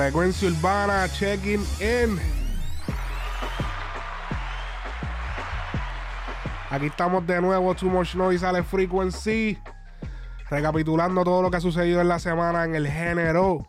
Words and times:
Frecuencia 0.00 0.48
urbana, 0.48 1.06
checking 1.10 1.60
in. 1.78 2.18
Aquí 6.70 6.86
estamos 6.86 7.26
de 7.26 7.38
nuevo, 7.42 7.74
Too 7.74 7.90
Much 7.90 8.14
Noise 8.14 8.38
sale 8.38 8.62
Frequency. 8.62 9.58
Recapitulando 10.48 11.22
todo 11.22 11.42
lo 11.42 11.50
que 11.50 11.58
ha 11.58 11.60
sucedido 11.60 12.00
en 12.00 12.08
la 12.08 12.18
semana 12.18 12.64
en 12.64 12.76
el 12.76 12.88
género. 12.88 13.68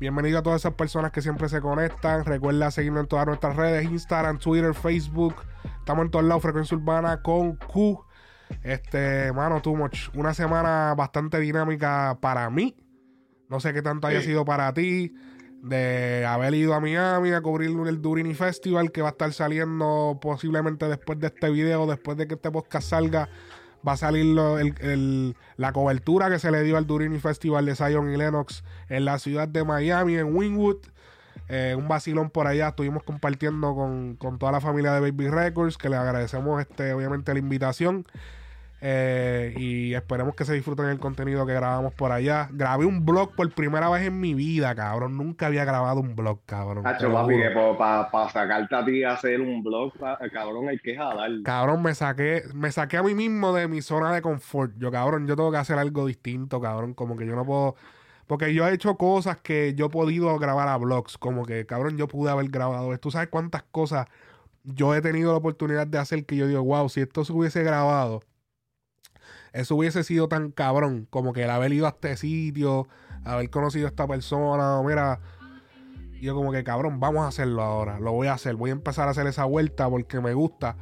Bienvenido 0.00 0.40
a 0.40 0.42
todas 0.42 0.62
esas 0.62 0.74
personas 0.74 1.12
que 1.12 1.22
siempre 1.22 1.48
se 1.48 1.60
conectan. 1.60 2.24
Recuerda 2.24 2.72
seguirnos 2.72 3.02
en 3.02 3.08
todas 3.08 3.26
nuestras 3.28 3.54
redes: 3.54 3.84
Instagram, 3.84 4.40
Twitter, 4.40 4.74
Facebook. 4.74 5.36
Estamos 5.78 6.06
en 6.06 6.10
todos 6.10 6.24
lados, 6.24 6.42
Frecuencia 6.42 6.76
Urbana 6.76 7.22
con 7.22 7.54
Q. 7.54 8.04
Este, 8.64 9.32
mano, 9.32 9.62
too 9.62 9.76
much. 9.76 10.08
Una 10.14 10.34
semana 10.34 10.92
bastante 10.96 11.38
dinámica 11.38 12.18
para 12.20 12.50
mí. 12.50 12.74
No 13.48 13.60
sé 13.60 13.72
qué 13.72 13.80
tanto 13.80 14.08
haya 14.08 14.22
sido 14.22 14.44
para 14.44 14.74
ti. 14.74 15.14
De 15.62 16.26
haber 16.26 16.54
ido 16.54 16.74
a 16.74 16.80
Miami 16.80 17.30
a 17.30 17.40
cubrir 17.40 17.70
el 17.70 18.02
Durini 18.02 18.34
Festival 18.34 18.90
que 18.90 19.00
va 19.00 19.08
a 19.08 19.12
estar 19.12 19.32
saliendo 19.32 20.18
posiblemente 20.20 20.88
después 20.88 21.20
de 21.20 21.28
este 21.28 21.50
video, 21.50 21.86
después 21.86 22.18
de 22.18 22.26
que 22.26 22.34
este 22.34 22.50
podcast 22.50 22.90
salga. 22.90 23.28
Va 23.86 23.92
a 23.92 23.96
salir 23.96 24.26
la 24.26 25.72
cobertura 25.72 26.28
que 26.30 26.38
se 26.38 26.50
le 26.50 26.62
dio 26.62 26.76
al 26.76 26.86
Durini 26.86 27.18
Festival 27.18 27.64
de 27.64 27.76
Zion 27.76 28.12
y 28.12 28.16
Lennox 28.16 28.64
en 28.88 29.04
la 29.04 29.18
ciudad 29.18 29.48
de 29.48 29.64
Miami, 29.64 30.16
en 30.16 30.34
Wynwood. 30.34 30.78
Eh, 31.48 31.74
un 31.76 31.86
vacilón 31.86 32.30
por 32.30 32.46
allá. 32.48 32.68
Estuvimos 32.68 33.04
compartiendo 33.04 33.74
con, 33.74 34.16
con, 34.16 34.38
toda 34.38 34.52
la 34.52 34.60
familia 34.60 34.92
de 34.92 35.00
Baby 35.00 35.28
Records, 35.28 35.78
que 35.78 35.88
le 35.88 35.96
agradecemos 35.96 36.60
este, 36.60 36.92
obviamente 36.92 37.32
la 37.32 37.38
invitación. 37.38 38.04
Eh, 38.84 39.54
y 39.56 39.94
esperemos 39.94 40.34
que 40.34 40.44
se 40.44 40.54
disfruten 40.54 40.86
el 40.86 40.98
contenido 40.98 41.46
que 41.46 41.54
grabamos 41.54 41.94
por 41.94 42.10
allá. 42.10 42.48
Grabé 42.50 42.84
un 42.84 43.06
blog 43.06 43.32
por 43.36 43.48
primera 43.52 43.88
vez 43.88 44.08
en 44.08 44.18
mi 44.18 44.34
vida, 44.34 44.74
cabrón. 44.74 45.16
Nunca 45.16 45.46
había 45.46 45.64
grabado 45.64 46.00
un 46.00 46.16
blog, 46.16 46.40
cabrón. 46.46 46.84
para 47.78 48.28
sacarte 48.30 48.74
a 48.74 48.84
ti 48.84 49.04
a 49.04 49.12
hacer 49.12 49.40
un 49.40 49.62
blog, 49.62 49.92
cabrón, 50.32 50.68
hay 50.68 50.80
que 50.80 50.96
jalar. 50.96 51.30
Cabrón, 51.44 51.80
me 51.80 51.94
saqué, 51.94 52.42
me 52.54 52.72
saqué 52.72 52.96
a 52.96 53.04
mí 53.04 53.14
mismo 53.14 53.52
de 53.52 53.68
mi 53.68 53.82
zona 53.82 54.12
de 54.12 54.20
confort. 54.20 54.72
Yo, 54.78 54.90
cabrón, 54.90 55.28
yo 55.28 55.36
tengo 55.36 55.52
que 55.52 55.58
hacer 55.58 55.78
algo 55.78 56.04
distinto, 56.04 56.60
cabrón. 56.60 56.94
Como 56.94 57.16
que 57.16 57.24
yo 57.24 57.36
no 57.36 57.46
puedo. 57.46 57.76
Porque 58.26 58.52
yo 58.52 58.66
he 58.66 58.74
hecho 58.74 58.96
cosas 58.96 59.36
que 59.36 59.74
yo 59.76 59.86
he 59.86 59.90
podido 59.90 60.36
grabar 60.40 60.66
a 60.66 60.76
blogs. 60.76 61.18
Como 61.18 61.46
que, 61.46 61.66
cabrón, 61.66 61.96
yo 61.98 62.08
pude 62.08 62.32
haber 62.32 62.48
grabado. 62.48 62.98
¿Tú 62.98 63.12
sabes 63.12 63.28
cuántas 63.28 63.62
cosas 63.62 64.08
yo 64.64 64.92
he 64.92 65.00
tenido 65.00 65.30
la 65.30 65.38
oportunidad 65.38 65.86
de 65.86 65.98
hacer 65.98 66.26
que 66.26 66.34
yo 66.34 66.48
digo, 66.48 66.64
wow, 66.64 66.88
si 66.88 67.00
esto 67.00 67.24
se 67.24 67.32
hubiese 67.32 67.62
grabado 67.62 68.22
eso 69.52 69.76
hubiese 69.76 70.04
sido 70.04 70.28
tan 70.28 70.50
cabrón 70.50 71.06
como 71.10 71.32
que 71.32 71.44
el 71.44 71.50
haber 71.50 71.72
ido 71.72 71.86
a 71.86 71.90
este 71.90 72.16
sitio, 72.16 72.88
haber 73.24 73.50
conocido 73.50 73.86
a 73.86 73.90
esta 73.90 74.06
persona, 74.06 74.78
o 74.78 74.84
mira, 74.84 75.20
yo 76.20 76.34
como 76.34 76.52
que 76.52 76.64
cabrón, 76.64 77.00
vamos 77.00 77.24
a 77.24 77.28
hacerlo 77.28 77.62
ahora, 77.62 77.98
lo 78.00 78.12
voy 78.12 78.28
a 78.28 78.34
hacer, 78.34 78.54
voy 78.56 78.70
a 78.70 78.72
empezar 78.72 79.08
a 79.08 79.10
hacer 79.10 79.26
esa 79.26 79.44
vuelta 79.44 79.88
porque 79.88 80.20
me 80.20 80.34
gusta 80.34 80.76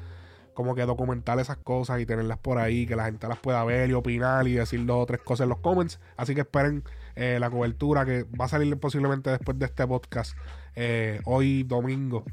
como 0.60 0.74
que 0.74 0.82
documentar 0.82 1.38
esas 1.38 1.56
cosas 1.56 2.00
y 2.00 2.06
tenerlas 2.06 2.36
por 2.36 2.58
ahí, 2.58 2.86
que 2.86 2.94
la 2.94 3.06
gente 3.06 3.26
las 3.28 3.38
pueda 3.38 3.64
ver 3.64 3.88
y 3.88 3.94
opinar 3.94 4.46
y 4.46 4.52
decir 4.52 4.84
dos 4.84 5.04
o 5.04 5.06
tres 5.06 5.20
cosas 5.22 5.44
en 5.44 5.48
los 5.48 5.58
comments. 5.60 6.00
Así 6.18 6.34
que 6.34 6.42
esperen 6.42 6.84
eh, 7.16 7.38
la 7.40 7.48
cobertura 7.48 8.04
que 8.04 8.24
va 8.24 8.44
a 8.44 8.48
salir 8.48 8.76
posiblemente 8.78 9.30
después 9.30 9.58
de 9.58 9.64
este 9.64 9.86
podcast, 9.86 10.36
eh, 10.74 11.20
hoy 11.24 11.62
domingo. 11.62 12.24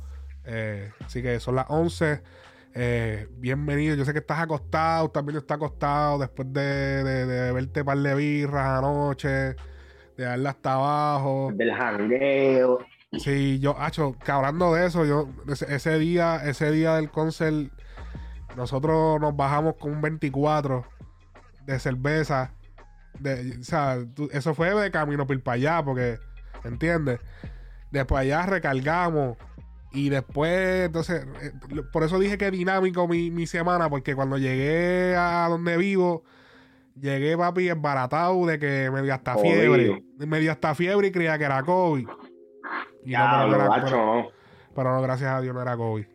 Eh, 0.43 0.91
así 1.05 1.21
que 1.21 1.39
son 1.39 1.55
las 1.55 1.67
11. 1.69 2.21
Eh, 2.79 3.27
bienvenido. 3.31 3.95
Yo 3.95 4.05
sé 4.05 4.13
que 4.13 4.19
estás 4.19 4.39
acostado, 4.39 5.09
también 5.09 5.39
está 5.39 5.55
acostado 5.55 6.19
después 6.19 6.53
de, 6.53 7.03
de, 7.03 7.51
verte 7.51 7.83
par 7.83 7.97
de 7.97 8.13
birras 8.13 8.77
anoche, 8.77 9.27
de 9.27 9.55
darle 10.23 10.47
hasta 10.47 10.73
abajo. 10.73 11.49
Del 11.55 11.73
jangueo. 11.73 12.77
Sí, 13.17 13.57
yo, 13.59 13.75
hacho, 13.79 14.15
que 14.23 14.31
hablando 14.31 14.75
de 14.75 14.85
eso, 14.85 15.05
yo, 15.05 15.27
ese, 15.47 15.97
día, 15.97 16.41
ese 16.45 16.69
día 16.69 16.97
del 16.97 17.09
concert, 17.09 17.71
nosotros 18.55 19.19
nos 19.19 19.35
bajamos 19.35 19.73
con 19.77 19.93
un 19.93 20.01
24 20.01 20.85
de 21.65 21.79
cerveza. 21.79 22.53
De, 23.17 23.57
o 23.59 23.63
sea, 23.63 23.97
eso 24.31 24.53
fue 24.53 24.75
de 24.75 24.91
camino 24.91 25.25
para 25.25 25.55
allá, 25.55 25.83
porque, 25.83 26.19
¿entiendes? 26.63 27.21
Después 27.89 28.21
allá 28.21 28.45
recargamos 28.45 29.35
y 29.91 30.09
después, 30.09 30.85
entonces, 30.85 31.25
eh, 31.41 31.51
por 31.91 32.03
eso 32.03 32.19
dije 32.19 32.37
que 32.37 32.51
dinámico 32.51 33.07
mi, 33.07 33.31
mi 33.31 33.47
semana, 33.47 33.89
porque 33.89 34.15
cuando 34.15 34.37
llegué 34.37 35.15
a 35.15 35.47
donde 35.49 35.77
vivo, 35.77 36.23
llegué, 36.99 37.37
papi, 37.37 37.69
embaratado 37.69 38.45
de 38.45 38.59
que 38.59 38.91
me 38.91 39.01
dio 39.01 39.13
hasta 39.13 39.37
fiebre. 39.37 40.03
Me 40.17 40.39
dio 40.39 40.51
hasta 40.51 40.75
fiebre 40.75 41.07
y 41.07 41.11
creía 41.11 41.37
que 41.37 41.45
era 41.45 41.63
COVID. 41.63 42.07
Y 43.05 43.11
ya, 43.11 43.45
no, 43.45 43.51
pero, 43.51 43.65
no. 43.65 44.27
pero 44.75 44.93
no, 44.93 45.01
gracias 45.01 45.31
a 45.31 45.41
Dios 45.41 45.55
no 45.55 45.61
era 45.61 45.77
COVID. 45.77 46.05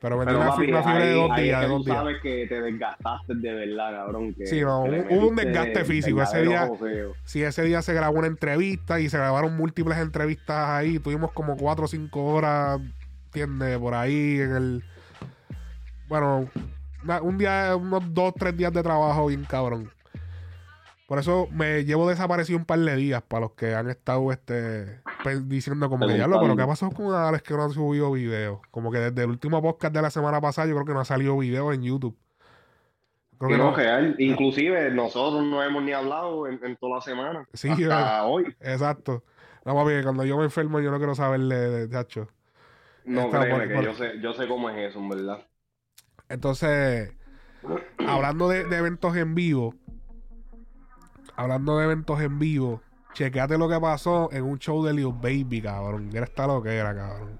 Pero 0.00 0.16
me 0.16 0.26
dio 0.26 0.40
una, 0.40 0.52
fiebre 0.52 1.06
de 1.06 1.12
dos 1.12 1.36
días. 1.36 1.60
de 1.60 1.68
dos 1.68 1.84
días. 1.84 1.96
sabes 1.96 2.16
que 2.22 2.46
te 2.46 2.60
desgastaste 2.60 3.34
de 3.34 3.52
verdad, 3.52 3.90
cabrón. 3.92 4.32
Que 4.34 4.46
sí, 4.46 4.60
no, 4.60 4.84
hubo 4.84 5.28
un 5.28 5.36
desgaste 5.36 5.84
físico. 5.84 6.22
Ese 6.22 6.42
día, 6.42 6.70
sí, 7.24 7.42
ese 7.42 7.62
día 7.62 7.82
se 7.82 7.94
grabó 7.94 8.18
una 8.18 8.28
entrevista 8.28 9.00
y 9.00 9.08
se 9.08 9.18
grabaron 9.18 9.56
múltiples 9.56 9.98
entrevistas 9.98 10.68
ahí. 10.68 11.00
Tuvimos 11.00 11.32
como 11.32 11.56
cuatro 11.56 11.86
o 11.86 11.88
cinco 11.88 12.24
horas, 12.26 12.80
¿entiendes? 13.26 13.76
Por 13.78 13.94
ahí 13.94 14.40
en 14.40 14.54
el. 14.54 14.84
Bueno, 16.06 16.48
un 17.22 17.38
día, 17.38 17.74
unos 17.74 18.02
dos, 18.14 18.34
tres 18.38 18.56
días 18.56 18.72
de 18.72 18.82
trabajo 18.82 19.26
bien 19.26 19.44
cabrón. 19.44 19.90
Por 21.08 21.18
eso 21.18 21.48
me 21.50 21.86
llevo 21.86 22.06
desaparecido 22.06 22.58
un 22.58 22.66
par 22.66 22.80
de 22.80 22.94
días 22.94 23.22
para 23.22 23.40
los 23.40 23.52
que 23.52 23.74
han 23.74 23.88
estado 23.88 24.30
este 24.30 25.00
diciendo 25.44 25.88
como 25.88 26.06
que 26.06 26.12
diablo, 26.12 26.38
pero 26.38 26.54
¿qué 26.54 26.66
pasó 26.66 26.90
con 26.90 27.14
Alex 27.14 27.42
que 27.44 27.54
no 27.54 27.64
han 27.64 27.70
subido 27.70 28.12
video? 28.12 28.60
Como 28.70 28.92
que 28.92 28.98
desde 28.98 29.24
el 29.24 29.30
último 29.30 29.62
podcast 29.62 29.94
de 29.94 30.02
la 30.02 30.10
semana 30.10 30.38
pasada 30.42 30.68
yo 30.68 30.74
creo 30.74 30.84
que 30.84 30.92
no 30.92 31.00
ha 31.00 31.06
salido 31.06 31.38
video 31.38 31.72
en 31.72 31.82
YouTube. 31.82 32.14
Creo 33.38 33.50
que 33.50 33.56
no, 33.56 33.74
real. 33.74 34.16
Inclusive 34.18 34.90
nosotros 34.90 35.42
no 35.46 35.62
hemos 35.62 35.82
ni 35.82 35.92
hablado 35.92 36.46
en, 36.46 36.76
toda 36.76 36.96
la 36.96 37.00
semana. 37.00 37.48
Sí, 37.54 37.70
hasta 37.70 38.24
hoy. 38.26 38.44
Exacto. 38.60 39.24
No, 39.64 39.74
papi, 39.74 40.02
cuando 40.02 40.26
yo 40.26 40.36
me 40.36 40.44
enfermo 40.44 40.78
yo 40.78 40.90
no 40.90 40.98
quiero 40.98 41.14
saberle 41.14 41.56
de 41.56 41.88
chacho. 41.88 42.28
No, 43.06 43.30
créeme, 43.30 43.66
que 43.66 43.82
yo 43.82 43.94
sé, 43.94 44.20
yo 44.20 44.34
sé 44.34 44.46
cómo 44.46 44.68
es 44.68 44.90
eso, 44.90 44.98
en 44.98 45.08
verdad. 45.08 45.38
Entonces, 46.28 47.14
hablando 48.06 48.50
de 48.50 48.60
eventos 48.76 49.16
en 49.16 49.34
vivo, 49.34 49.74
hablando 51.38 51.78
de 51.78 51.84
eventos 51.84 52.20
en 52.20 52.38
vivo, 52.40 52.82
chequeate 53.14 53.56
lo 53.56 53.68
que 53.68 53.78
pasó 53.80 54.28
en 54.32 54.42
un 54.42 54.58
show 54.58 54.84
de 54.84 54.92
Lil 54.92 55.12
Baby, 55.12 55.62
cabrón. 55.62 56.08
Mira 56.08 56.24
esta 56.24 56.48
lo 56.48 56.60
que 56.60 56.74
era, 56.74 56.92
cabrón. 56.94 57.38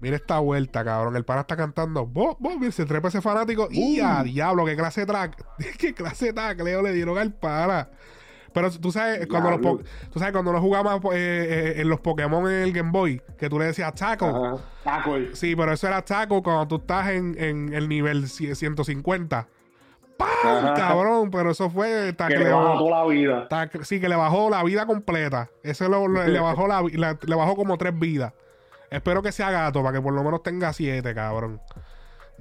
Mira 0.00 0.16
esta 0.16 0.38
vuelta, 0.38 0.84
cabrón. 0.84 1.16
El 1.16 1.24
pana 1.24 1.40
está 1.40 1.56
cantando. 1.56 2.06
Vos, 2.06 2.36
vos, 2.38 2.54
se 2.72 2.86
trepa 2.86 3.08
ese 3.08 3.20
fanático. 3.20 3.66
Y 3.72 3.98
a 3.98 4.22
diablo, 4.22 4.64
qué 4.64 4.76
clase 4.76 5.00
de 5.00 5.06
track. 5.08 5.44
qué 5.78 5.92
clase 5.92 6.26
de 6.26 6.32
track, 6.32 6.60
Leo, 6.62 6.80
le 6.80 6.92
dieron 6.92 7.18
al 7.18 7.32
pana. 7.32 7.88
Pero 8.54 8.70
tú 8.70 8.92
sabes, 8.92 9.26
cuando 9.26 9.50
los 9.50 9.60
tú 10.10 10.18
sabes, 10.18 10.32
cuando 10.32 10.52
nos 10.52 10.60
jugamos 10.60 10.94
eh, 11.06 11.08
eh, 11.14 11.80
en 11.80 11.88
los 11.88 12.00
Pokémon 12.00 12.48
en 12.48 12.62
el 12.62 12.72
Game 12.72 12.90
Boy, 12.90 13.20
que 13.36 13.48
tú 13.48 13.58
le 13.58 13.66
decías 13.66 13.92
taco. 13.94 14.60
Taco. 14.84 15.16
Sí, 15.32 15.56
pero 15.56 15.72
eso 15.72 15.88
era 15.88 16.04
taco 16.04 16.40
cuando 16.40 16.68
tú 16.68 16.76
estás 16.76 17.08
en, 17.10 17.36
en 17.36 17.72
el 17.74 17.88
nivel 17.88 18.28
150. 18.28 19.48
Cabrón, 20.76 21.30
pero 21.30 21.50
eso 21.50 21.70
fue. 21.70 22.14
Que, 22.16 22.38
le 22.38 22.50
bajó 22.50 22.90
la 22.90 23.06
vida. 23.06 23.48
sí, 23.82 24.00
que 24.00 24.08
le 24.08 24.16
bajó 24.16 24.50
la 24.50 24.62
vida 24.64 24.86
completa. 24.86 25.50
Eso 25.62 25.88
le, 25.88 26.40
bajó 26.40 26.66
la, 26.66 26.82
le 26.82 27.34
bajó 27.34 27.56
como 27.56 27.78
tres 27.78 27.98
vidas. 27.98 28.32
Espero 28.90 29.22
que 29.22 29.32
sea 29.32 29.50
gato 29.50 29.82
para 29.82 29.96
que 29.96 30.02
por 30.02 30.12
lo 30.12 30.24
menos 30.24 30.42
tenga 30.42 30.72
siete, 30.72 31.14
cabrón. 31.14 31.60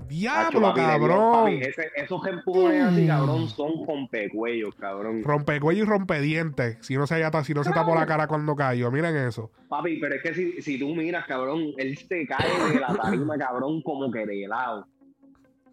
Diablo, 0.07 0.73
cabrón. 0.73 1.59
esos 1.95 2.25
empujones 2.25 2.83
así, 2.83 3.07
cabrón, 3.07 3.47
son 3.49 3.85
rompecuellos, 3.85 4.73
cabrón. 4.75 5.23
Rompecuellos 5.23 5.85
y 5.85 5.89
rompedientes. 5.89 6.77
Si 6.81 6.95
no 6.95 7.05
se, 7.05 7.21
si 7.43 7.53
no 7.53 7.63
se 7.63 7.71
tapó 7.71 7.95
la 7.95 8.05
cara 8.05 8.27
cuando 8.27 8.55
cayó. 8.55 8.91
Miren 8.91 9.15
eso. 9.17 9.51
Papi, 9.67 9.99
pero 9.99 10.15
es 10.15 10.23
que 10.23 10.33
si, 10.33 10.61
si 10.61 10.79
tú 10.79 10.95
miras, 10.95 11.25
cabrón, 11.25 11.73
él 11.77 11.97
se 11.97 12.25
cae 12.25 12.73
de 12.73 12.79
la 12.79 12.95
tarima, 12.95 13.37
cabrón, 13.37 13.81
como 13.81 14.11
que 14.11 14.25
de 14.25 14.47
lado. 14.47 14.87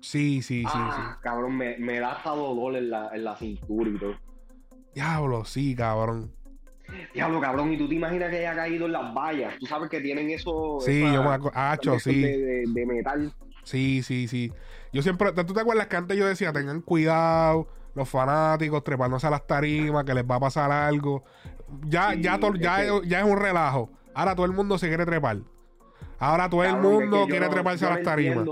Sí, 0.06 0.40
sí, 0.40 0.60
sí, 0.60 0.64
ah, 0.72 1.16
sí. 1.16 1.20
Cabrón, 1.20 1.56
me, 1.56 1.76
me 1.78 1.98
da 1.98 2.12
hasta 2.12 2.30
dolor 2.30 2.76
en 2.76 2.90
la, 2.90 3.10
en 3.12 3.24
la 3.24 3.34
cintura 3.34 3.90
y 3.90 3.98
todo. 3.98 4.14
Diablo, 4.94 5.44
sí, 5.44 5.74
cabrón. 5.74 6.32
Diablo, 7.12 7.40
cabrón, 7.40 7.72
y 7.72 7.76
tú 7.76 7.88
te 7.88 7.96
imaginas 7.96 8.30
que 8.30 8.36
haya 8.36 8.54
caído 8.54 8.86
en 8.86 8.92
las 8.92 9.12
vallas. 9.12 9.54
Tú 9.58 9.66
sabes 9.66 9.90
que 9.90 10.00
tienen 10.00 10.30
eso. 10.30 10.78
Sí, 10.80 11.00
yo 11.00 11.24
me 11.24 11.30
acuerdo. 11.30 11.98
sí. 11.98 12.22
De, 12.22 12.86
metal. 12.86 13.34
Sí, 13.64 14.04
sí, 14.04 14.28
sí. 14.28 14.52
Yo 14.92 15.02
siempre. 15.02 15.32
¿Tú 15.32 15.52
te 15.52 15.60
acuerdas 15.60 15.88
que 15.88 15.96
antes 15.96 16.16
yo 16.16 16.24
decía, 16.24 16.52
tengan 16.52 16.82
cuidado, 16.82 17.66
los 17.96 18.08
fanáticos, 18.08 18.84
trepándose 18.84 19.26
a 19.26 19.30
las 19.30 19.44
tarimas, 19.44 20.04
que 20.04 20.14
les 20.14 20.24
va 20.24 20.36
a 20.36 20.40
pasar 20.40 20.70
algo? 20.70 21.24
Ya, 21.84 22.14
ya, 22.14 22.38
ya, 22.60 22.84
ya, 23.04 23.20
es 23.20 23.26
un 23.26 23.38
relajo. 23.38 23.90
Ahora 24.14 24.36
todo 24.36 24.46
el 24.46 24.52
mundo 24.52 24.78
se 24.78 24.86
quiere 24.86 25.04
trepar. 25.04 25.38
Ahora 26.20 26.48
todo 26.48 26.62
el 26.62 26.76
mundo 26.76 27.26
quiere 27.26 27.48
treparse 27.48 27.86
a 27.86 27.90
las 27.90 28.02
tarimas 28.04 28.46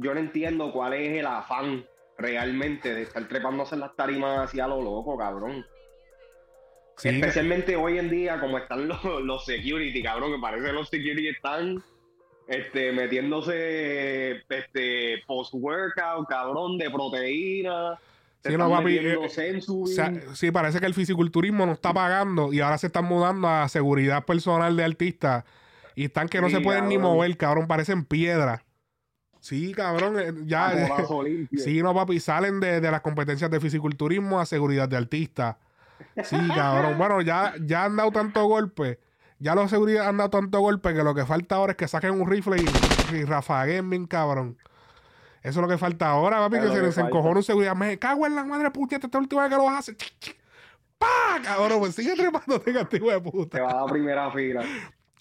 yo 0.00 0.14
no 0.14 0.20
entiendo 0.20 0.72
cuál 0.72 0.94
es 0.94 1.18
el 1.18 1.26
afán 1.26 1.84
realmente 2.16 2.94
de 2.94 3.02
estar 3.02 3.26
trepándose 3.28 3.74
en 3.74 3.82
las 3.82 3.94
tarimas 3.96 4.38
así 4.38 4.60
a 4.60 4.66
lo 4.66 4.82
loco, 4.82 5.16
cabrón. 5.16 5.64
Especialmente 7.02 7.76
hoy 7.76 7.98
en 7.98 8.10
día, 8.10 8.40
como 8.40 8.58
están 8.58 8.88
los, 8.88 9.02
los 9.22 9.44
security, 9.44 10.02
cabrón, 10.02 10.32
que 10.32 10.38
parece 10.38 10.66
que 10.66 10.72
los 10.72 10.88
security 10.88 11.28
están 11.28 11.82
este, 12.46 12.92
metiéndose 12.92 14.42
este, 14.48 15.22
post-workout, 15.26 16.28
cabrón, 16.28 16.76
de 16.78 16.90
proteína. 16.90 17.98
Sí, 18.44 18.56
no, 18.56 18.70
papi, 18.70 18.98
eh, 18.98 19.18
sí, 20.32 20.50
parece 20.50 20.80
que 20.80 20.86
el 20.86 20.94
fisiculturismo 20.94 21.66
no 21.66 21.72
está 21.72 21.92
pagando 21.92 22.54
y 22.54 22.60
ahora 22.60 22.78
se 22.78 22.86
están 22.86 23.04
mudando 23.04 23.46
a 23.46 23.68
seguridad 23.68 24.24
personal 24.24 24.74
de 24.76 24.84
artistas 24.84 25.44
y 25.94 26.06
están 26.06 26.26
que 26.26 26.40
no 26.40 26.48
se 26.48 26.60
pueden 26.60 26.88
ni 26.88 26.96
mover, 26.96 27.36
cabrón, 27.36 27.66
parecen 27.66 28.06
piedra. 28.06 28.64
Sí, 29.40 29.72
cabrón, 29.72 30.20
eh, 30.20 30.32
ya. 30.44 30.72
sí, 31.56 31.82
no, 31.82 31.94
papi, 31.94 32.20
salen 32.20 32.60
de, 32.60 32.80
de, 32.80 32.90
las 32.90 33.00
competencias 33.00 33.50
de 33.50 33.58
fisiculturismo 33.58 34.38
a 34.38 34.46
seguridad 34.46 34.88
de 34.88 34.96
artistas. 34.96 35.56
Sí, 36.24 36.36
cabrón. 36.54 36.98
bueno, 36.98 37.20
ya, 37.22 37.54
ya 37.60 37.84
han 37.84 37.96
dado 37.96 38.12
tanto 38.12 38.44
golpe. 38.44 39.00
Ya 39.38 39.54
los 39.54 39.70
seguridad 39.70 40.08
han 40.08 40.18
dado 40.18 40.30
tanto 40.30 40.60
golpe 40.60 40.92
que 40.92 41.02
lo 41.02 41.14
que 41.14 41.24
falta 41.24 41.54
ahora 41.56 41.72
es 41.72 41.78
que 41.78 41.88
saquen 41.88 42.20
un 42.20 42.30
rifle 42.30 42.58
y, 42.60 43.16
y 43.16 43.24
rafaguen 43.24 43.88
bien, 43.88 44.06
cabrón. 44.06 44.58
Eso 45.42 45.60
es 45.60 45.62
lo 45.62 45.68
que 45.68 45.78
falta 45.78 46.10
ahora, 46.10 46.38
papi, 46.38 46.60
que 46.60 46.68
se 46.68 46.82
les 46.82 46.98
encojó 46.98 47.30
un 47.30 47.42
seguridad. 47.42 47.74
Me 47.74 47.98
cago 47.98 48.26
en 48.26 48.34
la 48.34 48.44
madre 48.44 48.70
puñeta, 48.70 49.06
esta 49.06 49.18
última 49.18 49.42
vez 49.42 49.50
que 49.50 49.56
lo 49.56 49.70
hace. 49.70 49.96
¡Pah! 50.98 51.40
Cabrón, 51.42 51.78
pues 51.78 51.94
sigue 51.94 52.14
trepando 52.14 52.56
este 52.56 52.74
castigo 52.74 53.10
de 53.10 53.20
puta. 53.20 53.56
Te 53.56 53.62
va 53.62 53.70
a 53.70 53.74
dar 53.76 53.86
primera 53.86 54.30
fila. 54.30 54.62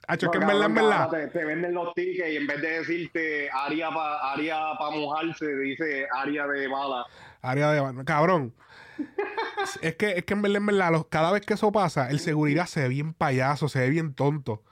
Hacho, 0.10 0.26
es 0.26 0.32
que 0.32 0.38
en 0.40 0.48
verdad, 0.48 0.66
en 0.66 0.74
verdad. 0.74 1.30
Te, 1.32 1.46
venden 1.46 1.76
los 1.76 1.94
tickets 1.94 2.32
y 2.32 2.38
en 2.38 2.48
vez 2.48 2.60
de 2.64 2.80
decirte 2.80 3.48
área 3.52 3.92
para 3.92 4.32
área 4.32 4.58
pa 4.80 4.90
mojarse, 4.90 5.56
dice 5.58 6.08
área 6.12 6.48
de 6.48 6.68
bala. 6.68 7.06
Área 7.44 7.72
de 7.72 7.80
bala. 7.80 8.04
Cabrón. 8.06 8.56
es, 9.84 9.96
que, 9.98 10.14
es 10.14 10.26
que 10.26 10.34
en 10.34 10.42
verdad, 10.42 10.58
en 10.58 10.66
verdad, 10.66 11.06
cada 11.12 11.32
vez 11.32 11.46
que 11.46 11.54
eso 11.54 11.72
pasa, 11.72 12.10
el 12.10 12.20
seguridad 12.20 12.66
se 12.66 12.82
ve 12.82 12.88
bien 12.90 13.14
payaso, 13.14 13.70
se 13.70 13.82
ve 13.82 13.90
bien 13.92 14.16
tonto. 14.16 14.64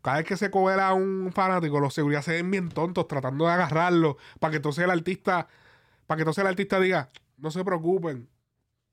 Cada 0.00 0.16
vez 0.16 0.26
que 0.26 0.38
se 0.38 0.50
cobra 0.50 0.88
a 0.88 0.94
un 0.94 1.32
fanático, 1.34 1.80
los 1.80 1.92
seguridad 1.92 2.22
se 2.22 2.32
ven 2.32 2.50
bien 2.50 2.70
tontos 2.70 3.06
tratando 3.08 3.44
de 3.44 3.52
agarrarlo 3.52 4.16
para 4.40 4.52
que 4.52 4.56
entonces 4.56 4.84
el 4.84 4.90
artista, 4.90 5.48
para 6.06 6.16
que 6.16 6.22
entonces 6.22 6.40
el 6.40 6.48
artista 6.48 6.80
diga, 6.80 7.10
no 7.36 7.50
se 7.50 7.62
preocupen. 7.62 8.26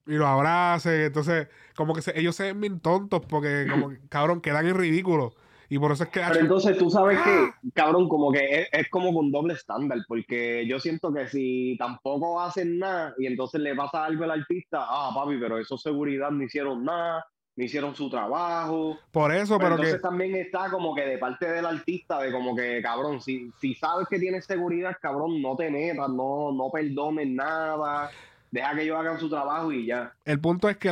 Y 0.07 0.15
lo 0.15 0.27
abrace. 0.27 1.05
Entonces, 1.05 1.47
como 1.73 1.95
que 1.95 2.01
ellos 2.15 2.35
se 2.35 2.43
ven 2.43 2.59
bien 2.59 2.79
tontos 2.81 3.21
porque, 3.25 3.65
como, 3.69 3.93
cabrón, 4.09 4.41
quedan 4.41 4.67
en 4.67 4.75
ridículo. 4.75 5.33
Y 5.69 5.79
por 5.79 5.91
eso 5.91 6.03
es 6.03 6.09
que... 6.09 6.21
Pero 6.27 6.39
entonces 6.39 6.77
tú 6.77 6.89
sabes 6.89 7.19
que, 7.19 7.29
¡Ah! 7.29 7.55
cabrón, 7.73 8.07
como 8.07 8.31
que 8.31 8.67
es, 8.71 8.89
como 8.89 9.13
con 9.13 9.31
doble 9.31 9.53
estándar, 9.53 9.99
porque 10.07 10.65
yo 10.67 10.79
siento 10.79 11.13
que 11.13 11.27
si 11.27 11.75
tampoco 11.77 12.39
hacen 12.41 12.79
nada 12.79 13.13
y 13.17 13.25
entonces 13.25 13.61
le 13.61 13.75
pasa 13.75 14.05
algo 14.05 14.23
al 14.23 14.31
artista, 14.31 14.79
ah, 14.81 15.11
papi, 15.13 15.37
pero 15.39 15.57
eso 15.57 15.77
seguridad 15.77 16.31
no 16.31 16.43
hicieron 16.43 16.83
nada, 16.83 17.25
no 17.55 17.63
hicieron 17.63 17.95
su 17.95 18.09
trabajo. 18.09 18.97
Por 19.11 19.33
eso, 19.33 19.57
pero, 19.57 19.75
entonces 19.75 20.01
también 20.01 20.35
está 20.35 20.69
como 20.69 20.93
que 20.93 21.05
de 21.05 21.17
parte 21.17 21.49
del 21.49 21.65
artista, 21.65 22.21
de 22.21 22.31
como 22.31 22.55
que, 22.55 22.81
cabrón, 22.81 23.21
si, 23.21 23.51
si 23.59 23.73
sabes 23.75 24.07
que 24.09 24.19
tienes 24.19 24.45
seguridad, 24.45 24.95
cabrón, 25.01 25.41
no 25.41 25.55
te 25.55 25.69
metas, 25.69 26.09
no, 26.09 26.51
no 26.51 26.69
perdones 26.71 27.27
nada. 27.27 28.11
Deja 28.51 28.75
que 28.75 28.83
ellos 28.83 28.97
hagan 28.97 29.19
su 29.19 29.29
trabajo 29.29 29.71
y 29.71 29.87
ya. 29.87 30.13
El 30.23 30.39
punto 30.39 30.69
es 30.69 30.77
que 30.77 30.89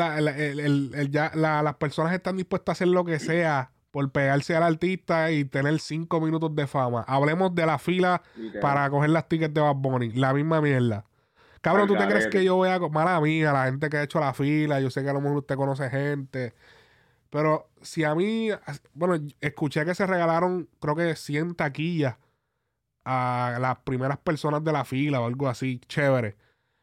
ya, 1.09 1.31
las 1.33 1.75
personas 1.75 2.13
están 2.13 2.35
dispuestas 2.35 2.73
a 2.73 2.73
hacer 2.73 2.87
lo 2.89 3.05
que 3.05 3.19
sea 3.19 3.71
por 3.93 4.11
pegarse 4.11 4.55
al 4.55 4.63
artista 4.63 5.29
y 5.29 5.45
tener 5.45 5.77
cinco 5.77 6.19
minutos 6.19 6.55
de 6.55 6.65
fama. 6.65 7.05
Hablemos 7.07 7.53
de 7.53 7.63
la 7.67 7.77
fila 7.77 8.23
para 8.59 8.89
coger 8.89 9.11
las 9.11 9.29
tickets 9.29 9.53
de 9.53 9.61
Bad 9.61 9.75
Bunny. 9.75 10.13
La 10.13 10.33
misma 10.33 10.61
mierda. 10.61 11.05
Cabrón, 11.61 11.87
¿tú 11.87 11.95
te 11.95 12.07
crees 12.07 12.25
que 12.25 12.43
yo 12.43 12.55
voy 12.55 12.69
a... 12.69 12.79
Mala 12.79 13.21
mía, 13.21 13.53
la 13.53 13.65
gente 13.65 13.91
que 13.91 13.97
ha 13.97 14.03
hecho 14.03 14.19
la 14.19 14.33
fila, 14.33 14.81
yo 14.81 14.89
sé 14.89 15.03
que 15.03 15.11
a 15.11 15.13
lo 15.13 15.21
mejor 15.21 15.37
usted 15.37 15.55
conoce 15.55 15.91
gente. 15.91 16.55
Pero 17.29 17.69
si 17.83 18.03
a 18.03 18.15
mí... 18.15 18.49
Bueno, 18.95 19.23
escuché 19.39 19.85
que 19.85 19.93
se 19.93 20.07
regalaron, 20.07 20.67
creo 20.79 20.95
que 20.95 21.15
100 21.15 21.53
taquillas 21.53 22.15
a 23.05 23.59
las 23.61 23.77
primeras 23.81 24.17
personas 24.17 24.63
de 24.63 24.71
la 24.71 24.85
fila 24.85 25.21
o 25.21 25.27
algo 25.27 25.47
así, 25.47 25.79
chévere. 25.87 26.35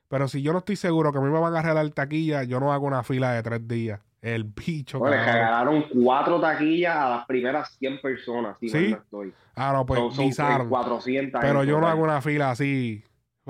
Pero 0.06 0.28
si 0.28 0.42
yo 0.42 0.52
no 0.52 0.60
estoy 0.60 0.76
seguro 0.76 1.10
que 1.10 1.18
a 1.18 1.22
mí 1.22 1.28
me 1.28 1.40
van 1.40 1.56
a 1.56 1.60
regalar 1.60 1.90
taquillas, 1.90 2.46
yo 2.46 2.60
no 2.60 2.72
hago 2.72 2.86
una 2.86 3.02
fila 3.02 3.32
de 3.32 3.42
tres 3.42 3.66
días. 3.66 4.00
El 4.22 4.44
bicho. 4.44 4.98
Bueno, 4.98 5.16
le 5.16 5.24
regalaron 5.24 5.86
cuatro 5.92 6.40
taquillas 6.40 6.94
a 6.94 7.08
las 7.08 7.26
primeras 7.26 7.70
100 7.78 8.00
personas. 8.00 8.56
sí. 8.60 8.92
estoy. 8.92 9.32
Ah, 9.54 9.72
no, 9.74 9.86
pues 9.86 10.14
son, 10.14 10.68
400 10.68 11.40
Pero 11.40 11.64
yo 11.64 11.80
no 11.80 11.88
hago 11.88 12.02
una 12.02 12.20
fila 12.20 12.50
así 12.50 13.02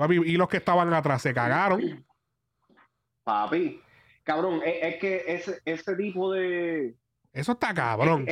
y 0.09 0.37
los 0.37 0.47
que 0.47 0.57
estaban 0.57 0.93
atrás 0.93 1.21
se 1.21 1.33
cagaron. 1.33 2.05
Papi, 3.23 3.81
cabrón, 4.23 4.61
es, 4.65 4.95
que 4.97 5.23
ese, 5.27 5.59
ese, 5.65 5.95
tipo 5.95 6.31
de. 6.31 6.95
Eso 7.33 7.51
está 7.51 7.73
cabrón. 7.73 8.25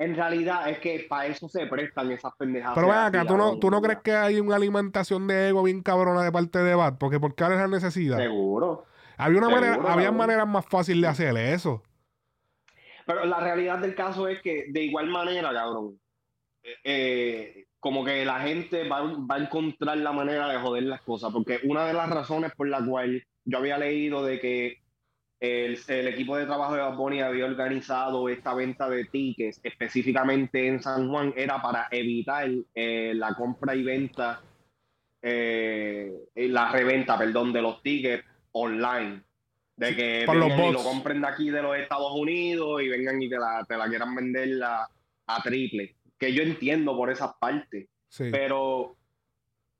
En, 0.00 0.14
realidad 0.14 0.68
es 0.70 0.78
que 0.78 1.06
para 1.08 1.26
eso 1.26 1.48
se 1.48 1.66
prestan 1.66 2.10
esas 2.12 2.32
pendejadas. 2.36 2.74
Pero 2.74 2.88
ven 2.88 2.98
acá, 2.98 3.24
¿tú 3.24 3.36
no, 3.36 3.58
¿tú 3.58 3.70
no 3.70 3.80
crees 3.82 3.98
que 4.00 4.12
hay 4.12 4.40
una 4.40 4.56
alimentación 4.56 5.26
de 5.26 5.48
ego 5.48 5.64
bien 5.64 5.82
cabrona 5.82 6.22
de 6.22 6.30
parte 6.30 6.60
de 6.60 6.74
Bat? 6.74 6.98
Porque 6.98 7.18
¿por 7.18 7.34
qué 7.34 7.44
es 7.44 7.50
la 7.50 7.66
necesidad? 7.66 8.16
Seguro. 8.16 8.84
Había 9.18 9.38
una 9.38 9.48
manera, 9.48 9.92
había 9.92 10.12
maneras 10.12 10.46
más 10.46 10.64
fáciles 10.66 11.02
de 11.02 11.08
hacer 11.08 11.36
eso. 11.36 11.82
Pero 13.04 13.24
la 13.24 13.40
realidad 13.40 13.78
del 13.78 13.94
caso 13.94 14.28
es 14.28 14.40
que 14.40 14.66
de 14.68 14.84
igual 14.84 15.08
manera, 15.08 15.52
cabrón, 15.52 15.98
eh, 16.62 16.74
eh 16.84 17.64
como 17.80 18.04
que 18.04 18.24
la 18.24 18.40
gente 18.40 18.88
va, 18.88 18.98
a 18.98 19.38
encontrar 19.38 19.98
la 19.98 20.12
manera 20.12 20.48
de 20.48 20.58
joder 20.58 20.82
las 20.84 21.02
cosas, 21.02 21.32
porque 21.32 21.60
una 21.64 21.86
de 21.86 21.92
las 21.94 22.10
razones 22.10 22.52
por 22.56 22.68
la 22.68 22.84
cual 22.84 23.24
yo 23.44 23.58
había 23.58 23.78
leído 23.78 24.24
de 24.24 24.40
que 24.40 24.78
el, 25.40 25.78
equipo 26.08 26.36
de 26.36 26.46
trabajo 26.46 26.74
de 26.74 26.80
Bad 26.80 27.22
había 27.22 27.44
organizado 27.44 28.28
esta 28.28 28.54
venta 28.54 28.88
de 28.90 29.04
tickets 29.04 29.60
específicamente 29.62 30.66
en 30.66 30.82
San 30.82 31.08
Juan 31.08 31.32
era 31.36 31.62
para 31.62 31.86
evitar 31.92 32.50
eh, 32.74 33.12
la 33.14 33.34
compra 33.34 33.76
y 33.76 33.84
venta, 33.84 34.42
eh, 35.22 36.12
la 36.34 36.72
reventa, 36.72 37.16
perdón, 37.16 37.52
de 37.52 37.62
los 37.62 37.80
tickets 37.82 38.24
online. 38.60 39.22
De 39.76 39.94
que 39.94 40.26
lo 40.26 40.82
compren 40.82 41.20
de 41.20 41.28
aquí 41.28 41.50
de 41.50 41.62
los 41.62 41.76
Estados 41.76 42.12
Unidos 42.12 42.82
y 42.82 42.88
vengan 42.88 43.22
y 43.22 43.28
te 43.28 43.38
la, 43.38 43.64
te 43.68 43.76
la 43.76 43.88
quieran 43.88 44.14
vender 44.14 44.60
a 44.62 45.42
triple 45.42 45.94
que 46.18 46.32
yo 46.32 46.42
entiendo 46.42 46.96
por 46.96 47.10
esas 47.10 47.32
partes. 47.40 47.88
Pero, 48.18 48.96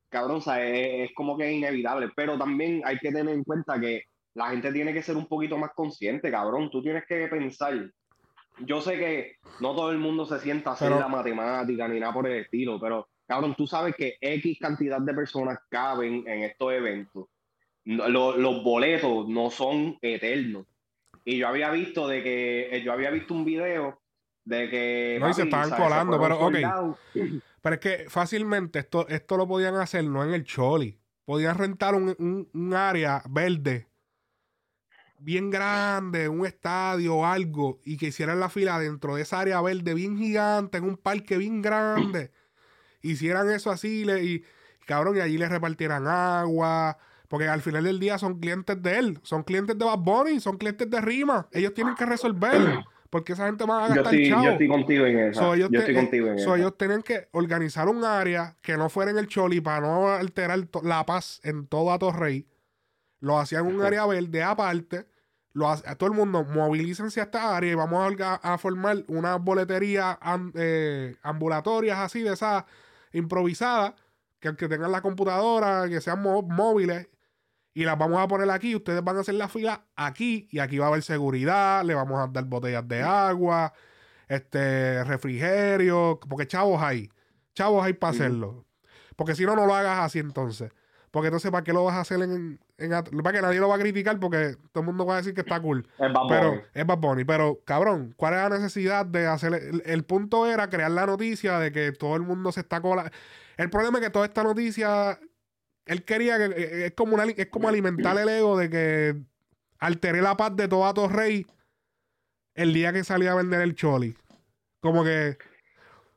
cabrón, 0.08 0.40
o 0.44 0.52
es, 0.54 1.10
como 1.14 1.36
que 1.36 1.48
es 1.48 1.56
inevitable. 1.56 2.10
Pero 2.14 2.38
también 2.38 2.82
hay 2.84 2.98
que 2.98 3.10
tener 3.10 3.34
en 3.34 3.44
cuenta 3.44 3.80
que 3.80 4.04
la 4.34 4.50
gente 4.50 4.72
tiene 4.72 4.92
que 4.92 5.02
ser 5.02 5.16
un 5.16 5.26
poquito 5.26 5.58
más 5.58 5.72
consciente, 5.74 6.30
cabrón. 6.30 6.70
Tú 6.70 6.80
tienes 6.82 7.04
que 7.06 7.26
pensar. 7.26 7.74
Yo 8.60 8.80
sé 8.80 8.98
que 8.98 9.36
no 9.60 9.74
todo 9.74 9.90
el 9.90 9.98
mundo 9.98 10.26
se 10.26 10.38
sienta 10.38 10.70
a 10.70 10.72
hacer 10.74 10.90
la 10.90 11.08
matemática 11.08 11.88
ni 11.88 12.00
nada 12.00 12.12
por 12.12 12.26
el 12.26 12.40
estilo, 12.40 12.78
pero, 12.80 13.08
cabrón, 13.26 13.54
tú 13.56 13.66
sabes 13.66 13.94
que 13.94 14.16
X 14.20 14.58
cantidad 14.60 15.00
de 15.00 15.14
personas 15.14 15.58
caben 15.68 16.24
en 16.26 16.42
estos 16.42 16.72
eventos. 16.72 17.26
Los 17.88 18.62
boletos 18.62 19.28
no 19.28 19.50
son 19.50 19.98
eternos. 20.02 20.66
Y 21.24 21.38
yo 21.38 21.48
había 21.48 21.70
visto 21.70 22.06
de 22.08 22.22
que 22.22 22.76
eh, 22.76 22.82
yo 22.82 22.92
había 22.92 23.10
visto 23.10 23.34
un 23.34 23.44
video 23.44 24.00
de 24.44 24.70
que... 24.70 25.18
No, 25.20 25.28
y 25.30 25.34
se 25.34 25.42
estaban 25.42 25.70
colando, 25.70 26.20
pero 26.20 26.38
ok. 26.40 26.56
Pero 27.60 27.74
es 27.74 27.80
que 27.80 28.08
fácilmente 28.08 28.78
esto, 28.78 29.08
esto 29.08 29.36
lo 29.36 29.48
podían 29.48 29.74
hacer 29.74 30.04
no 30.04 30.22
en 30.22 30.32
el 30.32 30.44
Choli. 30.44 30.96
Podían 31.24 31.58
rentar 31.58 31.96
un, 31.96 32.48
un, 32.54 32.72
área 32.72 33.20
verde 33.28 33.88
bien 35.18 35.50
grande, 35.50 36.28
un 36.28 36.46
estadio 36.46 37.16
o 37.16 37.26
algo, 37.26 37.80
y 37.84 37.98
que 37.98 38.06
hicieran 38.06 38.38
la 38.38 38.48
fila 38.48 38.78
dentro 38.78 39.16
de 39.16 39.22
esa 39.22 39.40
área 39.40 39.60
verde 39.60 39.92
bien 39.92 40.16
gigante, 40.16 40.78
en 40.78 40.84
un 40.84 40.96
parque 40.96 41.36
bien 41.36 41.60
grande. 41.60 42.30
Hicieran 43.02 43.50
eso 43.50 43.72
así 43.72 44.04
y, 44.06 44.10
y, 44.10 44.44
cabrón, 44.86 45.16
y 45.16 45.20
allí 45.20 45.36
le 45.36 45.48
repartieran 45.48 46.06
agua. 46.06 46.96
Porque 47.28 47.46
al 47.46 47.60
final 47.60 47.84
del 47.84 48.00
día 48.00 48.18
son 48.18 48.40
clientes 48.40 48.82
de 48.82 48.98
él, 48.98 49.18
son 49.22 49.42
clientes 49.42 49.78
de 49.78 49.84
Bad 49.84 49.98
Bunny, 49.98 50.40
son 50.40 50.56
clientes 50.56 50.88
de 50.88 51.00
Rima. 51.00 51.46
Ellos 51.52 51.74
tienen 51.74 51.94
que 51.94 52.06
resolver. 52.06 52.84
Porque 53.10 53.32
esa 53.32 53.46
gente 53.46 53.64
va 53.64 53.86
a 53.86 53.88
gastar 53.88 54.12
yo 54.12 54.20
estoy, 54.20 54.44
Yo 54.44 54.50
estoy 54.50 54.68
contigo 54.68 55.06
en 55.06 55.18
eso. 55.18 55.54
yo 55.56 55.68
estoy 55.72 55.94
contigo 55.94 56.28
en 56.28 56.38
eso. 56.38 56.56
ellos 56.56 56.76
tenían 56.76 57.02
que 57.02 57.28
organizar 57.32 57.88
un 57.88 58.04
área 58.04 58.54
que 58.60 58.76
no 58.76 58.90
fuera 58.90 59.10
en 59.10 59.16
el 59.16 59.28
Choli 59.28 59.62
para 59.62 59.80
no 59.80 60.10
alterar 60.10 60.58
la 60.82 61.06
paz 61.06 61.40
en 61.42 61.66
todo 61.66 61.98
Torrey. 61.98 62.46
Lo 63.20 63.38
hacían 63.38 63.66
un 63.66 63.80
área 63.80 64.04
verde 64.04 64.42
aparte. 64.42 65.06
Lo 65.54 65.68
a 65.70 65.94
todo 65.96 66.10
el 66.10 66.14
mundo, 66.14 66.44
movilícense 66.44 67.20
a 67.20 67.24
esta 67.24 67.56
área 67.56 67.72
y 67.72 67.74
vamos 67.74 68.14
a, 68.20 68.58
formar 68.58 69.02
unas 69.08 69.42
boleterías 69.42 70.18
eh, 70.54 71.16
ambulatorias 71.22 71.98
así, 71.98 72.22
de 72.22 72.34
esas 72.34 72.64
improvisadas, 73.12 73.94
que, 74.38 74.54
que 74.54 74.68
tengan 74.68 74.92
la 74.92 75.00
computadora, 75.00 75.88
que 75.88 76.02
sean 76.02 76.22
móviles 76.22 77.08
y 77.78 77.84
las 77.84 77.96
vamos 77.96 78.18
a 78.18 78.26
poner 78.26 78.50
aquí. 78.50 78.74
Ustedes 78.74 79.04
van 79.04 79.18
a 79.18 79.20
hacer 79.20 79.36
la 79.36 79.46
fila 79.46 79.84
aquí 79.94 80.48
y 80.50 80.58
aquí 80.58 80.78
va 80.78 80.86
a 80.86 80.88
haber 80.88 81.02
seguridad. 81.04 81.84
Le 81.84 81.94
vamos 81.94 82.18
a 82.18 82.26
dar 82.26 82.44
botellas 82.44 82.88
de 82.88 83.02
agua, 83.02 83.72
este 84.26 85.04
refrigerio, 85.04 86.18
porque 86.28 86.48
chavos 86.48 86.82
hay. 86.82 87.08
Chavos 87.54 87.84
hay 87.84 87.92
para 87.92 88.10
hacerlo. 88.10 88.64
Porque 89.14 89.36
si 89.36 89.46
no, 89.46 89.54
no 89.54 89.64
lo 89.64 89.76
hagas 89.76 90.00
así 90.00 90.18
entonces. 90.18 90.72
Porque 91.12 91.28
entonces, 91.28 91.52
¿para 91.52 91.62
qué 91.62 91.72
lo 91.72 91.84
vas 91.84 91.94
a 91.94 92.00
hacer 92.00 92.20
en, 92.20 92.58
en 92.78 92.90
Para 93.22 93.32
que 93.32 93.42
nadie 93.42 93.60
lo 93.60 93.68
va 93.68 93.76
a 93.76 93.78
criticar 93.78 94.18
porque 94.18 94.56
todo 94.72 94.80
el 94.80 94.86
mundo 94.86 95.06
va 95.06 95.14
a 95.14 95.16
decir 95.18 95.32
que 95.32 95.42
está 95.42 95.60
cool. 95.60 95.86
Es 96.00 96.12
Bad 96.12 96.28
Pero 96.28 96.62
es 96.74 96.84
Bad 96.84 96.98
Bunny. 96.98 97.24
Pero, 97.24 97.60
cabrón, 97.64 98.12
¿cuál 98.16 98.34
es 98.34 98.40
la 98.40 98.58
necesidad 98.58 99.06
de 99.06 99.28
hacer? 99.28 99.54
El, 99.54 99.84
el 99.86 100.04
punto 100.04 100.48
era 100.48 100.68
crear 100.68 100.90
la 100.90 101.06
noticia 101.06 101.60
de 101.60 101.70
que 101.70 101.92
todo 101.92 102.16
el 102.16 102.22
mundo 102.22 102.50
se 102.50 102.58
está 102.58 102.80
cola. 102.80 103.12
El 103.56 103.70
problema 103.70 103.98
es 103.98 104.04
que 104.04 104.10
toda 104.10 104.26
esta 104.26 104.42
noticia. 104.42 105.20
Él 105.88 106.04
quería 106.04 106.38
que. 106.38 106.44
eh, 106.44 106.86
Es 106.86 106.92
como, 106.92 107.14
una, 107.14 107.24
es 107.24 107.46
como 107.46 107.68
alimentar 107.68 108.16
el 108.18 108.28
ego 108.28 108.56
de 108.56 108.70
que 108.70 109.16
alteré 109.78 110.22
la 110.22 110.36
paz 110.36 110.54
de 110.54 110.68
todo 110.68 111.08
Rey 111.08 111.46
el 112.54 112.74
día 112.74 112.92
que 112.92 113.04
salía 113.04 113.32
a 113.32 113.36
vender 113.36 113.62
el 113.62 113.74
Choli. 113.74 114.14
Como 114.80 115.02
que 115.02 115.38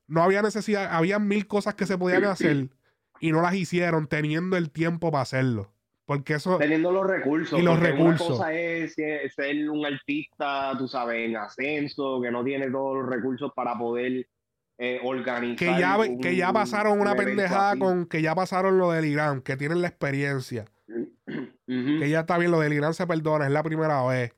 no 0.08 0.22
había 0.22 0.42
necesidad. 0.42 0.90
Había 0.92 1.20
mil 1.20 1.48
cosas 1.48 1.76
que 1.76 1.86
se 1.86 1.98
podían 1.98 2.26
hacer 2.26 2.68
y 3.20 3.32
no 3.32 3.42
las 3.42 3.56
hicieron 3.56 4.08
teniendo 4.08 4.58
el 4.58 4.72
tiempo 4.72 5.10
para 5.10 5.22
hacerlo. 5.22 5.72
Porque 6.06 6.34
eso. 6.34 6.58
Teniendo 6.58 6.92
los 6.92 7.08
recursos. 7.08 7.58
Y 7.58 7.62
los 7.62 7.80
recursos. 7.80 8.28
Una 8.28 8.38
cosa 8.38 8.54
es 8.54 8.94
ser 8.94 9.70
un 9.70 9.86
artista, 9.86 10.74
tú 10.78 10.88
sabes, 10.88 11.30
en 11.30 11.38
ascenso, 11.38 12.20
que 12.22 12.30
no 12.30 12.44
tiene 12.44 12.70
todos 12.70 12.98
los 12.98 13.10
recursos 13.10 13.52
para 13.56 13.78
poder 13.78 14.28
eh, 14.84 15.00
organizar. 15.04 15.58
que 15.76 15.80
ya, 15.80 15.96
un- 15.98 16.20
que 16.20 16.36
ya 16.36 16.52
pasaron 16.52 16.94
un 16.94 17.02
una 17.02 17.16
pendejada 17.16 17.78
con 17.78 18.08
que 18.08 18.22
ya 18.24 18.34
pasaron 18.34 18.80
lo 18.80 18.92
del 18.92 19.06
Irán, 19.06 19.42
que 19.42 19.56
tienen 19.56 19.82
la 19.82 19.88
experiencia, 19.88 20.66
que 21.68 22.10
ya 22.10 22.22
está 22.22 22.38
bien, 22.38 22.52
lo 22.52 22.60
del 22.60 22.74
Irán 22.74 22.94
se 22.94 23.06
perdona, 23.08 23.46
es 23.46 23.52
la 23.52 23.64
primera 23.64 24.04
vez 24.06 24.34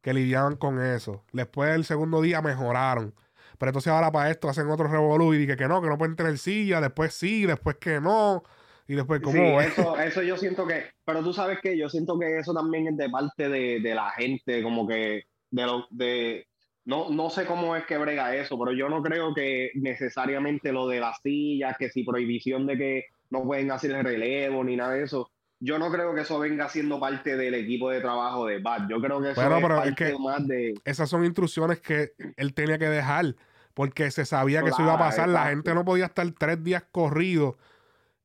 que 0.00 0.14
lidiaban 0.14 0.56
con 0.56 0.80
eso. 0.80 1.24
Después 1.32 1.70
del 1.72 1.84
segundo 1.84 2.22
día 2.22 2.40
mejoraron. 2.40 3.14
Pero 3.58 3.70
entonces 3.70 3.92
ahora 3.92 4.12
para 4.12 4.30
esto 4.30 4.48
hacen 4.48 4.68
otro 4.70 4.86
revolú 4.86 5.34
y 5.34 5.38
dije 5.38 5.56
que 5.56 5.66
no, 5.66 5.82
que 5.82 5.88
no 5.88 5.98
pueden 5.98 6.14
tener 6.14 6.38
silla, 6.38 6.80
después 6.80 7.12
sí, 7.12 7.44
después 7.44 7.76
que 7.76 8.00
no, 8.00 8.44
y 8.86 8.94
después 8.94 9.20
cómo 9.20 9.60
es. 9.60 9.76
eso, 9.76 9.98
eso 9.98 10.22
yo 10.22 10.36
siento 10.36 10.64
que, 10.64 10.84
pero 11.04 11.24
tú 11.24 11.32
sabes 11.32 11.58
que 11.60 11.76
yo 11.76 11.88
siento 11.88 12.16
que 12.18 12.38
eso 12.38 12.54
también 12.54 12.86
es 12.86 12.96
de 12.96 13.10
parte 13.10 13.48
de, 13.48 13.80
de 13.80 13.94
la 13.96 14.10
gente, 14.10 14.62
como 14.62 14.86
que 14.86 15.24
de 15.50 15.66
lo, 15.66 15.88
de, 15.90 16.46
no, 16.88 17.10
no 17.10 17.28
sé 17.28 17.44
cómo 17.44 17.76
es 17.76 17.84
que 17.84 17.98
brega 17.98 18.34
eso, 18.34 18.58
pero 18.58 18.72
yo 18.72 18.88
no 18.88 19.02
creo 19.02 19.34
que 19.34 19.70
necesariamente 19.74 20.72
lo 20.72 20.88
de 20.88 21.00
las 21.00 21.20
sillas, 21.22 21.76
que 21.78 21.90
si 21.90 22.02
prohibición 22.02 22.66
de 22.66 22.78
que 22.78 23.04
no 23.28 23.44
pueden 23.44 23.70
hacer 23.70 23.90
el 23.90 24.02
relevo 24.02 24.64
ni 24.64 24.74
nada 24.74 24.94
de 24.94 25.02
eso, 25.04 25.30
yo 25.60 25.78
no 25.78 25.90
creo 25.90 26.14
que 26.14 26.22
eso 26.22 26.38
venga 26.38 26.66
siendo 26.70 26.98
parte 26.98 27.36
del 27.36 27.52
equipo 27.52 27.90
de 27.90 28.00
trabajo 28.00 28.46
de 28.46 28.60
BAT. 28.60 28.88
Yo 28.88 29.00
creo 29.02 29.20
que 29.20 29.32
eso 29.32 29.40
Bueno, 29.40 29.56
es 29.56 29.62
pero 29.62 29.74
es 29.74 29.80
parte 29.82 29.94
que- 29.96 30.18
más 30.18 30.48
de... 30.48 30.74
Esas 30.84 31.10
son 31.10 31.26
instrucciones 31.26 31.78
que 31.80 32.12
él 32.36 32.54
tenía 32.54 32.78
que 32.78 32.88
dejar, 32.88 33.34
porque 33.74 34.10
se 34.10 34.24
sabía 34.24 34.62
que 34.62 34.70
eso 34.70 34.80
iba 34.80 34.94
a 34.94 34.98
pasar. 34.98 35.28
La 35.28 35.48
gente 35.48 35.74
no 35.74 35.84
podía 35.84 36.06
estar 36.06 36.26
tres 36.38 36.64
días 36.64 36.84
corridos 36.90 37.56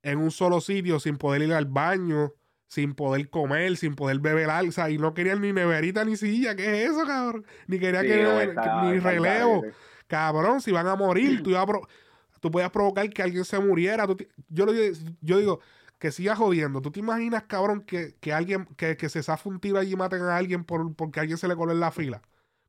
en 0.04 0.20
un 0.20 0.32
solo 0.32 0.62
sitio 0.62 1.02
sin 1.02 1.18
poder 1.18 1.42
ir 1.42 1.54
al 1.54 1.66
baño, 1.66 2.32
sin 2.74 2.96
poder 2.96 3.30
comer, 3.30 3.78
sin 3.78 3.94
poder 3.96 4.20
beber 4.20 4.50
alza, 4.50 4.90
y 4.90 4.98
no 4.98 5.14
querían 5.14 5.42
ni 5.42 5.54
neverita 5.54 6.04
ni 6.04 6.16
silla. 6.18 6.56
¿Qué 6.56 6.84
es 6.84 6.90
eso, 6.92 7.06
cabrón? 7.06 7.46
Ni 7.68 7.78
quería 7.78 8.02
Sí, 8.02 8.08
que 8.08 8.24
no, 8.24 8.38
que- 8.40 8.44
está- 8.46 8.82
ni 8.84 8.98
está 8.98 9.12
relevo. 9.12 9.64
Cabrón, 10.08 10.60
si 10.62 10.72
van 10.72 10.88
a 10.88 10.96
morir, 10.96 11.42
tú, 11.44 11.52
ibas 11.52 11.64
a 11.70 12.40
tú 12.40 12.50
podías 12.52 12.72
provocar 12.72 13.08
que 13.10 13.22
alguien 13.22 13.46
se 13.46 13.60
muriera. 13.60 14.08
tú 14.08 14.18
yo, 14.50 14.66
lo- 14.66 14.74
yo 15.22 15.38
digo 15.38 15.60
que 16.00 16.12
siga 16.12 16.36
jodiendo. 16.36 16.82
¿Tú 16.82 16.92
te 16.92 17.00
imaginas, 17.00 17.44
cabrón, 17.44 17.82
que, 17.82 18.16
que 18.20 18.34
alguien, 18.34 18.66
que, 18.76 18.98
que 18.98 19.08
se 19.08 19.22
zafe 19.24 19.48
un 19.50 19.60
tiro 19.60 19.78
allí 19.78 19.94
y 19.94 19.96
maten 19.96 20.24
a 20.24 20.36
alguien 20.36 20.64
por, 20.66 20.94
porque 20.96 21.20
alguien 21.20 21.38
se 21.38 21.48
le 21.48 21.56
coló 21.56 21.72
en 21.72 21.80
la 21.80 21.92
fila? 21.92 22.22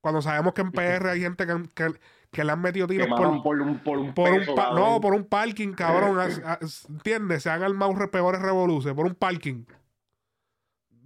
Cuando 0.02 0.20
sabemos 0.22 0.52
que 0.52 0.60
en 0.60 0.70
PR 0.72 1.08
hay 1.10 1.20
gente 1.22 1.46
que, 1.46 1.54
que- 1.74 1.98
que 2.30 2.42
le 2.42 2.50
han 2.50 2.60
metido 2.60 2.88
tiros 2.88 3.06
por, 3.16 3.26
un, 3.28 3.42
por 3.44 3.96
un 3.96 4.12
por 4.12 4.32
un 4.32 4.44
pa- 4.56 4.74
no, 4.74 5.00
por 5.00 5.14
un 5.14 5.24
parking, 5.24 5.72
cabrón. 5.72 6.18
¿Entiendes? 6.88 7.42
Se 7.44 7.50
han 7.50 7.62
armado 7.62 7.94
re- 7.94 8.08
peores 8.08 8.42
revoluciones 8.42 8.96
por 8.96 9.06
un 9.06 9.14
parking. 9.14 9.64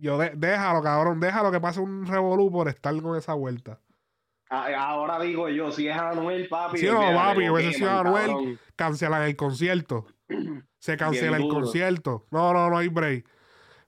Yo, 0.01 0.19
de- 0.19 0.33
déjalo, 0.37 0.83
cabrón, 0.83 1.21
déjalo 1.21 1.51
que 1.51 1.61
pase 1.61 1.81
un 1.81 2.07
revolú 2.07 2.51
por 2.51 2.69
estar 2.69 2.95
con 3.03 3.17
esa 3.17 3.35
vuelta. 3.35 3.81
Ah, 4.51 4.69
Ahora 4.79 5.21
digo 5.21 5.49
yo, 5.49 5.71
si 5.71 5.89
es 5.89 5.97
Anuel, 5.97 6.49
papi. 6.49 6.79
Sí, 6.79 6.87
no, 6.87 7.01
papi, 7.15 7.51
hubiese 7.51 7.79
sido 7.79 7.91
Anuel. 7.91 8.59
Cancelan 8.77 9.23
el 9.23 9.37
concierto. 9.37 10.07
Se 10.79 10.97
cancela 10.97 11.37
el 11.37 11.49
concierto. 11.49 12.27
No, 12.31 12.53
no, 12.53 12.71
no 12.71 12.79
hay 12.79 12.89
break. 12.89 13.29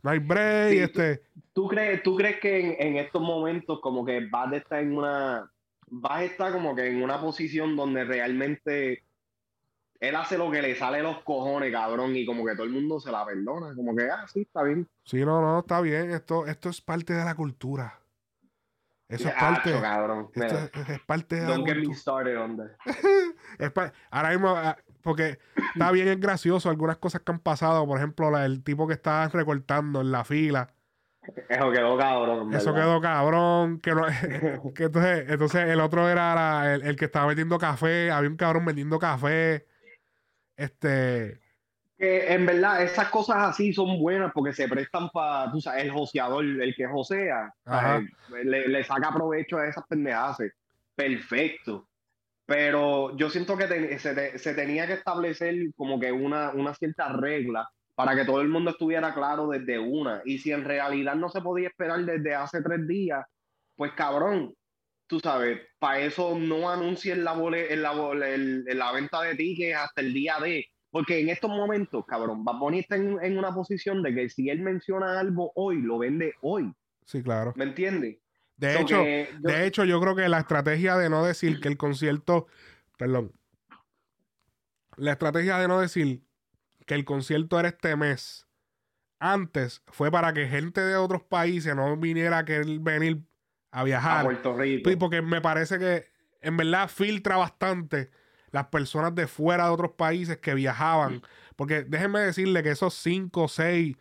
No 0.03 0.11
hay 0.11 0.19
break. 0.19 0.71
Sí, 0.73 0.79
este. 0.79 1.23
¿Tú 1.53 1.69
crees, 1.69 2.03
¿Tú 2.03 2.17
crees 2.17 2.41
que 2.41 2.59
en, 2.61 2.89
en 2.89 2.97
estos 2.97 3.23
momentos 3.23 3.81
como 3.81 4.05
que 4.05 4.27
vas 4.31 4.53
a 4.53 4.57
estar 4.57 4.81
en 4.81 4.97
una, 4.97 5.51
vas 5.87 6.13
a 6.19 6.25
estar 6.25 6.53
como 6.53 6.75
que 6.75 6.87
en 6.89 7.03
una 7.03 7.21
posición 7.21 7.77
donde 7.77 8.05
realmente 8.05 9.05
él 10.01 10.17
hace 10.17 10.39
lo 10.39 10.51
que 10.51 10.63
le 10.63 10.75
sale 10.75 11.03
los 11.03 11.21
cojones, 11.23 11.71
cabrón, 11.73 12.17
y 12.17 12.25
como 12.25 12.45
que 12.45 12.55
todo 12.55 12.65
el 12.65 12.71
mundo 12.73 12.99
se 13.01 13.13
la 13.13 13.25
perdona, 13.25 13.75
como 13.75 13.95
que, 13.95 14.11
ah, 14.11 14.27
sí, 14.27 14.41
está 14.41 14.63
bien. 14.63 14.89
Sí, 15.05 15.25
no, 15.25 15.41
no, 15.43 15.61
está 15.61 15.81
bien. 15.83 16.11
Esto, 16.11 16.47
esto 16.47 16.71
es 16.71 16.81
parte 16.81 17.13
de 17.13 17.25
la 17.25 17.35
cultura. 17.35 17.99
Eso 19.09 19.29
es 19.29 19.35
Acho, 19.35 19.41
parte. 19.55 19.81
cabrón. 19.81 20.29
Esto 20.35 20.41
Mira, 20.41 20.71
es, 20.73 20.89
es 20.89 21.01
parte 21.01 21.37
de 21.37 21.43
la 21.43 21.49
don't 21.49 21.67
get 21.67 21.77
me 21.77 21.95
started 21.95 22.39
on 22.39 22.57
that. 22.57 22.71
Ahora 24.11 24.31
mismo, 24.31 24.51
ah, 24.57 24.77
porque 25.03 25.39
está 25.75 25.91
bien, 25.91 26.09
es 26.09 26.21
gracioso 26.21 26.71
algunas 26.71 26.97
cosas 26.99 27.21
que 27.23 27.33
han 27.33 27.41
pasado. 27.41 27.87
Por 27.87 27.99
ejemplo, 27.99 28.31
la- 28.31 28.45
el 28.47 28.63
tipo 28.63 28.87
que 28.87 28.95
estaba 28.95 29.29
recortando 29.29 30.01
en 30.01 30.13
la 30.13 30.25
fila. 30.25 30.73
Eso 31.49 31.71
quedó 31.71 31.99
cabrón. 31.99 32.55
Eso 32.55 32.73
¿verdad? 32.73 32.87
quedó 32.89 33.01
cabrón. 33.01 33.81
Que 33.81 33.95
no, 33.95 34.03
que 34.75 34.85
entonces, 34.85 35.25
entonces 35.29 35.69
el 35.69 35.81
otro 35.81 36.09
era 36.09 36.35
la- 36.35 36.75
el, 36.75 36.83
el 36.83 36.97
que 36.97 37.07
estaba 37.07 37.27
vendiendo 37.27 37.59
café. 37.59 38.11
Había 38.13 38.31
un 38.31 38.37
cabrón 38.37 38.65
vendiendo 38.65 38.99
café. 38.99 39.67
Este. 40.65 41.41
Que 41.99 42.33
en 42.33 42.47
verdad 42.47 42.83
esas 42.83 43.09
cosas 43.11 43.37
así 43.39 43.73
son 43.73 43.99
buenas 43.99 44.33
porque 44.33 44.53
se 44.53 44.69
prestan 44.69 45.11
para, 45.11 45.51
tú 45.53 45.61
sabes, 45.61 45.85
el 45.85 45.91
joseador, 45.91 46.45
el 46.45 46.75
que 46.75 46.87
josea, 46.87 47.53
le, 48.45 48.69
le 48.69 48.85
saca 48.85 49.13
provecho 49.13 49.59
a 49.59 49.67
esas 49.69 49.85
pendejadas. 49.87 50.39
Perfecto. 50.95 51.87
Pero 52.47 53.17
yo 53.17 53.31
siento 53.31 53.57
que 53.57 53.67
te- 53.67 53.99
se, 53.99 54.15
te- 54.15 54.39
se 54.39 54.55
tenía 54.55 54.87
que 54.87 54.95
establecer 54.95 55.55
como 55.77 56.01
que 56.01 56.11
una, 56.11 56.51
una 56.51 56.75
cierta 56.75 57.09
regla 57.13 57.69
para 57.95 58.17
que 58.17 58.25
todo 58.25 58.41
el 58.41 58.49
mundo 58.49 58.71
estuviera 58.71 59.13
claro 59.15 59.49
desde 59.49 59.79
una. 59.79 60.23
Y 60.25 60.39
si 60.39 60.53
en 60.53 60.65
realidad 60.65 61.15
no 61.15 61.29
se 61.29 61.43
podía 61.43 61.69
esperar 61.69 62.05
desde 62.05 62.35
hace 62.35 62.61
tres 62.63 62.87
días, 62.89 63.25
pues 63.77 63.93
cabrón, 63.93 64.55
tú 65.11 65.21
sabes, 65.21 65.61
para 65.79 66.01
eso 66.01 66.39
no 66.39 66.71
anuncien 66.71 67.23
la, 67.25 67.35
bole- 67.35 67.71
en 67.73 67.83
la, 67.83 67.93
bole- 67.93 68.35
el- 68.35 68.65
en 68.67 68.79
la 68.79 68.93
venta 68.93 69.21
de 69.23 69.35
tickets 69.35 69.77
hasta 69.77 70.01
el 70.01 70.15
día 70.15 70.39
de. 70.41 70.65
Porque 70.91 71.21
en 71.21 71.29
estos 71.29 71.51
momentos, 71.51 72.05
cabrón, 72.07 72.45
Bad 72.45 72.59
Bunny 72.59 72.79
está 72.81 72.97
en, 72.97 73.23
en 73.23 73.37
una 73.39 73.53
posición 73.55 74.03
de 74.03 74.15
que 74.15 74.29
si 74.31 74.49
él 74.49 74.61
menciona 74.61 75.21
algo 75.21 75.53
hoy, 75.55 75.83
lo 75.83 75.99
vende 75.99 76.35
hoy. 76.41 76.73
Sí, 77.05 77.23
claro. 77.23 77.53
¿Me 77.57 77.65
entiendes? 77.65 78.19
De 78.57 78.73
So 78.75 78.81
hecho, 78.81 79.03
que 79.05 79.29
yo- 79.33 79.39
de 79.49 79.67
hecho, 79.67 79.85
yo 79.85 80.01
creo 80.01 80.17
que 80.17 80.29
la 80.29 80.39
estrategia 80.41 80.97
de 80.97 81.11
no 81.11 81.25
decir 81.25 81.61
que 81.61 81.69
el 81.69 81.77
concierto. 81.77 82.47
Perdón. 82.97 83.33
La 84.97 85.13
estrategia 85.13 85.59
de 85.59 85.69
no 85.69 85.81
decir 85.81 86.23
que 86.87 86.95
el 86.95 87.05
concierto 87.05 87.59
era 87.59 87.69
este 87.69 87.97
mes. 87.97 88.47
Antes 89.19 89.83
fue 89.87 90.11
para 90.11 90.33
que 90.33 90.47
gente 90.49 90.81
de 90.81 90.97
otros 90.97 91.23
países 91.23 91.75
no 91.77 91.97
viniera 91.97 92.39
a 92.39 92.45
querer 92.45 92.79
venir 92.81 93.23
a 93.73 93.81
a 93.81 93.85
viajar. 93.85 94.25
Puerto 94.25 94.57
Rico. 94.57 94.91
Sí, 94.91 94.97
porque 94.97 95.23
me 95.23 95.41
parece 95.41 95.79
que 95.79 96.09
en 96.43 96.57
verdad 96.57 96.89
filtra 96.89 97.37
bastante 97.37 98.11
las 98.51 98.67
personas 98.67 99.15
de 99.15 99.27
fuera 99.27 99.67
de 99.67 99.71
otros 99.71 99.93
países 99.93 100.39
que 100.39 100.55
viajaban. 100.55 101.23
Porque 101.57 101.85
déjenme 101.85 102.21
decirle 102.21 102.63
que 102.63 102.71
esos 102.71 102.95
5, 102.95 103.47
6 103.49 103.97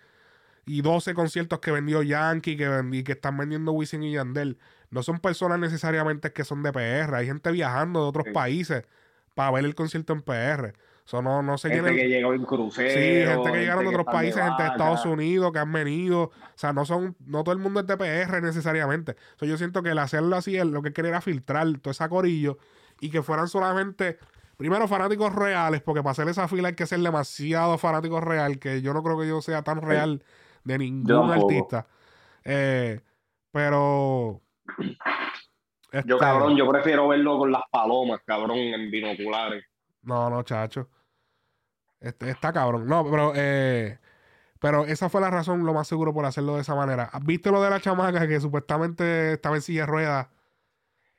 y 0.66 0.82
12 0.82 1.14
conciertos 1.14 1.60
que 1.60 1.72
vendió 1.72 2.02
Yankee 2.02 2.56
que 2.58 2.84
y 2.92 3.04
que 3.04 3.12
están 3.14 3.38
vendiendo 3.38 3.72
Wisin 3.74 4.04
y 4.04 4.14
Yandel, 4.14 4.58
no 4.92 5.04
son 5.04 5.20
personas 5.20 5.60
necesariamente 5.60 6.32
que 6.32 6.44
son 6.44 6.64
de 6.64 6.72
PR. 6.72 7.16
Hay 7.16 7.28
gente 7.28 7.52
viajando 7.52 8.02
de 8.04 8.10
otros 8.10 8.26
Sí. 8.28 8.32
países 8.34 8.84
para 9.36 9.52
ver 9.52 9.66
el 9.66 9.76
concierto 9.76 10.14
en 10.14 10.22
PR. 10.22 10.74
Eso 11.10 11.24
no, 11.24 11.42
no 11.42 11.58
se 11.58 11.72
gente 11.72 11.96
que 11.96 12.08
llegó 12.08 12.36
en 12.36 12.46
crucero. 12.46 12.92
Sí, 12.92 13.28
gente 13.28 13.52
que 13.52 13.62
llegaron 13.62 13.84
de 13.84 13.90
otros 13.90 14.06
países, 14.06 14.44
gente 14.44 14.62
de. 14.62 14.70
Estados 14.70 15.04
Unidos, 15.06 15.52
que 15.52 15.58
han 15.58 15.74
venido. 15.74 16.26
O 16.26 16.32
sea, 16.54 16.72
no 16.72 16.86
son, 16.86 17.16
no 17.26 17.44
todo 17.44 17.54
el 17.54 17.58
mundo 17.58 17.80
es 17.80 17.88
de 17.88 17.98
PR 17.98 18.44
necesariamente. 18.44 19.14
O 19.14 19.40
sea, 19.40 19.48
yo 19.48 19.58
siento 19.58 19.82
que 19.82 19.90
el 19.90 19.98
hacerlo 19.98 20.36
así, 20.36 20.56
lo 20.64 20.84
que 20.84 20.94
quería 20.94 21.10
era 21.10 21.22
filtrar 21.22 21.66
todo 21.80 21.90
ese 21.90 22.08
corillo 22.10 22.60
y 23.02 23.10
que 23.10 23.24
fueran 23.24 23.48
solamente, 23.48 24.20
primero, 24.56 24.88
fanáticos 24.88 25.34
reales, 25.34 25.82
porque 25.82 26.04
para 26.04 26.12
hacer 26.12 26.28
esa 26.28 26.48
fila 26.48 26.68
hay 26.68 26.76
que 26.76 26.86
ser 26.86 27.00
demasiado 27.00 27.80
fanático 27.80 28.22
real, 28.22 28.60
que 28.60 28.84
yo 28.84 28.94
no 28.94 29.02
creo 29.02 29.20
que 29.20 29.28
yo 29.28 29.42
sea 29.42 29.64
tan 29.64 29.82
real 29.82 30.24
de 30.64 30.78
ningún 30.78 31.32
artista. 31.32 31.88
Eh, 32.44 33.02
pero. 33.52 34.42
Yo, 34.78 34.92
este, 35.92 36.18
cabrón, 36.20 36.56
yo 36.56 36.70
prefiero 36.70 37.08
verlo 37.08 37.40
con 37.40 37.52
las 37.52 37.64
palomas, 37.72 38.22
cabrón, 38.24 38.60
en 38.60 38.92
binoculares. 38.92 39.66
No, 40.04 40.30
no, 40.30 40.44
chacho. 40.44 40.88
Este, 42.02 42.30
está 42.30 42.54
cabrón. 42.54 42.88
No, 42.88 43.04
pero, 43.10 43.34
eh, 43.36 43.98
pero 44.60 44.86
esa 44.86 45.10
fue 45.10 45.22
la 45.22 45.30
razón, 45.30 45.66
lo 45.66 45.74
más 45.74 45.88
seguro, 45.88 46.14
por 46.14 46.26
hacerlo 46.26 46.56
de 46.56 46.62
esa 46.62 46.76
manera. 46.76 47.10
¿Viste 47.24 47.52
lo 47.52 47.62
de 47.62 47.70
la 47.70 47.80
chamaca 47.80 48.28
que 48.28 48.40
supuestamente 48.40 49.34
estaba 49.34 49.56
en 49.56 49.62
silla 49.62 49.82
de 49.82 49.86
ruedas 49.88 50.28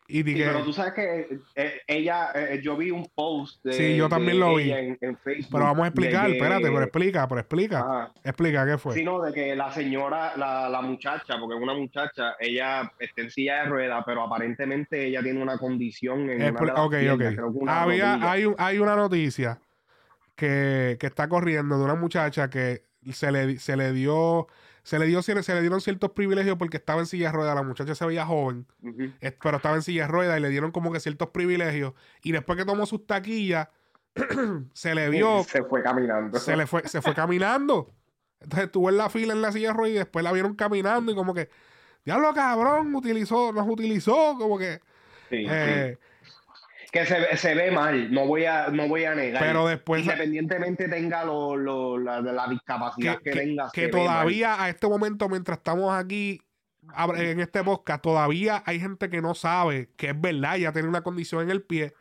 Y 0.08 0.24
Sí, 0.24 0.34
pero 0.34 0.64
tú 0.64 0.72
sabes 0.72 0.92
que 0.94 1.38
eh, 1.54 1.80
ella, 1.86 2.32
eh, 2.34 2.60
yo 2.62 2.76
vi 2.76 2.90
un 2.90 3.06
post 3.14 3.62
de, 3.64 3.72
Sí, 3.74 3.96
yo 3.96 4.08
también 4.08 4.32
de 4.34 4.38
lo 4.40 4.56
vi. 4.56 4.72
En, 4.72 4.98
en 5.00 5.16
Facebook. 5.18 5.52
pero 5.52 5.64
vamos 5.66 5.84
a 5.84 5.86
explicar, 5.88 6.26
que- 6.26 6.32
espérate, 6.32 6.64
pero 6.64 6.82
explica, 6.82 7.28
pero 7.28 7.40
explica. 7.40 7.78
Ajá. 7.80 8.12
Explica 8.24 8.66
qué 8.66 8.76
fue. 8.76 8.94
Sino 8.94 9.20
de 9.22 9.32
que 9.32 9.54
la 9.54 9.70
señora, 9.72 10.32
la, 10.36 10.68
la 10.68 10.80
muchacha, 10.82 11.38
porque 11.38 11.56
es 11.56 11.62
una 11.62 11.74
muchacha, 11.74 12.34
ella 12.40 12.90
está 12.98 13.22
en 13.22 13.30
silla 13.30 13.62
de 13.62 13.64
ruedas, 13.68 14.02
pero 14.04 14.22
aparentemente 14.24 15.06
ella 15.06 15.22
tiene 15.22 15.40
una 15.40 15.58
condición 15.58 16.28
en 16.28 16.42
una 16.42 16.44
de 16.60 16.66
las 16.66 16.78
ok, 16.80 16.90
piernas, 16.90 17.14
ok. 17.28 17.34
creo 17.36 17.52
que 17.52 17.58
una 17.58 17.82
Había, 17.82 18.30
hay, 18.32 18.52
hay 18.58 18.78
una 18.80 18.96
noticia 18.96 19.60
que, 20.40 20.96
que 20.98 21.06
está 21.06 21.28
corriendo 21.28 21.76
de 21.76 21.84
una 21.84 21.94
muchacha 21.94 22.48
que 22.48 22.82
se 23.12 23.30
le, 23.30 23.58
se 23.58 23.76
le 23.76 23.92
dio, 23.92 24.46
se 24.82 24.98
le 24.98 25.04
dio, 25.04 25.20
se 25.20 25.34
le, 25.34 25.60
dieron 25.60 25.82
ciertos 25.82 26.12
privilegios 26.12 26.56
porque 26.56 26.78
estaba 26.78 27.00
en 27.00 27.06
silla 27.06 27.26
de 27.26 27.32
ruedas. 27.32 27.54
La 27.54 27.62
muchacha 27.62 27.94
se 27.94 28.06
veía 28.06 28.24
joven, 28.24 28.66
pero 29.20 29.58
estaba 29.58 29.76
en 29.76 29.82
silla 29.82 30.06
de 30.06 30.08
ruedas 30.08 30.38
y 30.38 30.40
le 30.40 30.48
dieron 30.48 30.72
como 30.72 30.92
que 30.92 31.00
ciertos 31.00 31.28
privilegios. 31.28 31.92
Y 32.22 32.32
después 32.32 32.56
que 32.56 32.64
tomó 32.64 32.86
sus 32.86 33.06
taquillas, 33.06 33.68
se 34.72 34.94
le 34.94 35.10
vio, 35.10 35.44
Se 35.44 35.62
fue 35.62 35.82
caminando. 35.82 36.38
se 36.38 36.56
le 36.56 36.66
fue, 36.66 36.88
se 36.88 37.02
fue 37.02 37.14
caminando. 37.14 37.92
Entonces 38.40 38.64
estuvo 38.64 38.88
en 38.88 38.96
la 38.96 39.10
fila 39.10 39.34
en 39.34 39.42
la 39.42 39.52
silla 39.52 39.68
de 39.68 39.74
ruedas 39.74 39.94
y 39.94 39.98
después 39.98 40.24
la 40.24 40.32
vieron 40.32 40.54
caminando 40.54 41.12
y 41.12 41.14
como 41.14 41.34
que, 41.34 41.50
diablo 42.02 42.32
cabrón, 42.32 42.94
utilizó, 42.94 43.52
nos 43.52 43.68
utilizó, 43.68 44.36
como 44.38 44.58
que, 44.58 44.80
Sí, 45.28 45.46
sí. 45.46 45.98
Que 46.92 47.06
se, 47.06 47.20
ve- 47.20 47.36
se 47.36 47.54
ve 47.54 47.70
mal, 47.70 48.12
no 48.12 48.26
voy 48.26 48.46
a, 48.46 48.68
no 48.68 48.88
voy 48.88 49.04
a 49.04 49.14
negar. 49.14 49.40
pero 49.40 49.66
después 49.68 50.02
Independientemente 50.02 50.88
tenga 50.88 51.24
lo, 51.24 51.56
lo- 51.56 51.98
la, 51.98 52.20
la 52.20 52.48
discapacidad 52.48 53.18
que, 53.18 53.24
que, 53.24 53.30
que- 53.30 53.38
tenga. 53.38 53.70
que 53.72 53.88
todavía 53.88 54.60
a 54.62 54.68
este 54.68 54.88
momento, 54.88 55.28
mientras 55.28 55.58
estamos 55.58 55.94
aquí 55.94 56.42
en 57.16 57.38
este 57.40 57.62
podcast, 57.62 58.02
todavía 58.02 58.62
hay 58.66 58.80
gente 58.80 59.08
que 59.08 59.20
no 59.22 59.34
sabe 59.34 59.90
que 59.96 60.10
es 60.10 60.20
verdad, 60.20 60.56
ya 60.56 60.72
tiene 60.72 60.88
una 60.88 61.02
condición 61.02 61.42
en 61.42 61.50
el 61.50 61.62
pie. 61.62 61.94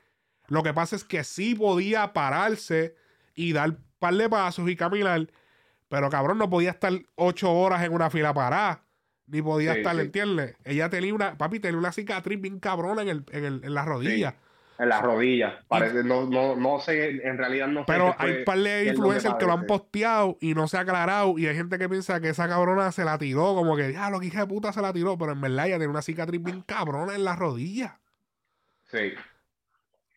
Lo 0.47 0.63
que 0.63 0.73
pasa 0.73 0.95
es 0.95 1.03
que 1.03 1.23
sí 1.23 1.53
podía 1.53 2.11
pararse 2.13 2.95
y 3.35 3.53
dar 3.53 3.69
un 3.69 3.83
par 3.99 4.15
de 4.15 4.27
pasos 4.27 4.67
y 4.67 4.75
caminar, 4.75 5.27
pero 5.89 6.09
cabrón, 6.09 6.39
no 6.39 6.49
podía 6.49 6.71
estar 6.71 6.93
ocho 7.15 7.51
horas 7.53 7.83
en 7.83 7.93
una 7.93 8.09
fila 8.09 8.33
parada. 8.33 8.83
Ni 9.27 9.43
podía 9.43 9.73
Sí, 9.73 9.79
estar, 9.81 9.95
sí. 9.95 10.01
¿entiendes? 10.01 10.55
Ella 10.63 10.89
tenía 10.89 11.13
una, 11.13 11.37
papi, 11.37 11.59
tenía 11.59 11.77
una 11.77 11.91
cicatriz 11.91 12.41
bien 12.41 12.59
cabrona 12.59 13.03
en, 13.03 13.09
el, 13.09 13.25
en, 13.31 13.45
el- 13.45 13.61
en 13.63 13.73
la 13.75 13.85
rodilla. 13.85 14.33
En 14.79 14.87
las 14.89 15.01
rodillas. 15.01 15.53
Parece, 15.67 16.03
no, 16.05 16.25
no, 16.25 16.55
no 16.55 16.79
sé, 16.79 17.09
en 17.27 17.37
realidad 17.37 17.67
no 17.67 17.81
sé. 17.81 17.85
Pero 17.87 18.13
fue- 18.13 18.25
hay 18.31 18.37
un 18.39 18.45
par 18.45 18.57
de 18.59 18.85
influencers 18.87 19.35
que 19.35 19.45
lo 19.45 19.51
han 19.51 19.65
posteado 19.67 20.37
y 20.39 20.53
no 20.53 20.67
se 20.69 20.77
ha 20.77 20.81
aclarado. 20.81 21.37
Y 21.37 21.47
hay 21.47 21.55
gente 21.55 21.77
que 21.77 21.89
piensa 21.89 22.21
que 22.21 22.29
esa 22.29 22.47
cabrona 22.47 22.91
se 22.93 23.03
la 23.03 23.17
tiró, 23.17 23.53
como 23.55 23.75
que, 23.75 23.91
ya, 23.91 24.09
lo 24.09 24.21
que 24.21 24.27
hija 24.27 24.39
de 24.41 24.47
puta 24.47 24.71
se 24.71 24.81
la 24.81 24.93
tiró. 24.93 25.17
Pero 25.17 25.33
en 25.33 25.41
verdad 25.41 25.67
ella 25.67 25.77
tiene 25.77 25.91
una 25.91 26.01
cicatriz 26.01 26.41
bien 26.41 26.61
cabrona 26.61 27.13
en 27.13 27.25
la 27.25 27.35
rodilla. 27.35 27.99
Sí. 28.89 29.11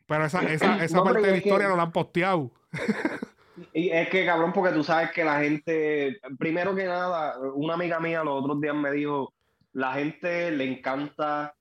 Pero 0.07 0.25
esa, 0.27 0.43
esa, 0.43 0.77
esa 0.85 0.97
No, 0.97 1.03
pero 1.03 1.15
parte 1.15 1.27
de 1.29 1.35
la 1.37 1.43
que- 1.43 1.49
historia 1.49 1.69
no 1.69 1.77
la 1.77 1.83
han 1.83 1.93
posteado. 1.93 2.51
Y 3.75 3.91
es 3.91 4.09
que, 4.09 4.25
cabrón, 4.25 4.53
porque 4.53 4.73
tú 4.75 4.83
sabes 4.83 5.11
que 5.13 5.25
la 5.25 5.41
gente, 5.41 6.19
primero 6.39 6.75
que 6.75 6.85
nada, 6.85 7.39
una 7.55 7.75
amiga 7.75 8.01
mía 8.01 8.25
los 8.25 8.43
otros 8.43 8.61
días 8.61 8.75
me 8.75 8.91
dijo, 8.91 9.33
la 9.75 9.93
gente 9.93 10.51
le 10.51 10.65
encanta 10.65 11.55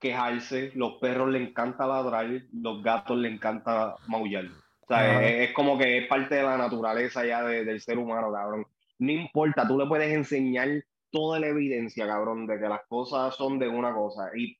quejarse, 0.00 0.72
los 0.74 0.94
perros 0.94 1.30
le 1.30 1.42
encanta 1.42 1.86
ladrar, 1.86 2.26
los 2.52 2.82
gatos 2.82 3.18
le 3.18 3.28
encanta 3.28 3.96
maullar. 4.06 4.46
O 4.80 4.86
sea, 4.88 4.98
Ajá. 5.10 5.24
es, 5.24 5.48
es 5.50 5.54
como 5.54 5.78
que 5.78 5.98
es 5.98 6.06
parte 6.08 6.34
de 6.36 6.42
la 6.42 6.56
naturaleza 6.56 7.24
ya 7.24 7.42
de- 7.44 7.64
del 7.64 7.80
ser 7.80 7.98
humano, 7.98 8.32
cabrón. 8.32 8.66
No 8.98 9.12
importa, 9.12 9.66
tú 9.68 9.78
le 9.78 9.86
puedes 9.86 10.12
enseñar 10.12 10.68
toda 11.10 11.38
la 11.38 11.48
evidencia, 11.48 12.06
cabrón, 12.06 12.46
de 12.46 12.58
que 12.58 12.68
las 12.68 12.80
cosas 12.88 13.34
son 13.36 13.58
de 13.58 13.68
una 13.68 13.92
cosa 13.94 14.30
y 14.36 14.56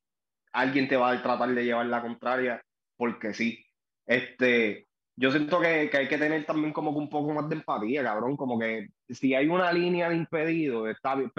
alguien 0.53 0.89
te 0.89 0.97
va 0.97 1.11
a 1.13 1.23
tratar 1.23 1.49
de 1.51 1.65
llevar 1.65 1.87
la 1.87 2.03
contraria 2.03 2.63
porque 2.97 3.33
sí. 3.35 3.65
Este, 4.07 4.87
yo 5.17 5.31
siento 5.31 5.61
que, 5.61 5.89
que 5.91 5.97
hay 5.97 6.09
que 6.09 6.19
tener 6.19 6.45
también 6.45 6.73
como 6.73 6.93
que 6.93 6.99
un 6.99 7.09
poco 7.11 7.33
más 7.33 7.49
de 7.49 7.57
empatía, 7.57 8.03
cabrón, 8.03 8.37
como 8.37 8.59
que 8.59 8.89
si 9.09 9.35
hay 9.35 9.47
una 9.49 9.73
línea 9.73 10.09
de 10.09 10.17
impedido, 10.17 10.89
está 10.89 11.15
bien. 11.15 11.31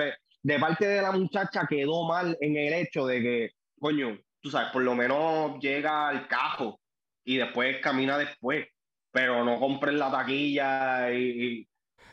De 0.44 0.60
parte 0.60 0.88
de 0.88 1.02
la 1.02 1.12
muchacha 1.12 1.68
quedó 1.68 2.08
mal 2.08 2.38
en 2.42 2.56
el 2.58 2.74
hecho 2.74 3.06
de 3.06 3.22
que, 3.22 3.52
coño, 3.82 4.18
tú 4.40 4.52
sabes, 4.52 4.70
por 4.72 4.84
lo 4.84 4.94
menos 4.94 5.60
llega 5.60 6.08
al 6.08 6.28
cajo 6.28 6.80
y 7.26 7.38
después 7.38 7.78
camina 7.82 8.16
después, 8.18 8.68
pero 9.12 9.44
no 9.44 9.60
compres 9.60 9.96
la 9.96 10.12
taquilla 10.12 11.12
y, 11.12 11.68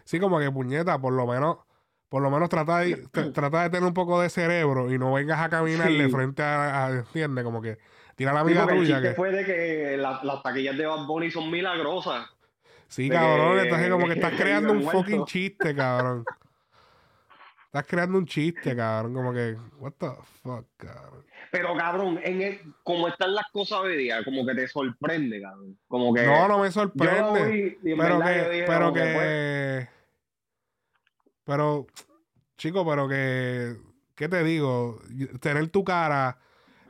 Sí, 0.05 0.19
como 0.19 0.39
que 0.39 0.51
puñeta, 0.51 0.99
por 0.99 1.13
lo 1.13 1.27
menos, 1.27 1.59
por 2.09 2.23
lo 2.23 2.31
menos 2.31 2.49
trata 2.49 2.79
de, 2.79 2.97
trata 3.35 3.65
de 3.65 3.71
tener 3.71 3.87
un 3.87 3.93
poco 3.93 4.19
de 4.23 4.31
cerebro 4.31 4.91
y 4.93 4.99
no 4.99 5.13
vengas 5.13 5.41
a 5.41 5.51
caminarle 5.51 6.07
Sí. 6.07 6.11
frente 6.11 6.43
a, 6.43 6.87
a- 6.87 6.91
¿entiendes? 6.91 7.45
Como 7.45 7.61
que 7.61 7.77
tira 8.17 8.33
la 8.33 8.41
Sí, 8.41 8.47
amiga 8.47 8.63
el 8.63 8.69
tuya 8.79 9.03
que. 9.03 9.11
fue 9.13 9.31
de 9.31 9.45
que 9.45 9.97
la- 9.99 10.21
las 10.23 10.43
taquillas 10.43 10.77
de 10.79 10.87
Bad 10.87 11.05
Bunny 11.07 11.31
son 11.31 11.51
milagrosas. 11.51 12.27
Sí, 12.87 13.11
cabrón, 13.11 13.59
entonces 13.59 13.91
como 13.91 14.07
que 14.07 14.15
estás 14.15 14.33
creando 14.39 14.73
un 14.73 14.83
fucking 14.83 15.27
chiste, 15.27 15.75
cabrón. 15.75 16.25
Estás 17.67 17.87
creando 17.87 18.17
un 18.17 18.25
chiste, 18.25 18.75
cabrón, 18.75 19.13
como 19.13 19.31
que, 19.35 19.55
what 19.77 19.93
the 19.99 20.09
fuck, 20.43 20.65
cabrón. 20.79 21.27
Pero 21.51 21.75
cabrón, 21.77 22.21
en 22.23 22.43
el, 22.43 22.61
como 22.83 23.09
están 23.09 23.35
las 23.35 23.47
cosas 23.53 23.81
hoy 23.81 23.97
día, 23.97 24.23
como 24.25 24.45
que 24.47 24.55
te 24.55 24.69
sorprende, 24.69 25.41
cabrón. 25.41 25.79
Como 25.89 26.13
que 26.15 26.25
No, 26.25 26.47
no 26.49 26.59
me 26.59 26.71
sorprende. 26.71 27.79
vi 27.83 27.95
pero 27.97 28.21
que, 28.21 28.51
dije 28.51 28.65
pero 28.67 28.93
que, 28.93 29.01
pues, 29.15 29.89
pero, 31.45 31.87
chico, 32.57 32.87
pero 32.87 33.09
que, 33.09 33.77
¿qué 34.15 34.29
te 34.29 34.43
digo? 34.45 35.01
Tener 35.41 35.69
tu 35.69 35.85
cara, 35.85 36.39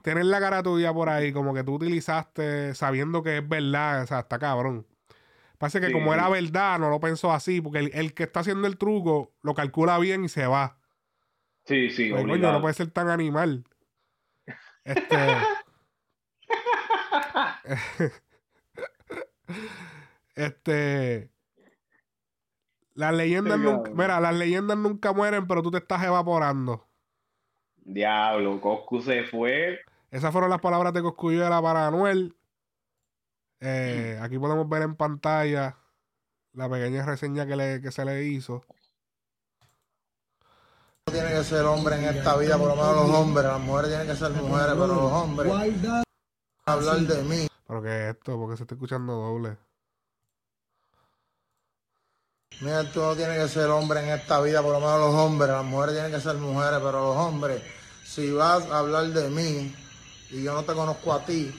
tener 0.03 0.25
la 0.27 0.41
cara 0.41 0.63
tuya 0.63 0.93
por 0.93 1.09
ahí, 1.09 1.33
como 1.33 1.55
que 1.55 1.63
tú 1.63 1.75
utilizaste 1.75 2.75
sabiendo 2.75 3.23
que 3.23 3.39
es 3.39 3.49
verdad, 3.49 4.03
o 4.03 4.07
sea, 4.07 4.21
está 4.21 4.39
cabrón. 4.39 4.87
Parece 5.59 5.81
que 5.81 5.87
Sí, 5.87 5.93
como 5.93 6.15
era 6.15 6.29
verdad, 6.29 6.79
no 6.79 6.89
lo 6.91 7.01
pensó 7.01 7.33
así, 7.33 7.61
porque 7.61 7.79
el, 7.81 7.91
el 7.93 8.15
que 8.15 8.25
está 8.25 8.41
haciendo 8.41 8.67
el 8.69 8.77
truco 8.79 9.33
lo 9.43 9.55
calcula 9.55 9.99
bien 9.99 10.25
y 10.25 10.29
se 10.29 10.47
va. 10.47 10.79
Sí, 11.65 11.91
sí, 11.91 12.05
Ay, 12.05 12.11
coño, 12.13 12.33
obligado. 12.33 12.53
no 12.55 12.61
puede 12.61 12.75
ser 12.75 12.91
tan 12.91 13.09
animal. 13.09 13.65
Este. 14.89 15.17
este. 20.35 21.31
Las 22.95 23.15
leyendas 23.15 23.59
Sí, 23.59 23.63
nunca. 23.65 23.91
Mira, 23.93 24.21
las 24.21 24.35
leyendas 24.35 24.77
nunca 24.77 25.13
mueren, 25.13 25.47
pero 25.47 25.63
tú 25.63 25.71
te 25.71 25.79
estás 25.79 26.03
evaporando. 26.05 26.89
Diablo, 27.77 28.61
Coscu 28.61 29.01
se 29.01 29.25
fue. 29.25 29.81
Esas 30.11 30.33
fueron 30.33 30.51
las 30.51 30.61
palabras 30.61 30.93
de 30.93 31.03
Coscuyuela 31.03 31.63
para 31.63 31.87
Anuel. 31.87 32.35
Eh, 33.61 34.19
aquí 34.21 34.39
podemos 34.39 34.69
ver 34.69 34.83
en 34.83 34.95
pantalla 34.97 35.77
la 36.53 36.69
pequeña 36.69 37.05
reseña 37.05 37.47
que, 37.47 37.57
le- 37.57 37.81
que 37.81 37.91
se 37.93 38.05
le 38.05 38.25
hizo. 38.25 38.65
Tiene 41.11 41.31
que 41.31 41.45
ser 41.45 41.65
hombre 41.65 41.97
en 41.97 42.17
esta 42.17 42.37
vida, 42.37 42.57
por 42.59 42.69
lo 42.69 42.77
menos 42.77 42.95
los 42.97 43.11
hombres. 43.11 43.47
Las 43.47 43.61
mujeres 43.61 43.91
tienen 43.91 44.07
que 44.07 44.17
ser 44.17 44.31
mujeres, 44.33 44.73
pero 44.73 44.87
los 44.87 45.13
hombres. 45.13 45.53
Hablar 46.65 46.99
de 47.01 47.23
mí. 47.23 47.49
Pero 47.67 47.83
que 47.83 48.11
esto, 48.11 48.39
porque 48.39 48.57
se 48.57 48.63
está 48.65 48.75
escuchando 48.75 49.13
doble. 49.15 49.57
Mira, 52.61 52.91
tú 52.91 53.01
no 53.01 53.15
tienes 53.15 53.39
que 53.41 53.49
ser 53.49 53.71
hombre 53.71 54.01
en 54.01 54.09
esta 54.19 54.41
vida, 54.41 54.63
por 54.63 54.73
lo 54.73 54.81
menos 54.81 54.99
los 54.99 55.15
hombres. 55.15 55.51
Las 55.51 55.65
mujeres 55.65 55.95
tienen 55.95 56.13
que 56.13 56.21
ser 56.21 56.37
mujeres, 56.37 56.81
pero 56.83 57.15
los 57.15 57.17
hombres, 57.17 57.63
si 58.05 58.33
vas 58.33 58.65
a 58.71 58.81
hablar 58.81 59.07
de 59.07 59.31
mí 59.31 59.75
y 60.31 60.43
yo 60.43 60.55
no 60.55 60.65
te 60.65 60.75
conozco 60.75 61.13
a 61.13 61.25
ti 61.25 61.55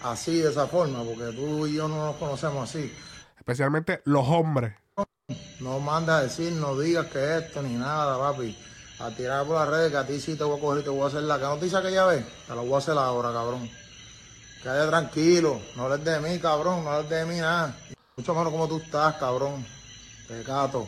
así, 0.00 0.40
de 0.40 0.50
esa 0.50 0.66
forma, 0.66 1.02
porque 1.04 1.32
tú 1.32 1.66
y 1.66 1.74
yo 1.74 1.88
no 1.88 2.06
nos 2.06 2.16
conocemos 2.16 2.68
así, 2.68 2.92
Especialmente 3.38 4.02
los 4.04 4.26
hombres. 4.28 4.74
no 5.60 5.80
mandas 5.80 6.20
a 6.20 6.22
decir, 6.24 6.52
no 6.52 6.78
digas 6.78 7.06
que 7.06 7.38
esto 7.38 7.62
ni 7.62 7.74
nada, 7.74 8.18
papi. 8.18 8.56
A 9.02 9.10
tirar 9.10 9.44
por 9.44 9.56
las 9.56 9.68
redes 9.68 9.90
que 9.90 9.96
a 9.96 10.06
ti 10.06 10.20
sí 10.20 10.36
te 10.36 10.44
voy 10.44 10.58
a 10.58 10.60
coger 10.60 10.80
y 10.80 10.84
te 10.84 10.90
voy 10.90 11.02
a 11.02 11.06
hacer 11.06 11.24
la 11.24 11.36
que 11.36 11.42
noticia 11.42 11.82
que 11.82 11.90
ya 11.90 12.06
ves, 12.06 12.24
te 12.46 12.54
la 12.54 12.60
voy 12.60 12.74
a 12.74 12.78
hacer 12.78 12.96
ahora, 12.96 13.32
cabrón. 13.32 13.68
Quédate 14.62 14.88
tranquilo, 14.88 15.60
no 15.74 15.86
hables 15.86 16.04
de 16.04 16.20
mí, 16.20 16.38
cabrón, 16.38 16.84
no 16.84 16.90
hables 16.90 17.10
de 17.10 17.24
mí 17.24 17.38
nada. 17.38 17.76
Mucho 18.16 18.32
menos 18.32 18.52
como 18.52 18.68
tú 18.68 18.76
estás, 18.76 19.16
cabrón. 19.16 19.66
Pecato. 20.28 20.86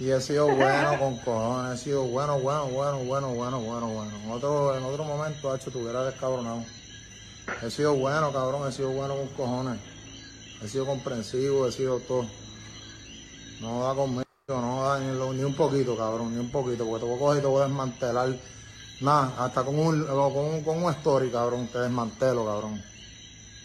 Y 0.00 0.10
he 0.10 0.20
sido 0.20 0.48
bueno 0.48 0.98
con 0.98 1.16
cojones, 1.18 1.80
he 1.80 1.84
sido 1.84 2.02
bueno, 2.02 2.40
bueno, 2.40 2.66
bueno, 2.66 2.98
bueno, 3.04 3.28
bueno, 3.28 3.60
bueno, 3.60 3.86
bueno. 3.86 4.10
En 4.24 4.30
otro, 4.32 4.76
en 4.76 4.82
otro 4.82 5.04
momento, 5.04 5.54
hecho, 5.54 5.70
tuviera 5.70 6.02
descabronado. 6.02 6.64
He 7.62 7.70
sido 7.70 7.94
bueno, 7.94 8.32
cabrón, 8.32 8.68
he 8.68 8.72
sido 8.72 8.90
bueno 8.90 9.14
con 9.14 9.28
cojones. 9.28 9.78
He 10.60 10.66
sido 10.66 10.84
comprensivo, 10.84 11.68
he 11.68 11.72
sido 11.72 12.00
todo. 12.00 12.26
No 13.60 13.84
da 13.84 13.94
conmigo, 13.94 14.25
no 14.48 14.84
da 14.84 15.00
ni, 15.00 15.42
un 15.42 15.54
poquito, 15.54 15.96
cabrón, 15.96 16.32
ni 16.32 16.38
un 16.38 16.52
poquito, 16.52 16.86
porque 16.86 17.00
te 17.00 17.06
voy 17.06 17.16
a 17.16 17.18
coger 17.18 17.38
y 17.38 17.40
te 17.40 17.46
voy 17.48 17.62
a 17.62 17.66
desmantelar. 17.66 18.38
Nada, 19.00 19.44
hasta 19.44 19.64
con 19.64 19.76
un, 19.76 20.04
con 20.06 20.36
un, 20.36 20.62
con 20.62 20.84
un 20.84 20.92
story, 20.92 21.30
cabrón, 21.30 21.66
te 21.66 21.80
desmantelo, 21.80 22.44
cabrón. 22.44 22.80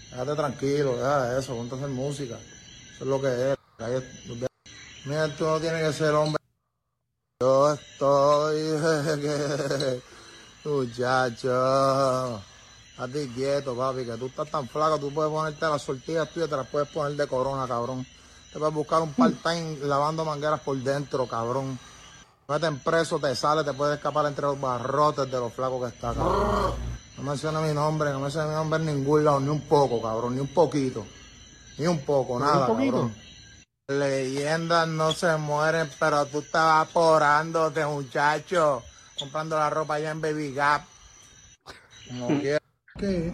Déjate 0.10 0.36
tranquilo, 0.36 0.98
deja 0.98 1.38
eso, 1.38 1.56
ponte 1.56 1.76
a 1.76 1.78
hacer 1.78 1.90
música. 1.90 2.36
Eso 2.96 3.04
es 3.04 3.08
lo 3.08 3.22
que 3.22 3.52
es. 3.52 4.04
Mira, 5.06 5.28
tú 5.36 5.46
no 5.46 5.60
tienes 5.60 5.88
que 5.88 5.94
ser 5.94 6.16
hombre. 6.16 6.42
Yo 7.40 7.74
estoy, 7.74 8.58
muchacho. 10.66 12.42
ti 13.14 13.28
quieto, 13.36 13.76
papi, 13.76 14.04
que 14.06 14.18
tú 14.18 14.26
estás 14.26 14.50
tan 14.50 14.68
flaco, 14.68 14.98
tú 14.98 15.14
puedes 15.14 15.32
ponerte 15.32 15.64
las 15.64 15.84
sortillas 15.84 16.28
tuyas, 16.32 16.50
te 16.50 16.58
las 16.58 16.68
puedes 16.68 16.90
poner 16.90 17.16
de 17.16 17.28
corona, 17.28 17.68
cabrón. 17.68 18.04
Te 18.52 18.60
puedes 18.60 18.74
buscar 18.74 19.02
un 19.02 19.14
part-time 19.14 19.78
lavando 19.84 20.26
mangueras 20.26 20.60
por 20.60 20.78
dentro, 20.78 21.26
cabrón. 21.26 21.80
Meten 22.50 22.80
preso, 22.80 23.18
te 23.18 23.34
sale, 23.34 23.64
te 23.64 23.72
puedes 23.72 23.98
escapar 23.98 24.26
entre 24.26 24.44
los 24.44 24.60
barrotes 24.60 25.32
de 25.32 25.40
los 25.40 25.54
flacos 25.54 25.82
que 25.84 25.96
está, 25.96 26.14
cabrón. 26.14 26.74
No 27.18 27.24
menciones 27.24 27.62
mi 27.62 27.74
nombre, 27.74 28.12
no 28.12 28.20
menciones 28.20 28.50
mi 28.50 28.56
nombre 28.56 28.80
en 28.80 28.86
ningún 28.88 29.24
lado, 29.24 29.40
ni 29.40 29.50
un 29.50 29.62
poco, 29.62 30.02
cabrón, 30.02 30.36
ni 30.36 30.42
un 30.42 30.54
poquito. 30.54 31.06
Ni 31.78 31.88
un 31.88 32.00
poco, 32.00 32.40
nada, 32.40 32.68
un 32.68 32.76
poquito? 32.76 32.92
cabrón. 32.92 33.16
Leyendas 33.88 34.88
no 34.88 35.14
se 35.14 35.36
mueren, 35.38 35.90
pero 35.98 36.26
tú 36.26 36.40
estabas 36.40 36.90
porándote, 36.90 37.86
muchacho. 37.86 38.84
Comprando 39.18 39.58
la 39.58 39.70
ropa 39.70 39.96
allá 39.96 40.12
en 40.12 40.22
Baby 40.22 40.54
Gap. 40.54 40.84
Como 42.08 42.28
quieras. 42.42 42.62
¿Qué? 42.98 43.34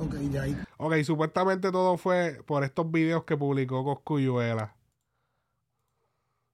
Ok, 0.00 0.14
ya 0.30 0.42
ahí, 0.42 0.56
Ok, 0.78 0.94
supuestamente 1.02 1.72
todo 1.72 1.96
fue 1.96 2.40
por 2.46 2.62
estos 2.62 2.90
videos 2.90 3.24
que 3.24 3.36
publicó 3.36 3.82
Coscuyuela 3.82 4.76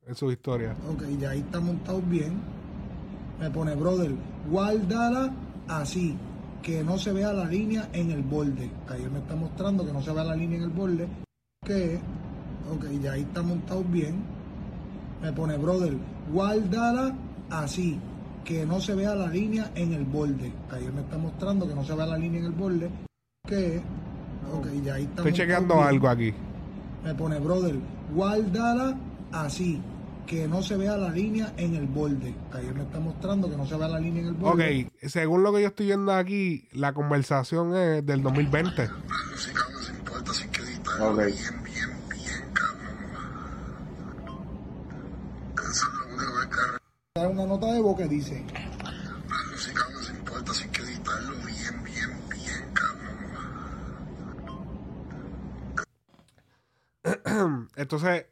en 0.07 0.15
su 0.15 0.31
historia. 0.31 0.75
ok, 0.91 1.03
ya 1.19 1.31
ahí 1.31 1.41
está 1.41 1.61
montado 1.61 2.01
bien. 2.01 2.41
Me 3.39 3.51
pone, 3.51 3.75
brother, 3.75 4.13
guárdala 4.51 5.31
así, 5.69 6.17
que 6.63 6.83
no 6.83 6.97
se 6.97 7.13
vea 7.13 7.35
la 7.35 7.45
línea 7.45 7.91
en 7.93 8.11
el 8.11 8.23
borde. 8.23 8.71
Ayer 8.89 9.11
me 9.11 9.19
está 9.19 9.37
mostrando 9.37 9.85
que 9.85 9.93
no 9.93 10.01
se 10.01 10.13
vea 10.13 10.25
la 10.25 10.37
línea 10.37 10.57
en 10.59 10.65
el 10.65 10.71
borde. 10.71 11.07
¿Qué? 11.63 12.01
Ok, 12.75 12.87
ya 13.03 13.13
ahí 13.13 13.23
está 13.23 13.43
montado 13.43 13.85
bien. 13.85 14.23
Me 15.21 15.33
pone, 15.33 15.59
brother, 15.59 15.99
guárdala 16.33 17.15
así, 17.51 17.99
que 18.43 18.65
no 18.65 18.81
se 18.81 18.95
vea 18.95 19.15
la 19.15 19.29
línea 19.29 19.71
en 19.75 19.93
el 19.93 20.05
borde. 20.05 20.51
Ayer 20.71 20.93
me 20.93 21.03
está 21.03 21.19
mostrando 21.19 21.69
que 21.69 21.75
no 21.75 21.85
se 21.85 21.95
vea 21.95 22.07
la 22.07 22.17
línea 22.17 22.41
en 22.41 22.47
el 22.47 22.53
borde. 22.53 22.91
¿Qué? 23.47 23.83
Ok, 24.53 24.67
ya 24.85 24.95
ahí 24.95 25.05
Estoy 25.05 25.33
chequeando 25.33 25.75
bien. 25.77 25.87
algo 25.89 26.09
aquí. 26.09 26.35
Me 27.05 27.15
pone, 27.15 27.39
brother, 27.39 27.77
guárdala 28.15 28.97
así, 29.33 29.81
que 30.27 30.47
no 30.49 30.63
se 30.63 30.77
vea 30.77 30.97
la 30.97 31.11
línea 31.11 31.53
en 31.57 31.75
el 31.75 31.87
borde. 31.87 32.35
Ayer 32.53 32.75
me 32.75 32.83
está 32.83 32.99
mostrando 33.01 33.51
que 33.51 33.57
no 33.57 33.67
se 33.67 33.77
vea 33.77 33.89
la 33.89 34.01
línea 34.01 34.23
en 34.23 34.29
el 34.29 34.35
borde. 34.35 34.87
Ok, 34.87 34.93
según 35.09 35.43
lo 35.43 35.53
que 35.53 35.63
yo 35.63 35.69
estoy 35.69 35.87
viendo 35.87 36.13
aquí, 36.13 36.69
la 36.73 36.93
conversación 36.93 37.77
es 37.77 38.05
del 38.07 38.23
2020. 38.23 38.89
música 39.31 39.63
no 39.73 39.79
se 39.81 39.93
importa 39.93 40.33
sin 40.33 40.51
que 40.51 40.63
editarlo 40.63 41.11
Ok. 41.11 41.17
bien, 41.27 41.63
bien, 41.65 41.91
bien, 42.11 42.45
cabrón. 42.55 42.97
Eso 45.71 45.87
es 45.87 45.95
lo 45.99 46.07
único 46.15 46.41
que 46.41 46.49
carga. 46.49 46.79
Dar 47.17 47.29
una 47.29 47.47
nota 47.47 47.67
de 47.73 47.81
voz 47.81 47.97
que 47.99 48.09
dice, 48.09 48.45
La 48.55 49.51
música 49.51 49.85
no 49.93 49.99
se 50.03 50.13
importa 50.13 50.55
sin 50.55 50.71
que 50.71 50.83
editarlo 50.83 51.35
bien, 51.47 51.85
bien, 51.85 52.11
bien, 52.31 52.65
cabrón. 52.73 53.15
Entonces, 57.77 58.27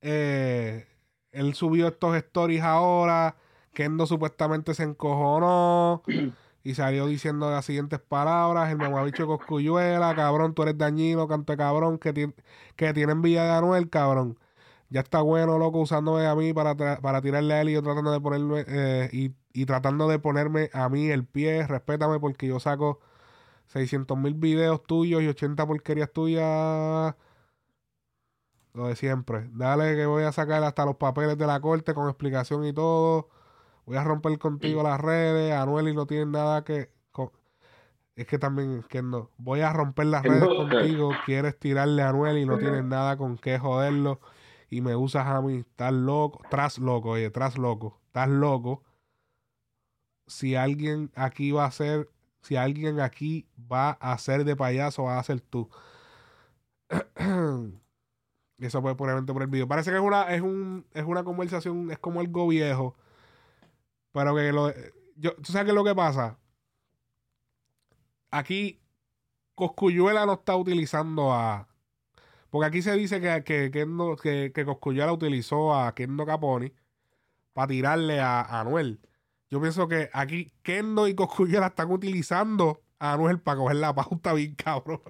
eh, 0.00 0.86
él 1.32 1.54
subió 1.54 1.88
estos 1.88 2.16
stories 2.16 2.62
ahora. 2.62 3.36
Kendo 3.72 4.06
supuestamente 4.06 4.74
se 4.74 4.82
encojonó 4.84 6.02
y 6.64 6.74
salió 6.74 7.06
diciendo 7.06 7.50
las 7.50 7.64
siguientes 7.66 8.00
palabras: 8.00 8.70
El 8.70 8.78
mamabicho 8.78 9.26
Coscuyuela, 9.26 10.14
cabrón, 10.14 10.54
tú 10.54 10.62
eres 10.62 10.78
dañino, 10.78 11.28
canto 11.28 11.52
de 11.52 11.56
cabrón, 11.58 11.98
que, 11.98 12.12
ti- 12.12 12.34
que 12.76 12.92
tiene 12.94 13.12
envidia 13.12 13.44
de 13.44 13.50
Anuel, 13.52 13.88
cabrón. 13.90 14.38
Ya 14.90 15.00
está 15.00 15.22
bueno, 15.22 15.58
loco, 15.58 15.80
usándome 15.80 16.26
a 16.26 16.34
mí 16.34 16.52
para, 16.52 16.76
para 16.76 17.22
tirarle 17.22 17.54
a 17.54 17.60
él 17.62 17.68
y 17.70 17.72
yo 17.74 17.82
tratando 17.82 18.10
de 18.12 18.20
ponerme 18.20 18.64
eh, 18.68 19.08
y, 19.12 19.34
y 19.52 19.66
tratando 19.66 20.08
de 20.08 20.18
ponerme 20.18 20.70
a 20.72 20.88
mí 20.88 21.08
el 21.10 21.24
pie. 21.26 21.66
Respétame 21.66 22.18
porque 22.20 22.48
yo 22.48 22.60
saco 22.60 23.00
600 23.68 24.18
mil 24.18 24.34
videos 24.34 24.82
tuyos 24.84 25.22
y 25.22 25.28
80 25.28 25.66
porquerías 25.66 26.12
tuyas. 26.12 27.14
Lo 28.72 28.86
de 28.88 28.96
siempre. 28.96 29.48
Dale 29.52 29.96
que 29.96 30.06
voy 30.06 30.22
a 30.24 30.32
sacar 30.32 30.62
hasta 30.62 30.84
los 30.84 30.96
papeles 30.96 31.36
de 31.36 31.46
la 31.46 31.60
corte 31.60 31.92
con 31.94 32.08
explicación 32.08 32.64
y 32.64 32.72
todo. 32.72 33.28
Voy 33.84 33.96
a 33.96 34.04
romper 34.04 34.38
contigo 34.38 34.82
las 34.82 35.00
redes. 35.00 35.52
Anuel 35.52 35.88
y 35.88 35.94
no 35.94 36.06
tiene 36.06 36.26
nada 36.26 36.64
que... 36.64 36.90
Es 38.16 38.26
que 38.26 38.38
también, 38.38 38.84
que 38.88 39.02
no. 39.02 39.30
Voy 39.38 39.60
a 39.60 39.72
romper 39.72 40.06
las 40.06 40.22
redes 40.22 40.40
No. 40.42 40.68
contigo. 40.68 41.10
Quieres 41.24 41.58
tirarle 41.58 42.02
a 42.02 42.10
Anuel 42.10 42.36
y 42.38 42.44
no 42.44 42.58
tienes 42.58 42.84
nada 42.84 43.16
con 43.16 43.38
qué 43.38 43.58
joderlo. 43.58 44.20
Y 44.68 44.82
me 44.82 44.94
usas 44.94 45.26
a 45.26 45.40
mí. 45.40 45.58
Estás 45.60 45.92
loco. 45.92 46.40
Tras 46.50 46.78
loco, 46.78 47.10
oye, 47.10 47.30
tras 47.30 47.56
loco. 47.56 47.98
Estás 48.06 48.28
loco. 48.28 48.82
Si 50.26 50.54
alguien 50.54 51.10
aquí 51.14 51.50
va 51.50 51.64
a 51.64 51.70
ser... 51.70 52.10
Si 52.42 52.56
alguien 52.56 53.00
aquí 53.00 53.48
va 53.70 53.90
a 53.92 54.16
ser 54.18 54.44
de 54.44 54.54
payaso, 54.54 55.04
va 55.04 55.18
a 55.18 55.22
ser 55.24 55.40
tú. 55.40 55.70
Eso 58.60 58.82
fue 58.82 58.96
puramente 58.96 59.32
por 59.32 59.42
el 59.42 59.48
video. 59.48 59.66
Parece 59.68 59.90
que 59.90 59.96
es 59.96 60.02
una, 60.02 60.22
es 60.34 60.42
un, 60.42 60.86
es 60.92 61.04
una 61.04 61.24
conversación, 61.24 61.90
es 61.90 61.98
como 61.98 62.20
algo 62.20 62.46
viejo. 62.48 62.94
Pero 64.12 64.34
que 64.34 64.52
lo. 64.52 64.72
Yo, 65.16 65.34
¿Tú 65.36 65.52
sabes 65.52 65.64
qué 65.66 65.70
es 65.70 65.74
lo 65.74 65.84
que 65.84 65.94
pasa? 65.94 66.38
Aquí 68.30 68.80
Coscuyuela 69.54 70.26
no 70.26 70.34
está 70.34 70.56
utilizando 70.56 71.32
a. 71.32 71.68
Porque 72.50 72.66
aquí 72.66 72.82
se 72.82 72.94
dice 72.94 73.20
que, 73.20 73.44
que, 73.44 73.70
Kendo- 73.70 74.16
que, 74.20 74.52
que 74.54 74.64
Coscuyuela 74.64 75.12
utilizó 75.12 75.74
a 75.74 75.94
Kendo 75.94 76.26
Caponi 76.26 76.72
para 77.52 77.68
tirarle 77.68 78.20
a, 78.20 78.40
a 78.42 78.60
Anuel. 78.60 79.00
Yo 79.50 79.60
pienso 79.60 79.88
que 79.88 80.10
aquí 80.12 80.52
Kendo 80.62 81.08
y 81.08 81.14
Coscuyuela 81.14 81.68
están 81.68 81.90
utilizando 81.92 82.82
a 82.98 83.14
Anuel 83.14 83.40
para 83.40 83.58
coger 83.58 83.76
la 83.76 83.94
pauta 83.94 84.32
bien 84.34 84.54
cabrón. 84.56 85.00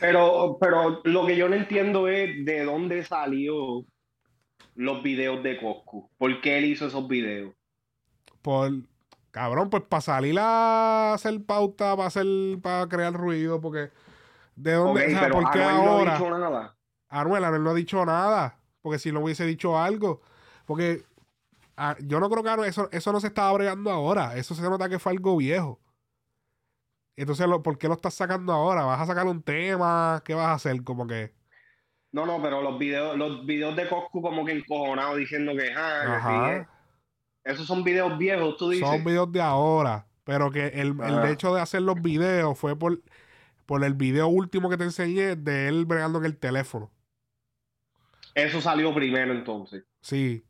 Pero, 0.00 0.58
pero 0.60 1.00
lo 1.04 1.26
que 1.26 1.36
yo 1.36 1.48
no 1.48 1.54
entiendo 1.56 2.08
es 2.08 2.44
de 2.44 2.64
dónde 2.64 3.04
salió 3.04 3.84
los 4.74 5.02
videos 5.02 5.42
de 5.42 5.58
Coscu. 5.60 6.10
¿Por 6.18 6.40
qué 6.40 6.58
él 6.58 6.66
hizo 6.66 6.86
esos 6.86 7.06
videos? 7.08 7.54
por 8.42 8.70
cabrón, 9.30 9.70
pues 9.70 9.82
para 9.84 10.00
salir 10.00 10.38
a 10.38 11.14
hacer 11.14 11.42
pauta, 11.44 11.96
para 11.96 12.06
hacer, 12.08 12.26
para 12.62 12.86
crear 12.88 13.12
ruido, 13.12 13.60
porque 13.60 13.90
de 14.56 14.72
dónde, 14.74 15.06
o 15.06 15.10
sea, 15.10 15.20
pero 15.22 15.34
¿por 15.34 15.50
qué 15.50 15.58
Anuel 15.60 15.84
no 15.84 15.90
ahora? 15.90 16.12
ha 16.12 16.18
dicho 16.18 16.38
nada. 16.38 16.76
Anuel, 17.08 17.44
Anuel 17.44 17.62
no 17.64 17.70
ha 17.70 17.74
dicho 17.74 18.04
nada, 18.04 18.58
porque 18.82 18.98
si 18.98 19.12
no 19.12 19.20
hubiese 19.20 19.46
dicho 19.46 19.78
algo, 19.78 20.20
porque 20.66 21.04
ah, 21.76 21.96
yo 22.02 22.20
no 22.20 22.30
creo 22.30 22.42
que 22.42 22.50
Anuel- 22.50 22.68
eso, 22.68 22.88
eso 22.92 23.12
no 23.12 23.20
se 23.20 23.28
estaba 23.28 23.52
bregando 23.52 23.90
ahora, 23.90 24.36
eso 24.36 24.54
se 24.54 24.62
nota 24.62 24.88
que 24.88 24.98
fue 24.98 25.12
algo 25.12 25.36
viejo. 25.36 25.80
Entonces, 27.16 27.46
lo- 27.46 27.62
¿por 27.62 27.78
qué 27.78 27.88
lo 27.88 27.94
estás 27.94 28.14
sacando 28.14 28.52
ahora? 28.52 28.84
¿Vas 28.84 29.00
a 29.00 29.06
sacar 29.06 29.26
un 29.26 29.42
tema? 29.42 30.22
¿Qué 30.24 30.34
vas 30.34 30.46
a 30.46 30.52
hacer? 30.54 30.82
Como 30.82 31.06
que, 31.06 31.32
No, 32.12 32.26
no, 32.26 32.40
pero 32.42 32.62
los 32.62 32.78
videos, 32.78 33.16
los 33.16 33.44
videos 33.46 33.76
de 33.76 33.88
Coscu 33.88 34.22
como 34.22 34.44
que 34.44 34.52
encojonado 34.52 35.16
diciendo 35.16 35.52
que, 35.56 35.72
ah, 35.72 36.16
ajá, 36.16 36.56
eh. 36.56 36.66
esos 37.44 37.66
son 37.66 37.84
videos 37.84 38.16
viejos, 38.18 38.56
tú 38.56 38.70
dices. 38.70 38.88
son 38.88 39.04
videos 39.04 39.30
de 39.32 39.40
ahora, 39.40 40.06
pero 40.24 40.50
que 40.50 40.66
el, 40.68 40.96
el 41.00 41.24
hecho 41.30 41.54
de 41.54 41.60
hacer 41.60 41.82
los 41.82 42.00
videos 42.00 42.58
fue 42.58 42.76
por, 42.76 43.00
por 43.66 43.84
el 43.84 43.94
video 43.94 44.28
último 44.28 44.68
que 44.70 44.76
te 44.76 44.84
enseñé 44.84 45.36
de 45.36 45.68
él 45.68 45.86
bregando 45.86 46.18
en 46.18 46.24
el 46.26 46.36
teléfono. 46.36 46.90
Eso 48.34 48.60
salió 48.60 48.92
primero 48.94 49.32
entonces. 49.32 49.84
Sí. 50.02 50.44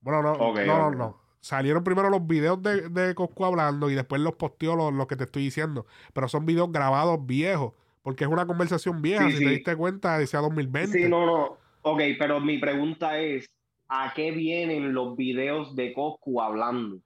Bueno, 0.00 0.22
no, 0.22 0.36
no, 0.36 0.54
no, 0.64 0.90
no. 0.90 1.25
Salieron 1.46 1.84
primero 1.84 2.10
los 2.10 2.26
videos 2.26 2.60
de, 2.60 2.88
de 2.88 3.14
Coscu 3.14 3.44
hablando 3.44 3.88
y 3.88 3.94
después 3.94 4.20
los 4.20 4.34
posteó 4.34 4.74
los, 4.74 4.92
los 4.92 5.06
que 5.06 5.14
te 5.14 5.22
estoy 5.22 5.44
diciendo. 5.44 5.86
Pero 6.12 6.26
son 6.26 6.44
videos 6.44 6.72
grabados 6.72 7.24
viejos. 7.24 7.72
Porque 8.02 8.24
es 8.24 8.30
una 8.30 8.48
conversación 8.48 9.00
vieja. 9.00 9.26
Sí, 9.26 9.30
si 9.30 9.38
sí. 9.38 9.44
te 9.44 9.50
diste 9.50 9.76
cuenta, 9.76 10.18
decía 10.18 10.40
2020. 10.40 10.98
Sí, 10.98 11.08
no, 11.08 11.24
no. 11.24 11.56
Ok, 11.82 12.00
pero 12.18 12.40
mi 12.40 12.58
pregunta 12.58 13.20
es, 13.20 13.46
¿a 13.86 14.12
qué 14.12 14.32
vienen 14.32 14.92
los 14.92 15.16
videos 15.16 15.76
de 15.76 15.92
Coscu 15.92 16.40
hablando? 16.40 16.96
O 16.96 17.00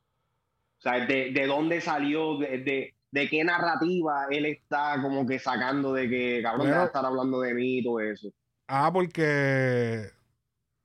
sea, 0.79 1.05
¿de, 1.05 1.33
de 1.33 1.47
dónde 1.47 1.83
salió? 1.83 2.39
De, 2.39 2.59
de, 2.61 2.95
de 3.11 3.29
qué 3.29 3.45
narrativa 3.45 4.27
él 4.31 4.47
está 4.47 5.03
como 5.03 5.27
que 5.27 5.39
sacando 5.39 5.93
de 5.93 6.09
que, 6.09 6.41
cabrón, 6.43 6.61
Bueno. 6.61 6.71
deja 6.71 6.81
de 6.81 6.87
estar 6.87 7.05
hablando 7.05 7.41
de 7.43 7.53
mí 7.53 7.79
y 7.81 7.85
todo 7.85 8.01
eso? 8.01 8.31
Ah, 8.69 8.91
porque. 8.91 10.07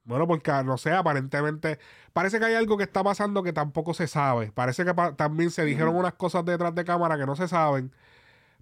Bueno, 0.06 0.28
porque 0.28 0.52
no 0.64 0.78
sé, 0.78 0.92
aparentemente. 0.94 1.80
Parece 2.14 2.40
que 2.40 2.46
hay 2.46 2.54
algo 2.54 2.78
que 2.78 2.84
está 2.84 3.04
pasando 3.04 3.42
que 3.44 3.54
tampoco 3.54 3.94
se 3.94 4.08
sabe. 4.08 4.52
Parece 4.54 4.86
que 4.86 4.94
pa- 4.94 5.16
también 5.16 5.50
se 5.52 5.66
dijeron 5.66 5.96
unas 5.96 6.14
cosas 6.14 6.46
detrás 6.46 6.74
de 6.76 6.86
cámara 6.86 7.18
que 7.18 7.26
no 7.26 7.36
se 7.36 7.48
saben. 7.48 7.92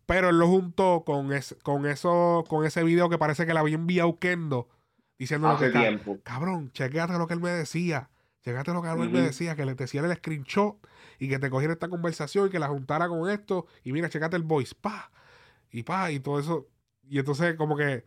Pero 0.05 0.29
él 0.29 0.39
lo 0.39 0.47
juntó 0.47 1.03
con, 1.05 1.31
es- 1.33 1.55
con, 1.63 1.85
eso, 1.85 2.43
con 2.47 2.65
ese 2.65 2.83
video 2.83 3.09
que 3.09 3.17
parece 3.17 3.45
que 3.45 3.53
le 3.53 3.59
había 3.59 3.75
enviado 3.75 4.17
Kendo. 4.19 4.69
Diciendo 5.17 5.49
Hace 5.49 5.71
que, 5.71 5.79
tiempo. 5.79 6.17
cabrón, 6.23 6.71
chequéate 6.71 7.13
lo 7.17 7.27
que 7.27 7.33
él 7.35 7.39
me 7.39 7.51
decía. 7.51 8.09
Chequéate 8.43 8.73
lo 8.73 8.81
que 8.81 8.89
Anuel 8.89 9.09
me 9.09 9.21
decía, 9.21 9.55
que 9.55 9.65
le 9.65 9.75
te 9.75 9.85
hiciera 9.85 10.07
el 10.09 10.17
screenshot 10.17 10.75
y 11.19 11.29
que 11.29 11.39
te 11.39 11.49
cogiera 11.49 11.73
esta 11.73 11.87
conversación 11.87 12.47
y 12.47 12.49
que 12.49 12.59
la 12.59 12.67
juntara 12.67 13.07
con 13.07 13.29
esto. 13.29 13.67
Y 13.83 13.93
mira, 13.93 14.09
checate 14.09 14.35
el 14.35 14.43
voice, 14.43 14.75
pa. 14.79 15.11
Y 15.71 15.83
pa, 15.83 16.11
y 16.11 16.19
todo 16.19 16.39
eso. 16.39 16.67
Y 17.07 17.19
entonces, 17.19 17.55
como 17.55 17.77
que. 17.77 18.03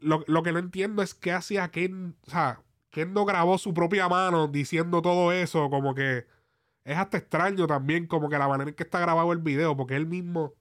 Lo, 0.00 0.24
lo 0.26 0.42
que 0.42 0.52
no 0.52 0.58
entiendo 0.58 1.02
es 1.02 1.14
qué 1.14 1.32
hacía 1.32 1.68
Ken. 1.68 2.16
O 2.26 2.30
sea, 2.30 2.60
Ken 2.90 3.12
no 3.12 3.24
grabó 3.24 3.58
su 3.58 3.74
propia 3.74 4.08
mano 4.08 4.48
diciendo 4.48 5.02
todo 5.02 5.32
eso, 5.32 5.70
como 5.70 5.94
que. 5.94 6.26
es 6.84 6.96
hasta 6.96 7.18
extraño 7.18 7.66
también 7.66 8.06
como 8.06 8.28
que 8.28 8.38
la 8.38 8.48
manera 8.48 8.70
en 8.70 8.76
que 8.76 8.84
está 8.84 9.00
grabado 9.00 9.32
el 9.32 9.38
video, 9.38 9.76
porque 9.76 9.96
él 9.96 10.06
mismo 10.06 10.54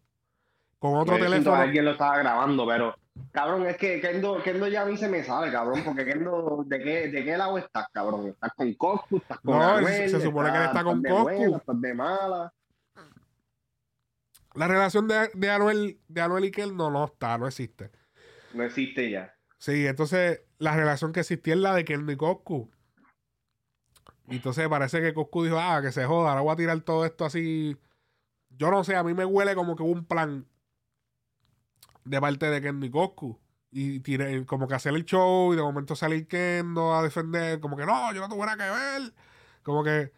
con 0.79 0.95
otro 0.95 1.17
Yo 1.17 1.23
que 1.23 1.29
teléfono. 1.29 1.55
Alguien 1.55 1.85
lo 1.85 1.91
estaba 1.91 2.17
grabando, 2.19 2.67
pero 2.67 2.95
cabrón, 3.31 3.65
es 3.65 3.77
que 3.77 3.99
Kendo, 3.99 4.41
Kendo 4.43 4.67
ya 4.67 4.83
a 4.83 4.85
mí 4.85 4.97
se 4.97 5.07
me 5.07 5.23
sale, 5.23 5.51
cabrón, 5.51 5.81
porque 5.83 6.05
Kendo, 6.05 6.63
¿de 6.65 6.79
qué, 6.79 7.07
de 7.09 7.23
qué 7.23 7.37
lado 7.37 7.57
estás, 7.57 7.87
cabrón? 7.91 8.27
¿Estás 8.27 8.51
con 8.55 8.73
Coscu? 8.75 9.17
¿Estás 9.17 9.39
con 9.39 9.57
No, 9.57 9.87
se 9.87 10.21
supone 10.21 10.51
que 10.51 10.57
él 10.57 10.63
está 10.65 10.83
con 10.83 11.01
de 11.01 11.09
Coscu. 11.09 11.23
buena, 11.23 11.57
¿Estás 11.57 11.81
de 11.81 11.93
mala? 11.93 12.53
La 14.53 14.67
relación 14.67 15.07
de, 15.07 15.29
de 15.33 15.49
Anuel, 15.51 15.99
de 16.07 16.21
Anuel 16.21 16.45
y 16.45 16.51
Kel 16.51 16.75
no, 16.75 16.89
no 16.89 17.05
está, 17.05 17.37
no 17.37 17.47
existe. 17.47 17.91
No 18.57 18.63
existe 18.63 19.11
ya. 19.11 19.35
Sí, 19.59 19.85
entonces 19.85 20.41
la 20.57 20.75
relación 20.75 21.13
que 21.13 21.19
existía 21.19 21.53
es 21.53 21.59
la 21.59 21.75
de 21.75 21.85
Kel 21.85 22.09
y 22.09 22.17
Coscu. 22.17 22.71
Entonces 24.27 24.67
parece 24.67 24.99
que 24.99 25.13
Coscu 25.13 25.43
dijo, 25.43 25.59
ah, 25.59 25.79
que 25.81 25.91
se 25.91 26.05
joda, 26.05 26.31
ahora 26.31 26.41
voy 26.41 26.53
a 26.53 26.57
tirar 26.57 26.81
todo 26.81 27.05
esto 27.05 27.23
así. 27.23 27.77
Yo 28.49 28.71
no 28.71 28.83
sé, 28.83 28.95
a 28.95 29.03
mí 29.03 29.13
me 29.13 29.25
huele 29.25 29.53
como 29.53 29.75
que 29.75 29.83
hubo 29.83 29.91
un 29.91 30.05
plan 30.05 30.47
de 32.03 32.19
parte 32.19 32.49
de 32.49 32.61
Kendo 32.61 32.85
y 32.87 32.89
Coscu. 32.89 33.39
Y 33.69 34.01
como 34.45 34.67
que 34.67 34.73
hacer 34.73 34.95
el 34.95 35.05
show 35.05 35.53
y 35.53 35.55
de 35.55 35.61
momento 35.61 35.95
salir 35.95 36.27
Kendo 36.27 36.95
a 36.95 37.03
defender, 37.03 37.59
como 37.59 37.77
que 37.77 37.85
no, 37.85 38.11
yo 38.13 38.21
no 38.21 38.29
tuve 38.29 38.43
nada 38.43 38.57
que 38.57 38.71
ver. 38.71 39.13
Como 39.61 39.83
que, 39.83 40.11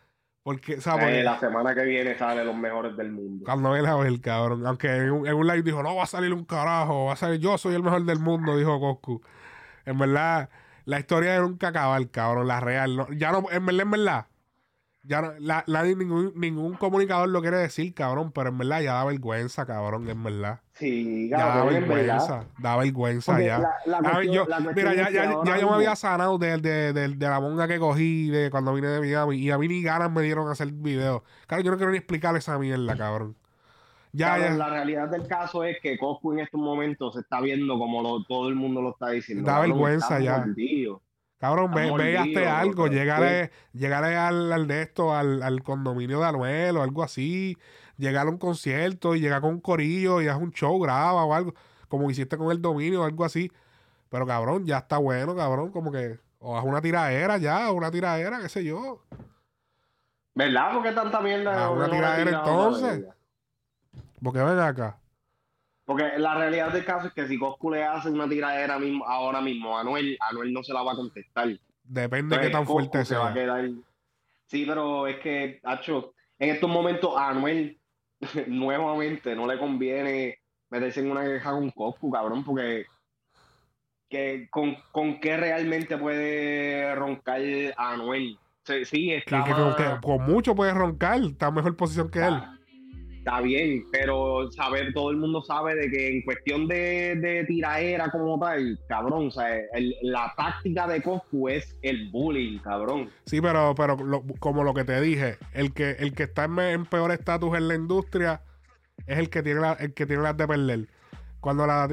porque, 0.43 0.81
¿sabes? 0.81 1.17
Eh, 1.17 1.23
la 1.23 1.39
semana 1.39 1.75
que 1.75 1.83
viene 1.83 2.17
sale 2.17 2.43
los 2.43 2.55
mejores 2.55 2.95
del 2.97 3.11
mundo. 3.11 3.43
Cuando 3.45 3.75
él 3.75 3.85
a 3.85 3.95
ver, 3.95 4.19
cabrón. 4.21 4.65
Aunque 4.65 4.87
en 4.95 5.11
un, 5.11 5.27
en 5.27 5.35
un 5.35 5.45
live 5.47 5.61
dijo, 5.63 5.83
no 5.83 5.95
va 5.95 6.03
a 6.03 6.07
salir 6.07 6.33
un 6.33 6.45
carajo, 6.45 7.05
va 7.05 7.13
a 7.13 7.17
salir 7.17 7.39
yo 7.39 7.57
soy 7.57 7.75
el 7.75 7.83
mejor 7.83 8.03
del 8.05 8.19
mundo, 8.19 8.57
dijo 8.57 8.79
Coscu. 8.79 9.21
En 9.85 9.97
verdad, 9.97 10.49
la 10.85 10.99
historia 10.99 11.33
de 11.33 11.39
nunca 11.41 11.67
acabar, 11.69 12.07
cabrón, 12.09 12.47
la 12.47 12.59
real. 12.59 12.95
no- 12.95 13.11
ya 13.11 13.31
no, 13.31 13.45
en 13.51 13.65
verdad, 13.65 13.81
en 13.81 13.91
verdad. 13.91 14.25
Ya 15.03 15.21
no, 15.21 15.31
la, 15.39 15.63
la- 15.65 15.83
ningún, 15.83 16.33
ningún 16.35 16.73
comunicador 16.75 17.29
lo 17.29 17.41
quiere 17.41 17.57
decir, 17.57 17.93
cabrón, 17.93 18.31
pero 18.33 18.49
en 18.49 18.57
verdad 18.57 18.81
ya 18.81 18.93
da 18.95 19.05
vergüenza, 19.05 19.65
cabrón, 19.65 20.09
en 20.09 20.21
verdad. 20.23 20.59
Sí, 20.73 21.29
Ya 21.29 21.37
da 21.37 21.43
cabrón, 21.53 21.75
en 21.75 21.87
verdad. 21.87 21.95
vergüenza, 21.95 22.45
da 22.59 22.75
vergüenza 22.77 23.31
Porque 23.31 23.45
ya. 23.47 23.59
la- 23.59 24.01
la 24.01 24.17
ver, 24.17 24.29
yo- 24.29 24.45
mira, 24.75 24.93
ya, 24.95 25.09
ya, 25.09 25.41
ya 25.45 25.57
yo 25.57 25.69
me 25.69 25.75
había 25.75 25.95
sanado 25.95 26.37
de, 26.37 26.57
de, 26.57 26.91
de, 26.93 27.07
de 27.09 27.27
la 27.29 27.39
monga 27.39 27.67
que 27.67 27.79
cogí 27.79 28.29
de 28.29 28.51
cuando 28.51 28.73
vine 28.73 28.87
de 28.89 28.99
Miami 28.99 29.37
y 29.37 29.51
a 29.51 29.57
mí 29.57 29.69
ni 29.69 29.81
ganas 29.81 30.11
me 30.11 30.21
dieron 30.21 30.49
a 30.49 30.51
hacer 30.51 30.69
videos. 30.73 31.21
Claro, 31.47 31.63
yo 31.63 31.71
no 31.71 31.77
quiero 31.77 31.91
ni 31.93 31.97
explicar 31.97 32.35
esa 32.35 32.59
mierda, 32.59 32.95
cabrón. 32.97 33.35
Ya, 34.11 34.37
ya. 34.37 34.49
La 34.51 34.69
realidad 34.69 35.07
del 35.07 35.27
caso 35.27 35.63
es 35.63 35.77
que 35.81 35.97
Coscu 35.97 36.33
en 36.33 36.39
estos 36.39 36.59
momentos 36.59 37.13
se 37.13 37.21
está 37.21 37.39
viendo 37.39 37.77
como 37.77 38.01
lo- 38.01 38.23
todo 38.25 38.49
el 38.49 38.55
mundo 38.55 38.81
lo 38.81 38.89
está 38.91 39.11
diciendo. 39.11 39.49
Da 39.49 39.59
vergüenza 39.61 40.19
ya. 40.19 40.39
mordido. 40.39 41.01
Cabrón, 41.39 41.71
ve, 41.73 41.89
ve 41.97 42.11
y 42.11 42.15
hazte 42.17 42.47
algo, 42.47 42.83
loco. 42.83 42.87
llegale, 42.87 43.51
llegale 43.71 44.17
al, 44.17 44.51
al 44.51 44.67
de 44.67 44.81
esto, 44.81 45.15
al, 45.15 45.41
al 45.41 45.63
condominio 45.63 46.19
de 46.19 46.25
Anuel 46.27 46.75
o 46.75 46.83
algo 46.83 47.01
así, 47.01 47.57
llegar 47.97 48.27
a 48.27 48.29
un 48.29 48.37
concierto 48.37 49.15
y 49.15 49.21
llegar 49.21 49.39
con 49.39 49.51
un 49.51 49.61
corillo 49.61 50.21
y 50.21 50.27
haz 50.27 50.37
un 50.37 50.51
show, 50.51 50.77
graba 50.79 51.23
o 51.23 51.33
algo, 51.33 51.53
como 51.87 52.11
hiciste 52.11 52.37
con 52.37 52.51
el 52.51 52.61
dominio 52.61 53.01
o 53.01 53.05
algo 53.05 53.23
así. 53.23 53.49
Pero 54.09 54.27
cabrón, 54.27 54.65
ya 54.65 54.79
está 54.79 54.97
bueno, 54.97 55.33
cabrón, 55.33 55.71
como 55.71 55.93
que, 55.93 56.19
o 56.39 56.57
haz 56.57 56.65
una 56.65 56.81
tiradera 56.81 57.37
ya, 57.37 57.71
una 57.71 57.89
tiradera, 57.89 58.41
qué 58.41 58.49
sé 58.49 58.65
yo. 58.65 59.01
¿Verdad? 60.35 60.73
¿Por 60.73 60.83
qué 60.83 60.91
tanta 60.91 61.21
mierda? 61.21 61.65
Ah, 61.65 61.69
una 61.69 61.89
tiradera 61.89 62.31
entonces. 62.31 63.05
Porque 64.21 64.39
ven 64.39 64.59
acá. 64.59 64.98
Porque 65.89 66.19
la 66.19 66.35
realidad 66.35 66.71
del 66.71 66.85
caso 66.85 67.07
es 67.07 67.13
que 67.13 67.27
si 67.27 67.39
Coscu 67.39 67.71
le 67.71 67.83
hace 67.83 68.11
una 68.11 68.29
tiradera 68.29 68.77
mismo, 68.77 69.03
ahora 69.07 69.41
mismo 69.41 69.75
a 69.75 69.81
Anuel, 69.81 70.15
Anuel 70.19 70.53
no 70.53 70.61
se 70.61 70.71
la 70.71 70.83
va 70.83 70.91
a 70.91 70.95
contestar. 70.95 71.49
Depende 71.83 72.35
de 72.37 72.43
qué 72.43 72.49
tan 72.51 72.61
Coscu 72.63 72.73
fuerte 72.73 73.05
se 73.05 73.15
va 73.15 73.29
a 73.29 73.33
sea. 73.33 73.41
quedar. 73.41 73.69
Sí, 74.45 74.65
pero 74.67 75.07
es 75.07 75.17
que, 75.17 75.59
Hacho, 75.63 76.13
en 76.37 76.49
estos 76.51 76.69
momentos 76.69 77.17
a 77.17 77.29
Anuel 77.29 77.79
nuevamente 78.45 79.35
no 79.35 79.47
le 79.47 79.57
conviene 79.57 80.37
meterse 80.69 80.99
en 80.99 81.09
una 81.09 81.23
queja 81.23 81.49
con 81.49 81.71
Coscu, 81.71 82.11
cabrón, 82.11 82.43
porque 82.43 82.85
que, 84.09 84.47
con, 84.51 84.75
con 84.91 85.19
qué 85.19 85.37
realmente 85.37 85.97
puede 85.97 86.93
roncar 86.93 87.41
a 87.77 87.93
Anuel. 87.93 88.37
Sí, 88.63 88.85
sí, 88.85 89.11
está, 89.11 89.43
que- 89.43 89.51
más- 89.51 89.75
que 89.75 89.85
con 90.03 90.21
mucho 90.23 90.53
puede 90.53 90.71
roncar, 90.71 91.19
está 91.21 91.47
en 91.47 91.55
mejor 91.55 91.75
posición 91.75 92.11
que 92.11 92.19
él. 92.19 92.39
Está 93.19 93.41
bien, 93.41 93.85
pero 93.91 94.51
saber, 94.51 94.93
todo 94.93 95.11
el 95.11 95.17
mundo 95.17 95.41
sabe 95.43 95.75
de 95.75 95.89
que 95.91 96.07
en 96.17 96.21
cuestión 96.23 96.67
de, 96.67 97.15
de 97.15 97.43
tiraera 97.45 98.09
como 98.09 98.39
tal, 98.39 98.79
cabrón, 98.87 99.27
o 99.27 99.31
sea, 99.31 99.49
la 100.01 100.33
táctica 100.35 100.87
de 100.87 101.01
Coscu 101.01 101.49
es 101.49 101.77
el 101.81 102.09
bullying, 102.09 102.59
cabrón. 102.59 103.09
Sí, 103.25 103.39
pero, 103.41 103.75
pero 103.75 103.97
como 104.39 104.63
lo 104.63 104.73
que 104.73 104.83
te 104.85 104.99
dije, 105.01 105.37
el 105.53 105.73
que, 105.73 105.91
el 105.99 106.13
que 106.13 106.23
está 106.23 106.45
en, 106.45 106.85
peor 106.85 107.11
estatus 107.11 107.55
en 107.57 107.67
la 107.67 107.75
industria 107.75 108.41
es 109.05 109.17
el 109.19 109.29
que 109.29 109.43
tiene 109.43 109.61
la- 109.61 109.73
el 109.73 109.93
que 109.93 110.05
tiene 110.05 110.23
las 110.23 110.35
de 110.35 110.47
perder. 110.47 110.87
Cuando 111.39 111.65
la 111.67 111.87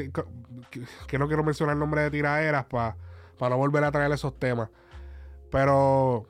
que, 1.07 1.19
no 1.19 1.29
quiero 1.29 1.45
mencionar 1.45 1.75
el 1.75 1.79
nombre 1.81 2.01
de 2.03 2.11
tiraderas 2.11 2.65
para 2.65 2.97
no 3.41 3.57
volver 3.57 3.85
a 3.85 3.93
traer 3.93 4.11
esos 4.12 4.37
temas. 4.39 4.71
Pero 5.51 6.27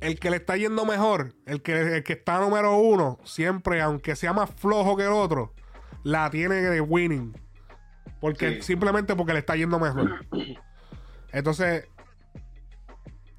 el 0.00 0.18
que 0.18 0.30
le 0.30 0.36
está 0.36 0.56
yendo 0.56 0.84
mejor, 0.84 1.34
el 1.46 1.62
que, 1.62 1.96
el 1.96 2.02
que 2.04 2.14
está 2.14 2.38
número 2.40 2.76
uno, 2.76 3.18
siempre, 3.24 3.80
aunque 3.82 4.16
sea 4.16 4.32
más 4.32 4.50
flojo 4.50 4.96
que 4.96 5.04
el 5.04 5.12
otro, 5.12 5.52
la 6.02 6.30
tiene 6.30 6.56
de 6.56 6.80
winning. 6.80 7.36
Porque 8.20 8.56
Sí. 8.56 8.62
simplemente 8.62 9.14
porque 9.16 9.32
le 9.32 9.38
está 9.40 9.56
yendo 9.56 9.78
mejor. 9.78 10.26
Entonces, 11.32 11.86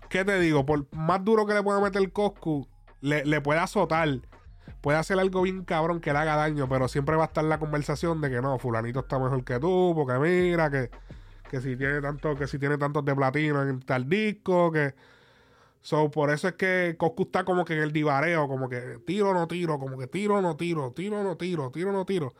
¿qué 0.09 0.23
te 0.25 0.39
digo? 0.39 0.65
Por 0.65 0.87
más 0.95 1.23
duro 1.23 1.45
que 1.45 1.53
le 1.53 1.63
pueda 1.63 1.79
meter 1.79 2.01
el 2.01 2.11
Coscu, 2.11 2.67
le, 3.01 3.25
le 3.25 3.41
puede 3.41 3.59
azotar. 3.59 4.09
Puede 4.81 4.97
hacer 4.97 5.19
algo 5.19 5.43
bien 5.43 5.63
cabrón 5.63 5.99
que 5.99 6.11
le 6.11 6.19
haga 6.19 6.35
daño, 6.35 6.67
pero 6.67 6.87
siempre 6.87 7.15
va 7.15 7.23
a 7.23 7.27
estar 7.27 7.43
la 7.43 7.59
conversación 7.59 8.19
de 8.21 8.29
que 8.31 8.41
no, 8.41 8.57
fulanito 8.57 9.01
está 9.01 9.19
mejor 9.19 9.43
que 9.43 9.59
tú, 9.59 9.93
porque 9.95 10.17
mira, 10.17 10.71
que, 10.71 10.89
que 11.49 11.61
si 11.61 11.75
tiene 11.75 12.01
tanto, 12.01 12.35
que 12.35 12.47
si 12.47 12.57
tiene 12.57 12.77
tantos 12.77 13.05
de 13.05 13.15
platino 13.15 13.61
en 13.61 13.79
tal 13.81 14.07
disco, 14.09 14.71
que. 14.71 14.93
So, 15.81 16.11
por 16.11 16.29
eso 16.29 16.47
es 16.47 16.53
que 16.53 16.95
Coscu 16.97 17.23
está 17.23 17.43
como 17.43 17.65
que 17.65 17.73
en 17.73 17.79
el 17.79 17.91
divareo, 17.91 18.47
como 18.47 18.69
que 18.69 18.99
tiro 19.05 19.33
no 19.33 19.47
tiro, 19.47 19.79
como 19.79 19.97
que 19.97 20.07
tiro 20.07 20.41
no 20.41 20.55
tiro, 20.55 20.91
tiro 20.91 21.23
no 21.23 21.37
tiro, 21.37 21.71
tiro 21.71 21.91
no 21.91 22.05
tiro. 22.05 22.33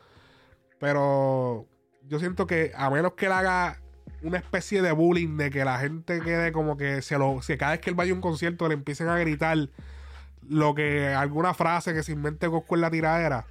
Pero 0.78 1.66
yo 2.06 2.18
siento 2.20 2.46
que 2.46 2.72
a 2.76 2.88
menos 2.88 3.14
que 3.14 3.26
él 3.26 3.32
haga 3.32 3.80
una 4.22 4.38
especie 4.38 4.80
de 4.80 4.92
bullying 4.92 5.36
de 5.36 5.50
que 5.50 5.64
la 5.64 5.78
gente 5.80 6.20
quede 6.20 6.52
como 6.52 6.76
que 6.76 7.02
se 7.02 7.18
lo, 7.18 7.42
si 7.42 7.56
cada 7.56 7.72
vez 7.72 7.80
que 7.80 7.90
él 7.90 7.96
vaya 7.96 8.12
a 8.12 8.14
un 8.14 8.20
concierto 8.20 8.68
le 8.68 8.74
empiecen 8.74 9.08
a 9.08 9.18
gritar 9.18 9.58
lo 10.48 10.74
que 10.74 11.08
alguna 11.08 11.54
frase 11.54 11.94
que 11.94 12.02
se 12.04 12.12
invente 12.12 12.48
Coscu 12.48 12.76
en 12.76 12.80
la 12.80 12.90
tiradera, 12.90 13.46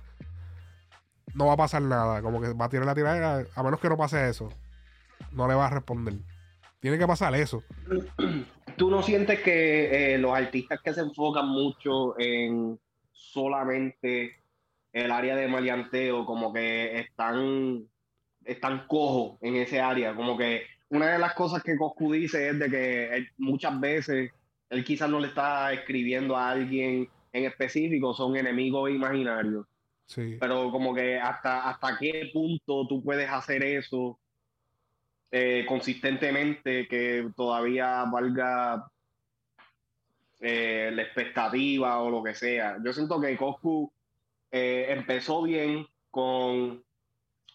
no 1.33 1.47
va 1.47 1.53
a 1.53 1.57
pasar 1.57 1.81
nada. 1.81 2.21
Como 2.21 2.41
que 2.41 2.53
va 2.53 2.65
a 2.65 2.69
tirar 2.69 2.85
la 2.85 2.95
tiradera, 2.95 3.45
a 3.55 3.63
menos 3.63 3.81
que 3.81 3.89
no 3.89 3.97
pase 3.97 4.29
eso, 4.29 4.49
no 5.33 5.49
le 5.49 5.55
va 5.55 5.67
a 5.67 5.69
responder. 5.69 6.15
Tiene 6.79 6.97
que 6.97 7.07
pasar 7.07 7.35
eso. 7.35 7.63
¿Tú 8.81 8.89
no 8.89 9.03
sientes 9.03 9.41
que 9.41 10.15
eh, 10.15 10.17
los 10.17 10.33
artistas 10.35 10.81
que 10.81 10.91
se 10.91 11.01
enfocan 11.01 11.47
mucho 11.47 12.19
en 12.19 12.79
solamente 13.11 14.37
el 14.91 15.11
área 15.11 15.35
de 15.35 15.47
maleanteo, 15.47 16.25
como 16.25 16.51
que 16.51 16.99
están, 16.99 17.83
están 18.43 18.87
cojos 18.87 19.37
en 19.41 19.57
ese 19.57 19.79
área? 19.79 20.15
Como 20.15 20.35
que 20.35 20.63
una 20.89 21.13
de 21.13 21.19
las 21.19 21.35
cosas 21.35 21.61
que 21.61 21.77
Coscu 21.77 22.11
dice 22.11 22.49
es 22.49 22.57
de 22.57 22.71
que 22.71 23.15
él- 23.17 23.27
muchas 23.37 23.79
veces 23.79 24.31
él 24.71 24.83
quizás 24.83 25.07
no 25.11 25.19
le 25.19 25.27
está 25.27 25.71
escribiendo 25.73 26.35
a 26.35 26.49
alguien 26.49 27.07
en 27.33 27.45
específico, 27.45 28.15
son 28.15 28.35
enemigos 28.35 28.89
imaginarios. 28.89 29.67
Sí. 30.07 30.37
Pero 30.39 30.71
como 30.71 30.95
que 30.95 31.19
hasta, 31.19 31.69
hasta 31.69 31.99
qué 31.99 32.31
punto 32.33 32.87
tú 32.87 33.03
puedes 33.03 33.29
hacer 33.29 33.61
eso 33.63 34.19
eh, 35.31 35.65
consistentemente 35.67 36.87
que 36.87 37.29
todavía 37.35 38.03
valga 38.11 38.85
eh, 40.39 40.91
la 40.93 41.01
expectativa 41.03 41.99
o 41.99 42.09
lo 42.09 42.23
que 42.23 42.33
sea. 42.33 42.77
Yo 42.83 42.91
siento 42.91 43.21
que 43.21 43.37
Coscu 43.37 43.91
eh, 44.51 44.87
empezó 44.89 45.43
bien 45.43 45.85
con 46.09 46.83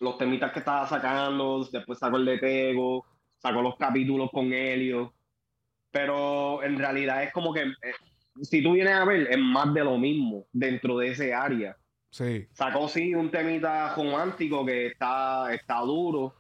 los 0.01 0.19
temitas 0.19 0.53
que 0.53 0.61
estaba 0.61 0.87
sacando, 0.87 1.65
después 1.71 1.99
sacó 1.99 2.17
el 2.17 2.25
de 2.25 2.39
Tego, 2.39 3.05
sacó 3.39 3.61
los 3.61 3.77
capítulos 3.77 4.31
con 4.31 4.53
Helio, 4.53 5.13
pero 5.91 6.63
en 6.63 6.79
realidad 6.79 7.23
es 7.23 7.33
como 7.33 7.53
que, 7.53 7.63
eh, 7.63 7.95
si 8.43 8.63
tú 8.63 8.73
vienes 8.73 8.95
a 8.95 9.05
ver, 9.05 9.29
es 9.31 9.39
más 9.39 9.73
de 9.75 9.85
lo 9.85 9.99
mismo 9.99 10.47
dentro 10.53 10.99
de 10.99 11.09
ese 11.09 11.35
área 11.35 11.77
Sí. 12.11 12.47
sacó 12.53 12.89
sí 12.89 13.15
un 13.15 13.31
temita 13.31 13.95
romántico 13.95 14.65
que 14.65 14.87
está, 14.87 15.53
está 15.53 15.81
duro, 15.81 16.35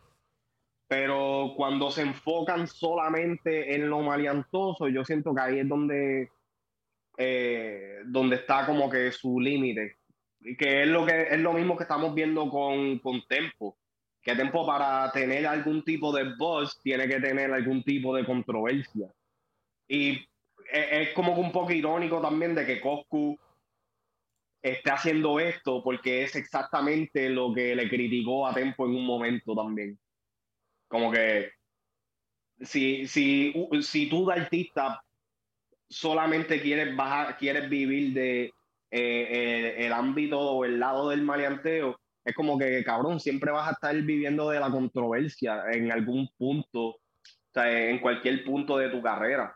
pero 0.88 1.54
cuando 1.56 1.90
se 1.90 2.02
enfocan 2.02 2.68
solamente 2.68 3.74
en 3.74 3.90
lo 3.90 4.00
maleantoso, 4.02 4.88
yo 4.88 5.04
siento 5.04 5.34
que 5.34 5.40
ahí 5.40 5.58
es 5.58 5.68
donde, 5.68 6.30
eh, 7.18 8.02
donde 8.06 8.36
está 8.36 8.66
como 8.66 8.88
que 8.88 9.10
su 9.10 9.40
límite. 9.40 9.96
Que 10.58 10.82
es 10.82 10.88
lo 10.88 11.04
que 11.04 11.22
es 11.22 11.40
lo 11.40 11.52
mismo 11.52 11.76
que 11.76 11.82
estamos 11.82 12.14
viendo 12.14 12.48
con, 12.48 13.00
con 13.00 13.20
Tempo. 13.26 13.76
Que 14.22 14.36
Tempo 14.36 14.64
para 14.64 15.10
tener 15.10 15.46
algún 15.46 15.82
tipo 15.82 16.12
de 16.12 16.34
buzz 16.36 16.80
tiene 16.82 17.08
que 17.08 17.20
tener 17.20 17.52
algún 17.52 17.82
tipo 17.82 18.14
de 18.14 18.24
controversia. 18.24 19.08
Y 19.88 20.24
es, 20.70 21.12
como 21.14 21.34
que 21.34 21.40
un 21.40 21.52
poco 21.52 21.72
irónico 21.72 22.20
también 22.20 22.54
de 22.54 22.64
que 22.64 22.80
Coscu 22.80 23.36
esté 24.62 24.90
haciendo 24.90 25.38
esto 25.38 25.82
porque 25.82 26.24
es 26.24 26.34
exactamente 26.34 27.28
lo 27.28 27.52
que 27.54 27.74
le 27.74 27.88
criticó 27.88 28.46
a 28.46 28.54
Tempo 28.54 28.86
en 28.86 28.94
un 28.94 29.04
momento 29.06 29.54
también. 29.54 29.98
Como 30.88 31.10
que 31.10 31.50
si, 32.60 33.06
si, 33.06 33.52
si 33.82 34.08
tú 34.08 34.26
de 34.26 34.34
artista 34.34 35.02
solamente 35.88 36.60
quieres 36.60 36.94
bajar, 36.96 37.36
quieres 37.38 37.68
vivir 37.68 38.12
de 38.12 38.44
eh, 38.44 38.52
eh, 38.90 39.86
el 39.86 39.92
ámbito 39.92 40.38
o 40.38 40.64
el 40.64 40.78
lado 40.80 41.10
del 41.10 41.22
maleanteo, 41.22 41.98
es 42.24 42.34
como 42.34 42.58
que, 42.58 42.82
cabrón, 42.84 43.20
siempre 43.20 43.52
vas 43.52 43.68
a 43.68 43.72
estar 43.72 43.94
viviendo 44.02 44.50
de 44.50 44.58
la 44.58 44.70
controversia 44.70 45.62
en 45.72 45.92
algún 45.92 46.28
punto, 46.36 46.88
o 46.88 47.00
sea, 47.52 47.88
en 47.88 48.00
cualquier 48.00 48.44
punto 48.44 48.78
de 48.78 48.88
tu 48.88 49.00
carrera. 49.00 49.54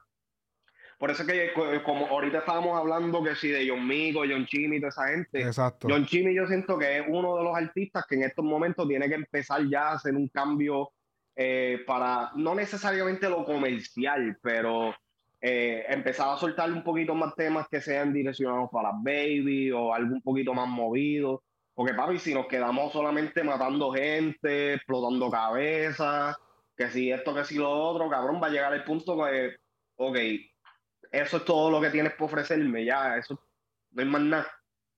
Por 0.96 1.10
eso 1.10 1.22
es 1.22 1.28
que, 1.28 1.82
como 1.82 2.06
ahorita 2.06 2.38
estábamos 2.38 2.78
hablando 2.78 3.24
que 3.24 3.34
si 3.34 3.48
de 3.48 3.66
John 3.68 3.88
Mico, 3.88 4.20
John 4.20 4.44
Chimmy, 4.46 4.78
toda 4.80 4.90
esa 4.90 5.08
gente. 5.08 5.40
Exacto. 5.40 5.88
John 5.90 6.04
Chimmy 6.04 6.34
yo 6.34 6.46
siento 6.46 6.78
que 6.78 6.98
es 6.98 7.04
uno 7.08 7.38
de 7.38 7.44
los 7.44 7.56
artistas 7.56 8.04
que 8.06 8.16
en 8.16 8.24
estos 8.24 8.44
momentos 8.44 8.86
tiene 8.86 9.08
que 9.08 9.14
empezar 9.14 9.66
ya 9.66 9.88
a 9.88 9.92
hacer 9.94 10.14
un 10.14 10.28
cambio 10.28 10.90
eh, 11.42 11.85
para, 11.87 12.33
no 12.37 12.55
necesariamente 12.55 13.26
lo 13.26 13.46
comercial, 13.46 14.37
pero 14.42 14.94
eh, 15.40 15.87
empezar 15.88 16.29
a 16.29 16.37
soltar 16.37 16.70
un 16.70 16.85
poquito 16.85 17.14
más 17.14 17.35
temas 17.35 17.66
que 17.66 17.81
sean 17.81 18.12
direccionados 18.12 18.68
para 18.70 18.90
baby 18.92 19.72
o 19.72 19.94
algo 19.94 20.16
un 20.16 20.20
poquito 20.20 20.53
más 20.53 20.68
movido. 20.68 21.42
Porque, 21.72 21.94
papi, 21.94 22.18
si 22.18 22.35
nos 22.35 22.46
quedamos 22.46 22.92
solamente 22.92 23.42
matando 23.42 23.90
gente, 23.90 24.74
explotando 24.74 25.31
cabezas, 25.31 26.37
que 26.76 26.90
si 26.90 27.11
esto, 27.11 27.35
que 27.35 27.46
si 27.46 27.55
lo 27.55 27.70
otro, 27.70 28.11
cabrón, 28.11 28.38
va 28.42 28.48
a 28.48 28.50
llegar 28.50 28.74
el 28.74 28.85
punto 28.85 29.16
que, 29.24 29.57
ok, 29.96 30.18
eso 31.11 31.37
es 31.38 31.44
todo 31.46 31.70
lo 31.70 31.81
que 31.81 31.88
tienes 31.88 32.12
por 32.12 32.26
ofrecerme, 32.26 32.85
ya, 32.85 33.16
eso 33.16 33.40
no 33.92 34.03
hay 34.03 34.09
más 34.09 34.20
nada. 34.20 34.53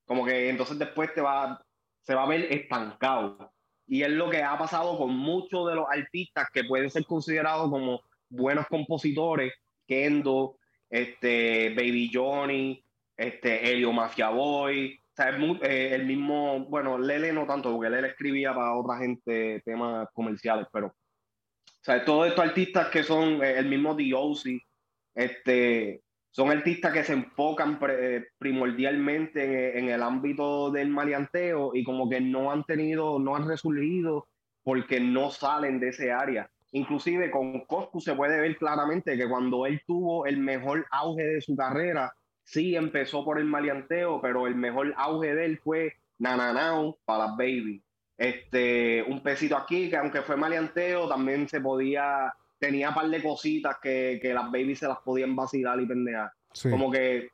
Como 0.05 0.25
que 0.25 0.49
entonces 0.49 0.77
después 0.77 1.15
te 1.15 1.21
va, 1.21 1.65
se 2.01 2.17
va 2.17 2.25
a 2.25 2.29
ver 2.29 2.53
estancado. 2.53 3.53
Y 3.87 4.03
es 4.03 4.11
lo 4.11 4.31
que 4.31 4.43
ha 4.43 4.57
pasado 4.59 4.97
con 4.97 5.17
muchos 5.17 5.69
de 5.69 5.75
los 5.75 5.87
artistas 5.89 6.49
que 6.53 6.65
pueden 6.65 6.91
ser 6.91 7.05
considerados 7.05 7.71
como 7.71 8.01
buenos 8.29 8.67
compositores, 8.67 9.53
Kendo, 9.87 10.57
este, 10.89 11.71
Baby 11.75 12.11
Johnny, 12.13 12.85
este, 13.17 13.73
Elio 13.73 13.93
Mafia 13.93 14.31
Boy, 14.31 14.99
eh, 15.19 15.91
el 15.93 16.07
mismo, 16.07 16.61
bueno, 16.67 16.99
Lele 16.99 17.33
no 17.33 17.47
tanto, 17.47 17.73
porque 17.73 17.91
Lele 17.91 18.09
escribía 18.09 18.55
para 18.55 18.75
otra 18.75 18.99
gente 18.99 19.61
temas 19.65 20.09
comerciales, 20.15 20.67
pero, 20.73 20.89
o 20.89 21.85
sea, 21.85 22.05
todos 22.05 22.29
estos 22.29 22.45
artistas 22.45 22.89
que 22.89 23.03
son 23.03 23.43
eh, 23.43 23.59
el 23.59 23.67
mismo 23.67 23.95
D.O.C., 23.95 24.59
este, 25.15 26.02
son 26.33 26.51
artistas 26.51 26.93
que 26.93 27.05
se 27.05 27.13
enfocan 27.13 27.79
eh, 27.89 28.25
primordialmente 28.39 29.79
en, 29.79 29.91
el 29.91 30.03
ámbito 30.03 30.71
del 30.71 30.89
maleanteo 30.89 31.73
y 31.75 31.85
como 31.85 32.09
que 32.09 32.23
no 32.23 32.51
han 32.51 32.65
tenido, 32.65 33.19
no 33.19 33.37
han 33.37 33.47
resurgido 33.47 34.29
porque 34.65 34.99
no 34.99 35.31
salen 35.31 35.79
de 35.79 35.89
ese 35.91 36.11
área. 36.11 36.51
Inclusive 36.73 37.31
con 37.31 37.67
Coscu 37.67 38.01
se 38.01 38.15
puede 38.15 38.41
ver 38.41 38.57
claramente 38.57 39.17
que 39.19 39.29
cuando 39.29 39.67
él 39.67 39.83
tuvo 39.87 40.25
el 40.25 40.39
mejor 40.39 40.87
auge 40.91 41.23
de 41.23 41.41
su 41.43 41.55
carrera, 41.55 42.15
sí 42.45 42.77
empezó 42.77 43.27
por 43.27 43.39
el 43.39 43.45
maleanteo, 43.45 44.21
pero 44.23 44.47
el 44.47 44.55
mejor 44.55 44.95
auge 44.97 45.35
de 45.35 45.45
él 45.45 45.59
fue 45.59 45.93
Nananao 46.19 46.99
para 47.05 47.27
baby. 47.37 47.83
Este, 48.17 49.03
un 49.03 49.23
pesito 49.23 49.55
aquí, 49.57 49.91
que 49.91 49.97
aunque 49.99 50.23
fue 50.23 50.37
maleanteo, 50.37 51.09
también 51.09 51.47
se 51.47 51.61
podía, 51.61 52.33
tenía 52.63 52.91
un 52.91 52.95
par 52.95 53.09
de 53.09 53.21
cositas 53.21 53.79
que, 53.83 54.21
las 54.23 54.45
baby 54.45 54.77
se 54.77 54.87
las 54.87 54.99
podían 55.01 55.35
vacilar 55.35 55.81
y 55.81 55.87
pendejar. 55.87 56.33
Como 56.71 56.93
que 56.93 57.29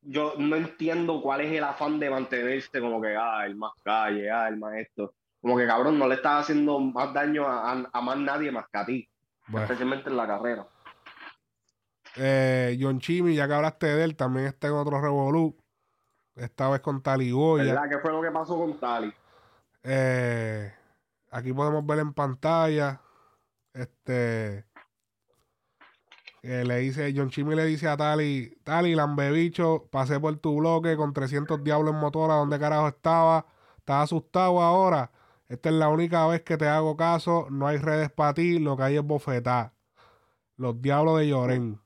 yo 0.00 0.32
no 0.38 0.56
entiendo 0.56 1.20
cuál 1.20 1.42
es 1.42 1.52
el 1.52 1.62
afán 1.62 2.00
de 2.00 2.08
mantenerse 2.08 2.80
como 2.80 2.98
que, 3.02 3.14
ah, 3.14 3.44
el 3.44 3.56
más 3.56 3.72
calle, 3.84 4.30
ah, 4.30 4.48
el 4.48 4.56
más 4.56 4.74
esto. 4.76 5.12
Como 5.38 5.58
que 5.58 5.66
cabrón, 5.66 5.98
no 5.98 6.08
le 6.08 6.14
estás 6.14 6.44
haciendo 6.44 6.80
más 6.80 7.12
daño 7.12 7.46
a, 7.46 7.74
más 8.00 8.16
nadie 8.16 8.50
más 8.50 8.64
que 8.72 8.78
a 8.78 8.86
ti. 8.86 9.08
Especialmente 9.54 10.08
en 10.08 10.16
la 10.16 10.26
carrera. 10.26 10.66
Eh, 12.16 12.78
John 12.80 12.98
Chimmy, 12.98 13.34
ya 13.34 13.46
que 13.46 13.52
hablaste 13.52 13.86
de 13.86 14.02
él, 14.02 14.16
también 14.16 14.46
está 14.46 14.68
en 14.68 14.74
otro 14.74 14.98
revolú. 14.98 15.54
Esta 16.34 16.70
vez 16.70 16.80
con 16.80 17.02
Tali 17.02 17.30
Goya. 17.30 17.64
¿Verdad? 17.64 17.90
¿Qué 17.90 17.98
fue 17.98 18.12
lo 18.12 18.22
que 18.22 18.30
pasó 18.30 18.56
con 18.56 18.80
Tali? 18.80 19.12
Eh, 19.82 20.72
aquí 21.30 21.52
podemos 21.52 21.84
ver 21.84 21.98
en 21.98 22.14
pantalla. 22.14 23.02
Este. 23.76 24.64
le 26.42 26.78
dice, 26.78 27.12
John 27.14 27.28
Chimmy 27.30 27.54
le 27.54 27.66
dice 27.66 27.88
a 27.88 27.96
Tali, 27.96 28.58
Tali, 28.64 28.94
lambebicho, 28.94 29.88
pasé 29.90 30.18
por 30.18 30.36
tu 30.38 30.56
bloque 30.58 30.96
con 30.96 31.12
300 31.12 31.62
diablos 31.62 31.94
en 31.94 32.00
motora, 32.00 32.34
¿dónde 32.34 32.58
carajo 32.58 32.88
estaba? 32.88 33.46
¿Estás 33.78 34.04
asustado 34.04 34.62
ahora? 34.62 35.10
Esta 35.48 35.68
es 35.68 35.74
la 35.76 35.88
única 35.90 36.26
vez 36.26 36.42
que 36.42 36.56
te 36.56 36.66
hago 36.68 36.96
caso, 36.96 37.48
no 37.50 37.66
hay 37.66 37.76
redes 37.78 38.10
para 38.10 38.34
ti, 38.34 38.58
lo 38.58 38.76
que 38.76 38.82
hay 38.84 38.96
es 38.96 39.04
bofetá. 39.04 39.74
Los 40.56 40.80
diablos 40.82 41.18
de 41.20 41.28
Lloren. 41.28 41.80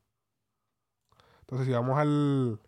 Entonces, 1.40 1.66
si 1.66 1.72
vamos 1.72 1.98
al. 1.98 2.60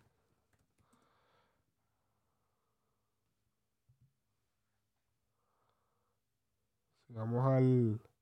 Si 7.07 7.13
vamos 7.13 7.45
al. 7.45 8.12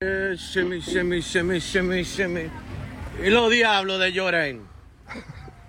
Shimmy, 0.00 0.80
shimmy, 0.80 1.20
shimmy, 1.20 1.58
shimmy, 1.58 2.04
shimmy. 2.04 2.50
Y 3.20 3.30
los 3.30 3.50
diablos 3.50 3.98
de 3.98 4.12
Lloren. 4.12 4.68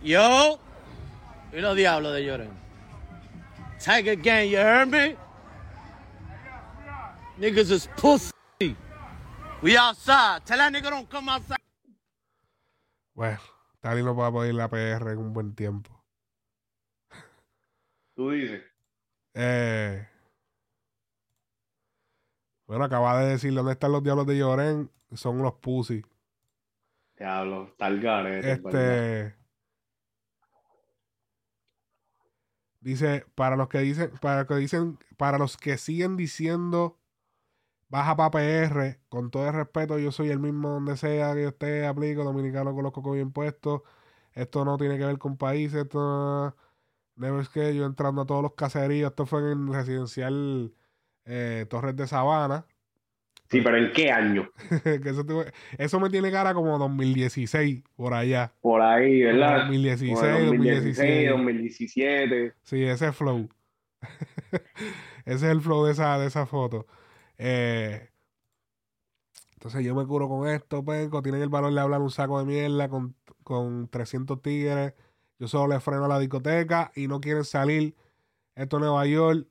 Yo. 0.03 0.59
Y 1.51 1.59
los 1.59 1.75
diablos 1.75 2.13
de 2.13 2.23
Lloren. 2.23 2.51
Tiger 3.79 4.17
Gang, 4.17 4.47
you 4.47 4.57
heard 4.57 4.87
me? 4.87 5.15
Niggas 7.39 7.71
is 7.71 7.89
pussy. 7.97 8.31
We 9.63 9.75
outside. 9.75 10.45
Tell 10.45 10.59
that 10.59 10.71
nigga 10.73 10.91
don't 10.91 11.09
come 11.09 11.27
outside. 11.29 11.57
Bueno, 13.15 13.39
Tali 13.81 14.03
no 14.03 14.13
va 14.13 14.27
a 14.27 14.31
poder 14.31 14.49
ir 14.49 14.55
la 14.55 14.67
PR 14.67 15.11
en 15.11 15.17
un 15.17 15.33
buen 15.33 15.55
tiempo. 15.55 15.89
Tú 18.15 18.29
dices. 18.29 18.61
Eh, 19.33 20.07
bueno, 22.69 22.83
acaba 22.83 23.19
de 23.19 23.31
decir 23.31 23.51
dónde 23.51 23.71
están 23.71 23.91
los 23.91 24.03
diablos 24.03 24.27
de 24.27 24.37
Lloren. 24.37 24.91
Son 25.13 25.39
unos 25.39 25.53
pussy. 25.55 26.05
Diablo, 27.17 27.73
tal 27.79 27.99
garete. 27.99 28.51
Este. 28.51 29.35
Dice, 32.79 33.25
para 33.33 33.55
los 33.55 33.69
que 33.69 33.79
dicen, 33.79 34.11
para 34.21 34.41
los 34.41 34.47
que 34.47 34.55
dicen, 34.57 34.99
para 35.17 35.39
los 35.39 35.57
que 35.57 35.79
siguen 35.79 36.15
diciendo 36.15 36.99
baja 37.87 38.15
para 38.15 38.29
PR, 38.29 38.99
con 39.09 39.31
todo 39.31 39.47
el 39.47 39.55
respeto, 39.55 39.97
yo 39.97 40.11
soy 40.11 40.29
el 40.29 40.37
mismo 40.37 40.69
donde 40.69 40.95
sea 40.95 41.33
que 41.33 41.41
yo 41.41 41.49
esté, 41.49 41.87
aplico, 41.87 42.23
dominicano 42.23 42.75
con 42.75 42.83
los 42.83 42.93
cocos 42.93 43.15
bien 43.15 43.31
puestos. 43.31 43.81
Esto 44.33 44.63
no 44.63 44.77
tiene 44.77 44.99
que 44.99 45.05
ver 45.05 45.17
con 45.17 45.37
países, 45.37 45.85
esto 45.85 46.55
no 47.15 47.39
es 47.41 47.49
que 47.49 47.75
yo 47.75 47.85
entrando 47.85 48.21
a 48.21 48.25
todos 48.27 48.43
los 48.43 48.53
caseríos, 48.53 49.09
esto 49.09 49.25
fue 49.25 49.51
en 49.51 49.73
residencial 49.73 50.71
eh, 51.29 51.65
Torres 51.69 51.95
de 51.95 52.07
Sabana. 52.07 52.65
Sí, 53.49 53.61
pero 53.61 53.77
¿en 53.77 53.91
qué 53.93 54.11
año? 54.11 54.51
eso, 55.77 55.99
me 55.99 56.09
tiene 56.09 56.31
cara 56.31 56.53
como 56.53 56.77
2016, 56.77 57.83
por 57.95 58.13
allá. 58.13 58.53
Por 58.61 58.81
ahí, 58.81 59.23
¿verdad? 59.23 59.61
2016, 59.61 60.45
2016 60.45 61.29
2017. 61.29 62.53
Sí, 62.61 62.83
ese 62.83 63.11
flow. 63.11 63.49
ese 65.25 65.35
es 65.35 65.43
el 65.43 65.61
flow 65.61 65.85
de 65.85 65.93
esa, 65.93 66.19
de 66.19 66.27
esa 66.27 66.45
foto. 66.45 66.85
Eh, 67.37 68.09
entonces 69.53 69.83
yo 69.83 69.95
me 69.95 70.05
curo 70.05 70.29
con 70.29 70.47
esto, 70.47 70.85
penco. 70.85 71.21
Tienen 71.21 71.41
el 71.41 71.49
valor 71.49 71.73
de 71.73 71.81
hablar 71.81 72.01
un 72.01 72.11
saco 72.11 72.39
de 72.39 72.45
mierda 72.45 72.87
con, 72.87 73.15
con 73.43 73.87
300 73.87 74.41
tigres. 74.41 74.93
Yo 75.39 75.47
solo 75.47 75.73
le 75.73 75.79
freno 75.79 76.05
a 76.05 76.07
la 76.07 76.19
discoteca 76.19 76.91
y 76.95 77.07
no 77.07 77.19
quieren 77.19 77.43
salir. 77.43 77.95
Esto 78.55 78.77
es 78.77 78.81
Nueva 78.81 79.05
York. 79.07 79.47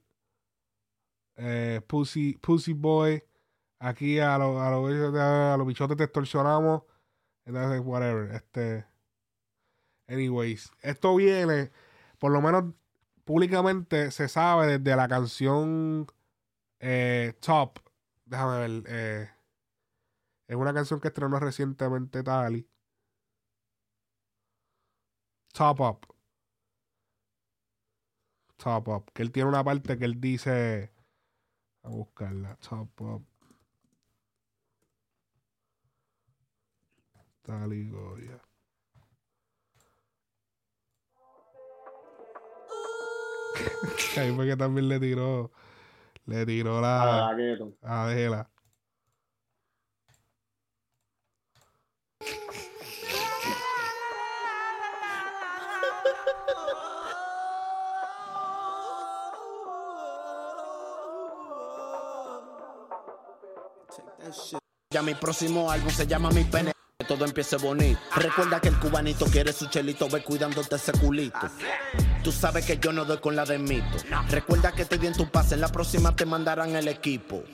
Eh, 1.39 1.80
Pussy, 1.86 2.34
Pussy 2.34 2.74
Boy. 2.74 3.24
Aquí 3.80 4.18
a 4.18 4.36
los 4.39 4.61
a 4.61 5.57
los 5.57 5.66
bichotes 5.66 5.97
te 5.97 6.05
extorsionamos. 6.05 6.82
Entonces, 7.47 7.80
whatever. 7.84 8.34
Este. 8.34 8.84
Anyways. 10.09 10.70
Esto 10.82 11.14
viene. 11.16 11.70
Por 12.18 12.32
lo 12.32 12.43
menos 12.43 12.74
públicamente 13.24 14.11
se 14.11 14.28
sabe 14.28 14.78
desde 14.78 14.97
la 14.97 15.09
canción 15.09 16.07
eh, 16.80 17.34
Top, 17.41 17.78
déjame 18.24 18.59
ver. 18.61 18.84
Eh, 18.89 19.30
es 20.47 20.57
una 20.57 20.72
canción 20.74 21.01
que 21.01 21.09
estrenó 21.09 21.39
recientemente 21.39 22.22
Tali. 22.22 22.66
Top 25.53 25.80
Up. 25.80 26.07
Top 28.57 28.89
Up. 28.89 29.11
Que 29.12 29.22
él 29.22 29.32
tiene 29.32 29.49
una 29.49 29.64
parte 29.64 29.99
que 29.99 30.05
él 30.05 30.20
dice 30.20 30.93
a 31.83 31.89
buscarla 31.89 32.51
laptop 32.51 33.01
up. 33.01 33.24
Tal 37.43 37.72
y 37.72 37.89
Goya. 37.89 38.41
Ahí 44.18 44.33
fue 44.35 44.47
que 44.47 44.57
también 44.57 44.89
le 44.89 45.01
tiró. 45.01 45.51
Le 46.26 46.45
tiró 46.45 46.81
la. 46.81 47.29
A 47.83 48.07
la 48.07 48.51
Ya 64.91 65.03
mi 65.03 65.14
próximo 65.14 65.70
álbum 65.70 65.91
se 65.91 66.07
llama 66.07 66.31
Mi 66.31 66.45
Pene. 66.45 66.72
Que 66.99 67.07
todo 67.07 67.24
empiece 67.24 67.57
bonito. 67.57 68.01
Recuerda 68.16 68.61
que 68.61 68.68
el 68.68 68.79
cubanito 68.79 69.26
quiere 69.26 69.53
su 69.53 69.66
chelito, 69.66 70.09
ve 70.09 70.22
cuidándote 70.24 70.76
ese 70.76 70.93
culito. 70.93 71.49
Tú 72.24 72.33
sabes 72.33 72.66
que 72.66 72.79
yo 72.79 72.93
no 72.93 73.05
doy 73.05 73.18
con 73.18 73.37
la 73.37 73.45
de 73.45 73.59
mito. 73.59 73.99
Recuerda 74.31 74.72
que 74.72 74.85
te 74.85 74.99
di 74.99 75.07
en 75.07 75.12
tu 75.12 75.31
pase, 75.31 75.55
en 75.55 75.61
la 75.61 75.68
próxima 75.68 76.16
te 76.16 76.26
mandarán 76.26 76.74
el 76.74 76.89
equipo. 76.89 77.45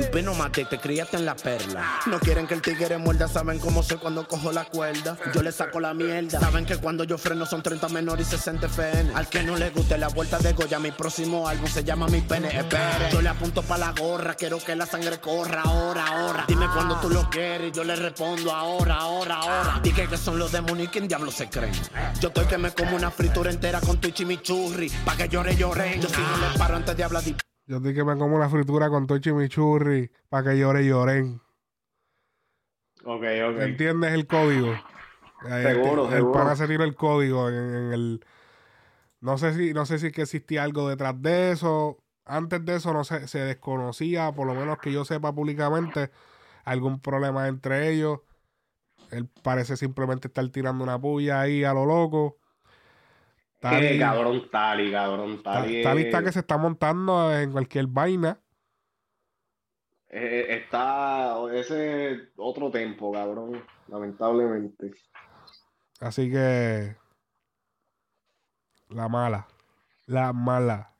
Yupi 0.00 0.22
no 0.22 0.34
mate, 0.34 0.64
te 0.64 0.78
criaste 0.78 1.16
en 1.16 1.24
la 1.24 1.34
perla. 1.34 2.00
No 2.06 2.18
quieren 2.18 2.46
que 2.46 2.54
el 2.54 2.62
tigre 2.62 2.98
muerda, 2.98 3.28
saben 3.28 3.58
cómo 3.58 3.82
soy 3.82 3.98
cuando 3.98 4.26
cojo 4.26 4.52
la 4.52 4.64
cuerda. 4.64 5.16
Yo 5.32 5.42
le 5.42 5.52
saco 5.52 5.80
la 5.80 5.94
mierda. 5.94 6.40
Saben 6.40 6.66
que 6.66 6.76
cuando 6.76 7.04
yo 7.04 7.18
freno 7.18 7.46
son 7.46 7.62
30 7.62 7.88
menores 7.88 8.28
y 8.28 8.30
60 8.30 8.66
FN. 8.66 9.12
Al 9.14 9.28
que 9.28 9.42
no 9.42 9.56
le 9.56 9.70
guste 9.70 9.98
la 9.98 10.08
vuelta 10.08 10.38
de 10.38 10.52
Goya, 10.52 10.78
mi 10.78 10.90
próximo 10.90 11.48
álbum 11.48 11.68
se 11.68 11.84
llama 11.84 12.06
Mi 12.08 12.20
Pene. 12.20 12.48
Espere. 12.48 13.10
Yo 13.12 13.22
le 13.22 13.28
apunto 13.28 13.62
pa' 13.62 13.78
la 13.78 13.92
gorra, 13.92 14.34
quiero 14.34 14.58
que 14.58 14.74
la 14.74 14.86
sangre 14.86 15.18
corra 15.18 15.62
ahora, 15.62 16.06
ahora. 16.06 16.44
Dime 16.48 16.66
cuando 16.72 16.96
tú 17.00 17.08
lo 17.10 17.28
quieres, 17.30 17.72
yo 17.72 17.84
le 17.84 17.96
respondo 17.96 18.52
ahora, 18.52 18.96
ahora, 18.96 19.36
ahora. 19.36 19.80
Dije 19.82 20.06
que 20.08 20.16
son 20.16 20.38
los 20.38 20.52
demonios 20.52 20.88
y 20.88 20.90
quién 20.90 21.08
diablo 21.08 21.30
se 21.30 21.48
creen. 21.48 21.72
Yo 22.20 22.28
estoy 22.28 22.46
que 22.46 22.58
me 22.58 22.72
como 22.72 22.96
una 22.96 23.10
fritura 23.10 23.50
entera 23.50 23.80
con 23.80 23.98
tu 23.98 24.10
chimichurri. 24.10 24.90
Pa' 25.04 25.16
que 25.16 25.28
llore, 25.28 25.56
llore. 25.56 25.98
Yo 26.00 26.08
si 26.08 26.20
no 26.20 26.36
le 26.36 26.58
paro 26.58 26.76
antes 26.76 26.96
de 26.96 27.04
hablar 27.04 27.22
de 27.22 27.47
Yo 27.68 27.80
dije 27.80 27.96
que 27.96 28.04
me 28.04 28.16
como 28.16 28.34
una 28.36 28.48
fritura 28.48 28.88
con 28.88 29.06
todo 29.06 29.18
y 29.18 29.20
chimichurri 29.20 30.10
para 30.30 30.50
que 30.50 30.58
llore 30.58 30.84
lloren. 30.86 31.40
Ok, 33.04 33.22
ok. 33.50 33.58
¿Entiendes 33.62 34.12
el 34.14 34.26
código? 34.26 34.72
Ahí 35.42 35.64
el- 35.66 35.72
Seguro, 35.72 36.04
el, 36.06 36.10
seguro. 36.10 36.32
pana 36.32 36.56
se 36.56 36.66
tiró 36.66 36.82
el 36.84 36.94
código 36.96 37.48
en, 37.48 37.54
en 37.54 37.92
el. 37.92 38.24
No 39.20 39.36
sé 39.38 39.54
si, 39.54 39.74
no 39.74 39.84
sé 39.86 39.98
si 39.98 40.10
que 40.12 40.22
existía 40.22 40.62
algo 40.64 40.88
detrás 40.88 41.20
de 41.20 41.52
eso. 41.52 41.98
Antes 42.24 42.64
de 42.64 42.76
eso 42.76 42.92
no 42.92 43.04
se, 43.04 43.26
se 43.28 43.38
desconocía, 43.40 44.32
por 44.32 44.46
lo 44.46 44.54
menos 44.54 44.78
que 44.78 44.92
yo 44.92 45.04
sepa 45.04 45.34
públicamente, 45.34 46.10
algún 46.64 47.00
problema 47.00 47.48
entre 47.48 47.90
ellos. 47.90 48.20
Él 49.10 49.28
parece 49.42 49.76
simplemente 49.76 50.28
estar 50.28 50.48
tirando 50.50 50.84
una 50.84 51.00
puya 51.00 51.40
ahí 51.40 51.64
a 51.64 51.74
lo 51.74 51.86
loco. 51.86 52.38
Qué 53.60 53.66
Tali, 53.68 53.98
cabrón, 53.98 54.50
Tali, 54.50 54.92
cabrón, 54.92 55.42
Ta- 55.42 55.54
Tali. 55.54 55.82
Tali 55.82 56.00
es- 56.02 56.06
está 56.06 56.22
que 56.22 56.32
se 56.32 56.38
está 56.40 56.56
montando 56.58 57.36
en 57.36 57.50
cualquier 57.52 57.86
vaina. 57.86 58.40
eh, 60.10 60.46
está 60.62 61.36
ese 61.52 62.12
es 62.12 62.20
otro 62.36 62.70
tempo, 62.70 63.12
cabrón, 63.12 63.62
lamentablemente. 63.88 64.92
Así 66.00 66.30
que. 66.30 66.96
La 68.88 69.08
mala. 69.08 69.46
La 70.06 70.32
mala. 70.32 70.94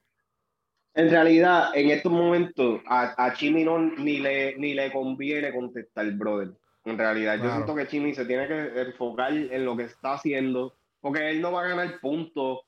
En 0.95 1.09
realidad, 1.11 1.71
en 1.75 1.91
estos 1.91 2.13
momentos, 2.13 2.81
a, 2.87 3.15
a 3.25 3.33
Chimi 3.35 3.65
no, 3.65 3.79
ni 3.79 4.19
le, 4.19 4.57
ni 4.59 4.75
le 4.75 4.93
conviene 4.93 5.55
contestar, 5.55 6.11
brother. 6.13 6.51
En 6.85 6.99
realidad, 6.99 7.37
yo 7.39 7.51
siento 7.53 7.75
que 7.75 7.87
Chimi 7.87 8.15
se 8.15 8.25
tiene 8.25 8.49
que 8.49 8.81
enfocar 8.81 9.33
en 9.33 9.65
lo 9.65 9.77
que 9.77 9.85
está 9.85 10.15
haciendo, 10.15 10.78
porque 11.01 11.31
él 11.31 11.41
no 11.41 11.53
va 11.53 11.65
a 11.65 11.69
ganar 11.69 12.01
puntos 12.01 12.61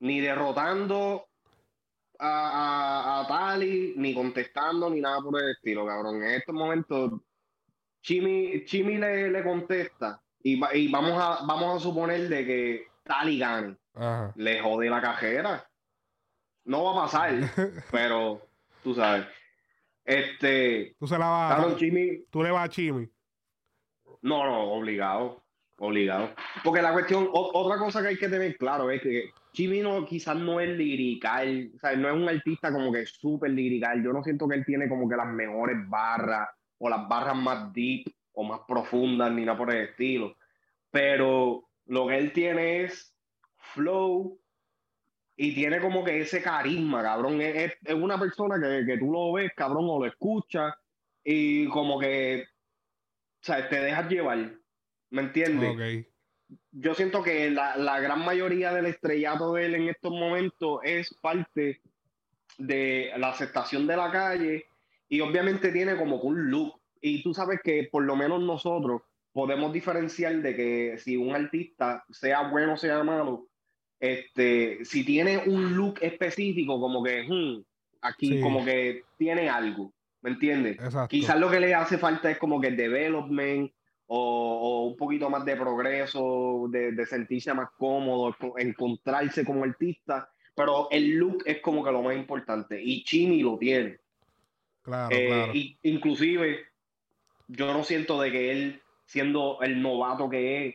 ni 0.00 0.20
derrotando 0.20 1.26
a, 2.18 2.28
a, 2.28 3.20
a 3.20 3.26
Tali, 3.26 3.94
ni 3.96 4.14
contestando, 4.14 4.90
ni 4.90 5.00
nada 5.00 5.20
por 5.20 5.40
el 5.42 5.50
estilo, 5.52 5.86
cabrón. 5.86 6.22
En 6.22 6.30
estos 6.30 6.54
momentos, 6.54 7.12
Chimi, 8.02 8.64
Chimi 8.64 8.96
le, 8.96 9.30
le 9.30 9.42
contesta 9.44 10.20
y, 10.42 10.60
y 10.76 10.90
vamos, 10.90 11.12
a, 11.12 11.44
vamos 11.46 11.76
a 11.76 11.80
suponer 11.80 12.28
de 12.28 12.46
que 12.46 12.86
Tali 13.04 13.38
gane. 13.38 13.76
Ajá. 13.94 14.32
Le 14.36 14.60
jode 14.60 14.88
la 14.90 15.00
cajera. 15.00 15.68
No 16.64 16.84
va 16.84 16.92
a 16.92 17.04
pasar, 17.04 17.34
pero 17.90 18.40
tú 18.82 18.94
sabes. 18.94 19.26
Este, 20.04 20.96
Tú 20.98 21.06
se 21.06 21.18
la 21.18 21.26
vas 21.26 21.54
cabrón, 21.54 21.74
a. 21.74 21.76
Chimi, 21.76 22.24
Tú 22.30 22.42
le 22.42 22.50
vas 22.50 22.64
a 22.64 22.68
Chimi. 22.68 23.08
no, 24.22 24.44
no, 24.44 24.72
obligado, 24.72 25.44
obligado. 25.82 26.30
Porque 26.62 26.80
la 26.82 26.92
cuestión, 26.92 27.28
o- 27.32 27.50
otra 27.54 27.78
cosa 27.78 28.02
que 28.02 28.08
hay 28.08 28.16
que 28.16 28.28
tener 28.28 28.56
claro 28.56 28.90
es 28.90 29.02
que 29.02 29.30
Chimi 29.52 29.80
no, 29.80 30.04
quizás 30.06 30.36
no 30.36 30.60
es 30.60 30.68
lirical, 30.70 31.70
o 31.74 31.78
sea, 31.78 31.94
no 31.96 32.08
es 32.08 32.14
un 32.14 32.28
artista 32.28 32.72
como 32.72 32.92
que 32.92 33.04
súper 33.04 33.50
lirical. 33.50 34.02
Yo 34.02 34.12
no 34.12 34.22
siento 34.22 34.48
que 34.48 34.54
él 34.56 34.64
tiene 34.64 34.88
como 34.88 35.08
que 35.08 35.16
las 35.16 35.26
mejores 35.26 35.76
barras 35.88 36.48
o 36.78 36.88
las 36.88 37.06
barras 37.08 37.36
más 37.36 37.72
deep 37.72 38.04
o 38.32 38.44
más 38.44 38.60
profundas 38.66 39.30
ni 39.32 39.44
nada 39.44 39.58
por 39.58 39.70
el 39.74 39.88
estilo. 39.88 40.36
Pero 40.90 41.68
lo 41.86 42.06
que 42.06 42.18
él 42.18 42.32
tiene 42.32 42.84
es 42.84 43.14
flow 43.56 44.38
y 45.36 45.54
tiene 45.54 45.80
como 45.80 46.04
que 46.04 46.20
ese 46.20 46.42
carisma, 46.42 47.02
cabrón. 47.02 47.40
Es- 47.40 47.76
es 47.84 47.94
una 47.94 48.18
persona 48.18 48.56
que, 48.60 48.86
que 48.86 48.98
tú 48.98 49.10
lo 49.10 49.32
ves, 49.32 49.50
cabrón, 49.56 49.86
o 49.88 49.98
lo 50.00 50.06
escuchas 50.06 50.74
y 51.24 51.66
como 51.68 51.98
que, 51.98 52.44
o 52.44 53.44
sea, 53.44 53.68
te 53.68 53.80
dejas 53.80 54.08
llevar. 54.08 54.61
¿Me 55.12 55.22
entiendes? 55.22 55.70
Ok. 55.70 56.58
yo 56.72 56.94
siento 56.94 57.22
que 57.22 57.50
la, 57.50 57.76
la 57.76 58.00
gran 58.00 58.24
mayoría 58.24 58.72
del 58.72 58.86
estrellato 58.86 59.52
de 59.52 59.66
él 59.66 59.74
en 59.74 59.88
estos 59.88 60.10
momentos 60.10 60.80
es 60.84 61.12
parte 61.20 61.80
de 62.58 63.10
la 63.18 63.28
aceptación 63.28 63.86
de 63.86 63.96
la 63.96 64.10
calle 64.10 64.64
y 65.08 65.20
obviamente 65.20 65.70
tiene 65.70 65.96
como 65.96 66.16
un 66.16 66.50
look. 66.50 66.80
Y 67.00 67.22
tú 67.22 67.34
sabes 67.34 67.60
que 67.62 67.88
por 67.92 68.04
lo 68.04 68.16
menos 68.16 68.40
nosotros 68.40 69.02
podemos 69.32 69.72
diferenciar 69.72 70.36
de 70.40 70.56
que 70.56 70.98
si 70.98 71.16
un 71.16 71.34
artista, 71.34 72.04
sea 72.10 72.48
bueno 72.48 72.74
o 72.74 72.76
sea 72.76 73.02
malo, 73.04 73.48
este, 74.00 74.84
si 74.84 75.04
tiene 75.04 75.42
un 75.46 75.76
look 75.76 75.98
específico, 76.00 76.80
como 76.80 77.02
que 77.02 77.22
hmm, 77.28 77.62
aquí 78.00 78.28
Sí. 78.36 78.40
como 78.40 78.64
que 78.64 79.04
tiene 79.18 79.48
algo, 79.50 79.92
¿me 80.22 80.30
entiendes? 80.30 80.78
Exacto. 80.78 81.08
Quizás 81.08 81.38
lo 81.38 81.50
que 81.50 81.60
le 81.60 81.74
hace 81.74 81.98
falta 81.98 82.30
es 82.30 82.38
como 82.38 82.60
que 82.60 82.70
development 82.70 83.70
o, 84.14 84.58
o 84.60 84.86
un 84.88 84.96
poquito 84.96 85.30
más 85.30 85.42
de 85.46 85.56
progreso, 85.56 86.66
de, 86.68 86.92
de 86.92 87.06
sentirse 87.06 87.54
más 87.54 87.70
cómodo, 87.78 88.36
co- 88.38 88.58
encontrarse 88.58 89.42
como 89.42 89.64
artista, 89.64 90.30
pero 90.54 90.88
el 90.90 91.16
look 91.16 91.42
es 91.46 91.60
como 91.62 91.82
que 91.82 91.90
lo 91.90 92.02
más 92.02 92.14
importante 92.14 92.78
y 92.82 93.04
Chini 93.04 93.42
lo 93.42 93.56
tiene. 93.56 94.00
Claro, 94.82 95.16
Eh, 95.16 95.26
claro. 95.28 95.52
y- 95.54 95.78
inclusive, 95.84 96.66
yo 97.48 97.72
no 97.72 97.84
siento 97.84 98.20
de 98.20 98.30
que 98.30 98.50
él, 98.50 98.82
siendo 99.06 99.58
el 99.62 99.80
novato 99.80 100.28
que 100.28 100.66
es, 100.66 100.74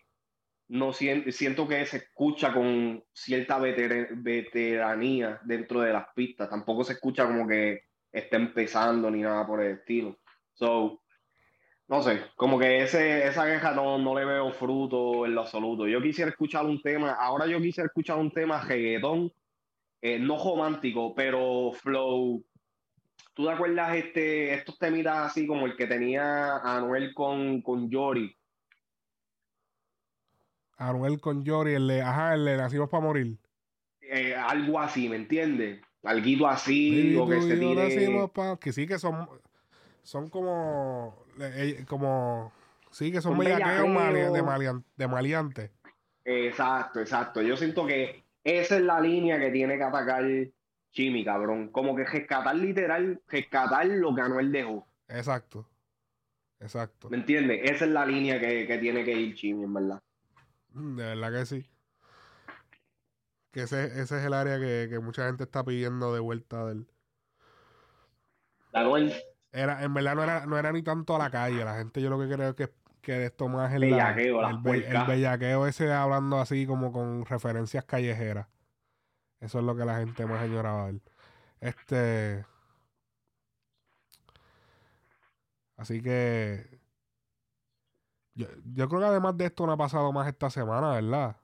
no 0.69 0.91
siento 0.93 1.67
que 1.67 1.85
se 1.85 1.97
escucha 1.97 2.51
con 2.53 3.03
cierta 3.13 3.59
veter- 3.59 4.09
veteranía 4.15 5.39
dentro 5.45 5.81
de 5.81 5.93
las 5.93 6.07
pistas. 6.15 6.49
Tampoco 6.49 6.83
se 6.83 6.93
escucha 6.93 7.25
como 7.27 7.47
que 7.47 7.83
está 8.11 8.37
empezando 8.37 9.11
ni 9.11 9.21
nada 9.21 9.45
por 9.45 9.61
el 9.61 9.73
estilo. 9.73 10.17
So, 10.53 11.03
no 11.87 12.01
sé, 12.01 12.21
como 12.35 12.59
que 12.59 12.83
ese, 12.83 13.25
esa 13.27 13.45
queja 13.45 13.71
no, 13.71 13.97
no 13.97 14.17
le 14.17 14.25
veo 14.25 14.51
fruto 14.51 15.25
en 15.25 15.33
lo 15.35 15.41
absoluto. 15.41 15.87
Yo 15.87 16.01
quisiera 16.01 16.29
escuchar 16.31 16.65
un 16.65 16.81
tema, 16.81 17.11
ahora 17.13 17.47
yo 17.47 17.59
quisiera 17.61 17.87
escuchar 17.87 18.17
un 18.17 18.31
tema 18.31 18.61
reggaetón, 18.61 19.31
eh, 20.01 20.19
no 20.19 20.37
romántico, 20.37 21.13
pero 21.15 21.71
flow. 21.73 22.43
¿Tú 23.33 23.45
te 23.45 23.51
acuerdas 23.51 23.95
este, 23.95 24.53
estos 24.53 24.77
temitas 24.77 25.17
así 25.17 25.47
como 25.47 25.65
el 25.65 25.75
que 25.77 25.87
tenía 25.87 26.57
Anuel 26.57 27.13
con, 27.13 27.61
con 27.61 27.89
Yori? 27.89 28.35
Anuel 30.77 31.19
con 31.19 31.43
Yori, 31.43 31.73
el 31.73 31.87
de, 31.87 32.01
ajá, 32.01 32.35
el 32.35 32.45
de 32.45 32.57
Nacimos 32.57 32.89
para 32.89 33.03
Morir. 33.03 33.37
Eh, 34.01 34.35
algo 34.35 34.79
así, 34.79 35.09
¿me 35.09 35.15
entiendes? 35.15 35.81
Alguito 36.03 36.47
así, 36.47 37.15
o 37.15 37.27
que 37.27 37.41
se 37.41 37.57
tire. 37.57 37.75
nacimos 37.75 38.31
pa- 38.31 38.57
Que 38.59 38.71
sí, 38.71 38.87
que 38.87 38.99
son, 38.99 39.27
son 40.07 40.29
como, 40.29 41.25
eh, 41.41 41.83
como, 41.85 42.53
sí, 42.91 43.11
que 43.11 43.19
son 43.19 43.33
Son 43.33 43.39
bellaqueos 43.39 43.89
de, 44.33 44.41
malean- 44.41 44.85
de 44.95 45.07
maleantes. 45.09 45.71
Exacto, 46.23 47.01
exacto. 47.01 47.41
Yo 47.41 47.57
siento 47.57 47.85
que 47.85 48.23
esa 48.41 48.77
es 48.77 48.83
la 48.83 49.01
línea 49.01 49.37
que 49.37 49.51
tiene 49.51 49.75
que 49.77 49.83
atacar 49.83 50.23
Chimi, 50.91 51.25
cabrón. 51.25 51.67
Como 51.73 51.93
que 51.93 52.05
rescatar 52.05 52.55
literal, 52.55 53.21
rescatar 53.27 53.85
lo 53.87 54.15
que 54.15 54.21
Anuel 54.21 54.49
dejó. 54.49 54.87
Exacto. 55.09 55.67
Exacto. 56.61 57.09
¿Me 57.09 57.17
entiendes? 57.17 57.69
Esa 57.69 57.83
es 57.83 57.91
la 57.91 58.05
línea 58.05 58.39
que, 58.39 58.65
que 58.65 58.77
tiene 58.77 59.03
que 59.03 59.11
ir 59.11 59.35
Chimi, 59.35 59.65
en 59.65 59.73
verdad. 59.73 60.01
Mm, 60.71 60.95
De 60.95 61.03
verdad 61.03 61.31
que 61.33 61.45
sí. 61.45 61.69
Que 63.51 63.63
ese, 63.63 63.83
ese 63.87 64.19
es 64.19 64.25
el 64.25 64.33
área 64.33 64.57
que, 64.57 64.87
que 64.89 64.99
mucha 64.99 65.25
gente 65.27 65.43
está 65.43 65.65
pidiendo 65.65 66.13
de 66.13 66.21
vuelta 66.21 66.65
del. 66.65 66.87
Anuel, 68.71 69.13
Era, 69.57 69.83
en 69.83 69.93
verdad 69.93 70.15
no 70.15 70.23
era, 70.23 70.45
no 70.45 70.57
era 70.57 70.71
ni 70.71 70.83
tanto 70.83 71.15
a 71.15 71.19
la 71.19 71.31
calle. 71.31 71.65
La 71.65 71.75
gente 71.77 72.01
yo 72.01 72.09
lo 72.09 72.19
que 72.19 72.27
creo 72.33 72.55
que, 72.55 72.71
que 73.01 73.13
de 73.13 73.25
esto 73.25 73.47
más 73.47 73.73
el, 73.73 73.81
la- 73.81 73.87
Bellaqueo, 73.87 74.41
las 74.41 74.51
el, 74.51 74.57
be- 74.61 74.87
el 74.87 75.05
bellaqueo 75.07 75.65
ese 75.65 75.91
hablando 75.91 76.39
así 76.39 76.67
como 76.67 76.91
con 76.91 77.25
referencias 77.25 77.83
callejeras. 77.85 78.47
Eso 79.39 79.59
es 79.59 79.65
lo 79.65 79.75
que 79.75 79.85
la 79.85 79.97
gente 79.97 80.25
más 80.25 80.41
añoraba 80.41 80.89
él. 80.89 81.01
Este. 81.59 82.45
Así 85.75 86.01
que. 86.01 86.79
Yo, 88.35 88.45
yo 88.73 88.87
creo 88.87 89.01
que 89.01 89.07
además 89.07 89.35
de 89.37 89.45
esto 89.45 89.65
no 89.65 89.71
ha 89.71 89.77
pasado 89.77 90.11
más 90.13 90.27
esta 90.27 90.49
semana, 90.51 90.91
¿verdad? 90.91 91.35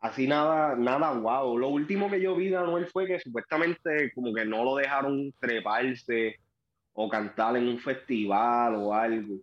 Así 0.00 0.26
nada, 0.26 0.74
nada 0.76 1.12
wow. 1.12 1.58
Lo 1.58 1.68
último 1.68 2.10
que 2.10 2.20
yo 2.20 2.34
vi 2.36 2.48
de 2.48 2.56
Anuel 2.56 2.86
fue 2.86 3.06
que 3.06 3.18
supuestamente 3.20 4.12
como 4.14 4.32
que 4.32 4.44
no 4.44 4.64
lo 4.64 4.76
dejaron 4.76 5.32
treparse 5.40 6.40
o 6.94 7.08
cantar 7.08 7.56
en 7.56 7.68
un 7.68 7.78
festival 7.78 8.74
o 8.76 8.94
algo. 8.94 9.34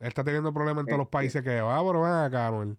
Él 0.00 0.08
está 0.08 0.22
teniendo 0.24 0.52
problemas 0.52 0.82
en 0.82 0.86
todos 0.86 0.98
los 0.98 1.06
Este. 1.06 1.12
países 1.12 1.42
que 1.42 1.60
va, 1.60 1.78
pero 1.84 2.02
ven 2.02 2.12
acá, 2.12 2.48
Anuel. 2.48 2.76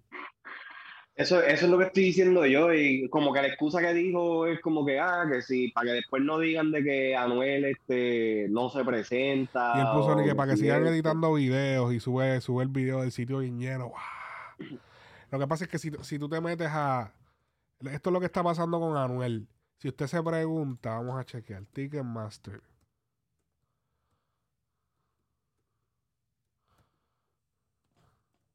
Eso, 1.15 1.41
eso 1.43 1.65
es 1.65 1.69
lo 1.71 1.77
que 1.77 1.83
estoy 1.85 2.03
diciendo 2.03 2.45
yo, 2.45 2.73
y 2.73 3.09
como 3.09 3.33
que 3.33 3.41
la 3.41 3.49
excusa 3.49 3.81
que 3.81 3.93
dijo 3.93 4.47
es 4.47 4.61
como 4.61 4.85
que, 4.85 5.01
ah, 5.01 5.25
que 5.29 5.41
sí, 5.41 5.67
para 5.67 5.87
que 5.87 5.93
después 5.95 6.23
no 6.23 6.39
digan 6.39 6.71
de 6.71 6.81
que 6.81 7.13
Anuel 7.13 7.65
este, 7.65 8.47
no 8.49 8.69
se 8.69 8.85
presenta. 8.85 9.73
Y 9.75 9.81
él 9.81 9.87
puso 9.93 10.15
ni 10.15 10.23
que 10.23 10.33
para 10.33 10.51
que 10.51 10.57
sigan 10.57 10.87
editando 10.87 11.33
videos 11.33 11.93
y 11.93 11.99
sube, 11.99 12.39
sube 12.39 12.63
el 12.63 12.69
video 12.69 13.01
del 13.01 13.11
sitio 13.11 13.41
lleno. 13.41 13.89
¡guau! 13.89 14.79
Lo 15.31 15.39
que 15.39 15.47
pasa 15.47 15.65
es 15.65 15.69
que 15.69 15.77
si, 15.77 15.91
si 16.03 16.17
tú 16.17 16.29
te 16.29 16.39
metes 16.39 16.69
a. 16.71 17.11
Esto 17.81 18.09
es 18.09 18.13
lo 18.13 18.19
que 18.21 18.25
está 18.27 18.41
pasando 18.41 18.79
con 18.79 18.95
Anuel. 18.95 19.45
Si 19.77 19.89
usted 19.89 20.07
se 20.07 20.23
pregunta, 20.23 20.91
vamos 20.95 21.19
a 21.19 21.25
chequear. 21.25 21.65
Ticketmaster. 21.73 22.61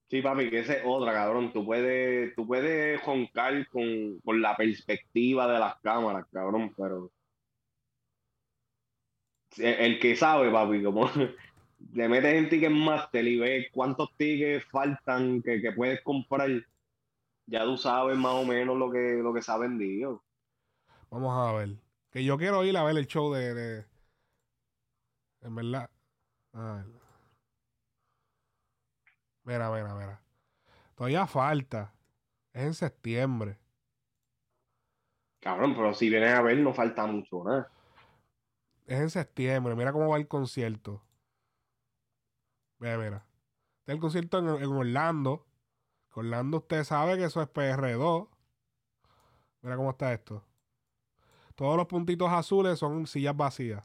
Sí, 0.09 0.23
papi, 0.23 0.51
que 0.51 0.61
esa 0.61 0.75
es 0.75 0.83
otra, 0.87 1.13
cabrón. 1.13 1.53
Tú 1.53 1.65
puedes, 1.65 2.35
tú 2.35 2.47
puedes 2.47 3.01
joncar 3.03 3.69
con, 3.69 4.21
con 4.21 4.41
la 4.41 4.57
perspectiva 4.57 5.53
de 5.53 5.59
las 5.59 5.81
cámaras, 5.81 6.27
cabrón, 6.31 6.73
pero 6.77 7.11
el, 9.59 9.99
que 10.01 10.17
sabe, 10.17 10.51
papi, 10.51 10.83
como 10.83 11.09
le 11.93 12.09
metes 12.09 12.35
en 12.35 12.49
Ticketmaster 12.49 13.27
y 13.27 13.39
ves 13.39 13.67
cuántos 13.73 14.15
tickets 14.17 14.65
faltan 14.71 15.43
que, 15.43 15.61
que 15.61 15.73
puedes 15.73 16.03
comprar, 16.03 16.51
ya 17.47 17.65
tú 17.65 17.77
sabes 17.77 18.17
más 18.17 18.35
o 18.35 18.45
menos 18.45 18.77
lo 18.77 18.91
que, 18.91 19.21
lo 19.23 19.33
que 19.33 19.43
se 19.43 19.53
ha 19.53 19.59
vendido. 19.59 20.23
Vamos 21.11 21.35
a 21.37 21.53
ver. 21.53 21.77
Que 22.11 22.25
yo 22.25 22.39
quiero 22.39 22.65
ir 22.65 22.77
a 22.77 22.85
ver 22.85 22.97
el 22.97 23.07
show 23.07 23.33
de. 23.33 23.55
de- 23.55 23.85
en 25.43 25.55
verdad. 25.55 25.91
A 26.53 26.77
ver. 26.77 27.04
Mira, 29.45 29.71
mira, 29.71 29.95
mira. 29.95 30.21
Todavía 30.95 31.27
falta. 31.27 31.93
Es 32.53 32.65
en 32.65 32.75
septiembre. 32.75 33.59
Cabrón, 35.41 35.75
pero 35.75 35.93
si 35.93 36.09
vienes 36.09 36.33
a 36.33 36.41
ver, 36.41 36.57
no 36.59 36.73
falta 36.73 37.07
mucho, 37.07 37.45
¿no? 37.45 37.67
Es 38.87 39.01
en 39.01 39.11
septiembre. 39.11 39.75
Mira 39.75 39.93
cómo 39.93 40.09
va 40.09 40.17
el 40.17 40.27
concierto. 40.27 41.03
Mira, 42.79 42.99
mira. 42.99 43.27
Este 43.81 43.93
es 43.93 43.95
el 43.97 44.01
concierto 44.01 44.39
en, 44.39 44.49
en 44.63 44.73
Orlando. 44.73 45.47
Que 46.13 46.21
Orlando 46.21 46.59
usted 46.59 46.85
sabe 46.85 47.19
que 47.19 47.25
eso 47.25 47.43
es 47.43 47.49
PR2. 47.49 48.29
Mira 49.61 49.77
cómo 49.77 49.91
está 49.91 50.13
esto. 50.13 50.43
Todos 51.55 51.77
los 51.77 51.87
puntitos 51.87 52.31
azules 52.31 52.79
son 52.79 53.07
sillas 53.07 53.37
vacías. 53.37 53.85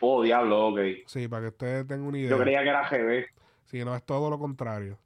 Oh, 0.00 0.22
diablo, 0.22 0.68
ok. 0.68 0.80
Sí, 1.06 1.28
para 1.28 1.42
que 1.42 1.48
ustedes 1.48 1.86
tengan 1.86 2.06
una 2.06 2.18
idea. 2.18 2.30
Yo 2.30 2.38
creía 2.38 2.62
que 2.62 2.68
era 2.68 2.88
GB. 2.88 3.39
Sí, 3.70 3.84
no, 3.84 3.94
es 3.94 4.04
todo 4.04 4.28
lo 4.30 4.38
contrario. 4.38 4.98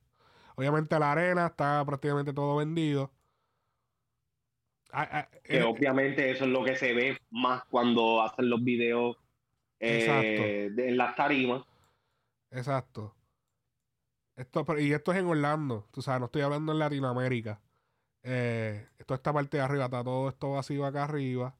Obviamente 0.56 0.98
la 0.98 1.12
arena 1.12 1.46
está 1.48 1.84
prácticamente 1.84 2.32
todo 2.32 2.56
vendido. 2.56 3.12
Ah, 4.90 5.08
ah, 5.10 5.28
Que 5.42 5.58
eh, 5.58 5.62
obviamente 5.64 6.30
eso 6.30 6.44
es 6.44 6.50
lo 6.50 6.64
que 6.64 6.76
se 6.76 6.94
ve 6.94 7.18
más 7.30 7.64
cuando 7.64 8.22
hacen 8.22 8.48
los 8.48 8.62
videos 8.64 9.16
eh, 9.80 10.70
de- 10.72 10.88
en 10.88 10.96
las 10.96 11.14
tarimas. 11.14 11.62
Exacto. 12.50 13.14
Esto, 14.36 14.64
y 14.78 14.92
esto 14.92 15.12
es 15.12 15.18
en 15.18 15.26
Orlando. 15.26 15.86
Tú 15.90 16.00
sabes, 16.00 16.20
no 16.20 16.26
estoy 16.26 16.42
hablando 16.42 16.72
en 16.72 16.78
Latinoamérica. 16.78 17.60
Eh, 18.22 18.88
esto 18.98 19.14
esta 19.14 19.32
parte 19.32 19.58
de 19.58 19.62
arriba, 19.62 19.84
está 19.84 20.02
todo 20.02 20.28
esto 20.30 20.52
vacío 20.52 20.86
acá 20.86 21.04
arriba. 21.04 21.54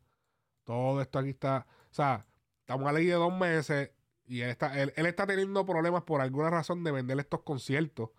Todo 0.64 1.02
esto 1.02 1.18
aquí 1.18 1.30
está. 1.30 1.66
O 1.90 1.94
sea, 1.94 2.26
estamos 2.61 2.88
a 2.88 2.92
ley 2.92 3.05
de 3.07 3.12
dos 3.14 3.36
meses 3.36 3.90
y 4.27 4.41
él 4.43 4.51
está, 4.51 4.81
él, 4.81 4.93
él 4.97 5.07
está 5.07 5.27
teniendo 5.27 5.64
problemas 5.66 6.03
por 6.05 6.20
alguna 6.20 6.51
razón 6.51 6.85
de 6.85 6.93
vender 6.93 7.18
estos 7.18 7.43
conciertos. 7.43 8.11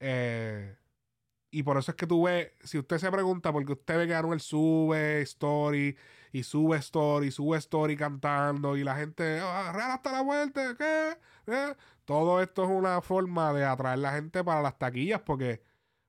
Eh, 0.00 0.76
y 1.50 1.62
por 1.62 1.76
eso 1.76 1.92
es 1.92 1.96
que 1.96 2.06
tú 2.06 2.24
ves, 2.24 2.52
si 2.64 2.78
usted 2.78 2.98
se 2.98 3.10
pregunta, 3.10 3.52
porque 3.52 3.72
usted 3.72 3.98
ve 3.98 4.06
que 4.06 4.14
Anuel 4.14 4.40
sube 4.40 5.20
story 5.22 5.96
y 6.32 6.42
sube 6.44 6.78
story, 6.78 7.30
sube 7.30 7.58
story 7.58 7.96
cantando 7.96 8.76
y 8.76 8.84
la 8.84 8.96
gente, 8.96 9.38
ah, 9.40 9.70
real 9.74 9.90
hasta 9.92 10.12
la 10.12 10.22
vuelta, 10.22 10.74
¿qué? 10.76 11.18
¿Eh? 11.46 11.74
Todo 12.04 12.40
esto 12.42 12.64
es 12.64 12.70
una 12.70 13.00
forma 13.02 13.52
de 13.52 13.64
atraer 13.64 13.98
la 13.98 14.12
gente 14.12 14.42
para 14.42 14.62
las 14.62 14.78
taquillas 14.78 15.20
porque 15.20 15.62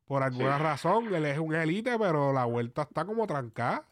por 0.05 0.23
alguna 0.23 0.57
Sí. 0.57 0.63
razón 0.63 1.13
él 1.13 1.25
es 1.25 1.37
un 1.39 1.53
élite, 1.55 1.97
pero 1.99 2.33
la 2.33 2.45
vuelta 2.45 2.83
está 2.83 3.05
como 3.05 3.27
trancada. 3.27 3.87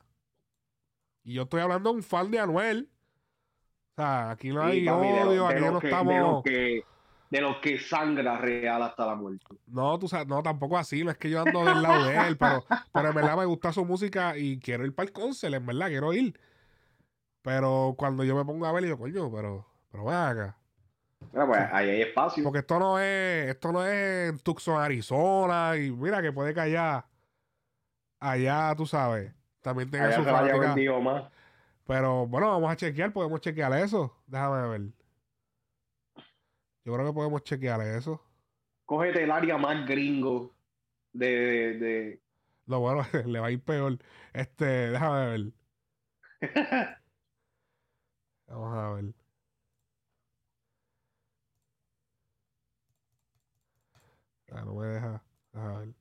Y 1.23 1.33
yo 1.33 1.43
estoy 1.43 1.61
hablando 1.61 1.91
de 1.91 1.97
un 1.97 2.03
fan 2.03 2.31
de 2.31 2.39
Anuel. 2.39 2.89
Sea, 4.01 4.31
aquí 4.31 4.49
no 4.49 4.63
hay 4.63 4.87
odio, 4.87 5.47
aquí 5.47 5.61
no 5.61 5.79
que- 5.79 5.87
estamos... 5.87 6.13
De 6.13 6.19
los 6.19 6.43
que, 6.43 6.85
de 7.29 7.41
los 7.41 7.57
que 7.57 7.79
sangra 7.79 8.37
real 8.37 8.81
hasta 8.83 9.05
la 9.05 9.15
muerte. 9.15 9.45
No, 9.67 9.97
tú 9.97 10.07
sabes, 10.07 10.27
no, 10.27 10.41
tampoco 10.43 10.77
así, 10.77 11.03
no 11.03 11.11
es 11.11 11.17
que 11.17 11.29
yo 11.29 11.41
ando 11.41 11.63
del 11.63 11.81
lado 11.81 12.05
de 12.05 12.27
él, 12.27 12.37
pero, 12.37 12.65
pero 12.93 13.09
en 13.09 13.15
verdad 13.15 13.37
me 13.37 13.45
gusta 13.45 13.71
su 13.71 13.85
música 13.85 14.37
y 14.37 14.59
quiero 14.59 14.85
ir 14.85 14.93
para 14.93 15.07
el 15.07 15.13
concert, 15.13 15.53
en 15.53 15.65
verdad, 15.65 15.87
quiero 15.87 16.11
ir. 16.13 16.37
Pero 17.41 17.95
cuando 17.97 18.23
yo 18.23 18.35
me 18.35 18.43
pongo 18.43 18.65
a 18.65 18.71
ver, 18.71 18.85
yo, 18.85 18.97
coño, 18.97 19.31
pero, 19.31 19.65
pero 19.91 20.05
ven 20.05 20.15
acá. 20.15 20.57
Pues 21.31 21.59
ahí 21.71 21.89
hay 21.89 22.01
espacio. 22.01 22.43
Porque 22.43 22.59
esto 22.59 22.79
no 22.79 22.99
es, 22.99 23.49
esto 23.49 23.71
no 23.71 23.85
es 23.85 24.29
en 24.31 24.39
Tucson, 24.39 24.81
Arizona, 24.81 25.77
y 25.77 25.91
mira 25.91 26.21
que 26.21 26.31
puede 26.31 26.53
que 26.53 26.59
allá, 26.59 27.05
allá, 28.19 28.73
tú 28.75 28.85
sabes, 28.85 29.33
también 29.61 29.89
tenga 29.89 30.07
Allá 30.07 30.15
su 30.15 30.23
fanática. 30.23 30.75
Pero 31.91 32.25
bueno, 32.25 32.47
vamos 32.47 32.71
a 32.71 32.77
chequear, 32.77 33.11
podemos 33.11 33.41
chequear 33.41 33.73
eso. 33.73 34.15
Déjame 34.25 34.65
ver. 34.69 34.81
Yo 36.85 36.93
creo 36.93 37.05
que 37.05 37.11
podemos 37.13 37.43
chequear 37.43 37.81
eso. 37.81 38.23
Cógete 38.85 39.23
el 39.25 39.29
área 39.29 39.57
más 39.57 39.85
gringo 39.85 40.55
de, 41.11 41.27
de, 41.27 41.73
de- 41.79 42.21
Lo 42.65 42.79
bueno, 42.79 43.05
le 43.25 43.39
va 43.41 43.47
a 43.47 43.51
ir 43.51 43.61
peor. 43.61 43.97
Este, 44.31 44.63
déjame 44.91 45.25
ver. 45.25 45.53
Vamos 48.47 48.77
a 48.77 48.89
ver. 48.93 49.13
Ah, 54.53 54.63
no 54.63 54.75
me 54.75 54.87
deja. 54.87 55.21
Déjame 55.51 55.77
ver. 55.87 56.00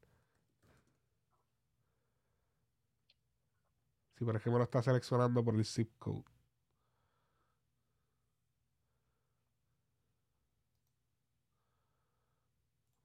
Sí, 4.20 4.26
pero 4.26 4.36
es 4.36 4.44
que 4.44 4.50
me 4.50 4.58
lo 4.58 4.64
está 4.64 4.82
seleccionando 4.82 5.42
por 5.42 5.54
el 5.54 5.64
zip 5.64 5.92
code. 5.98 6.24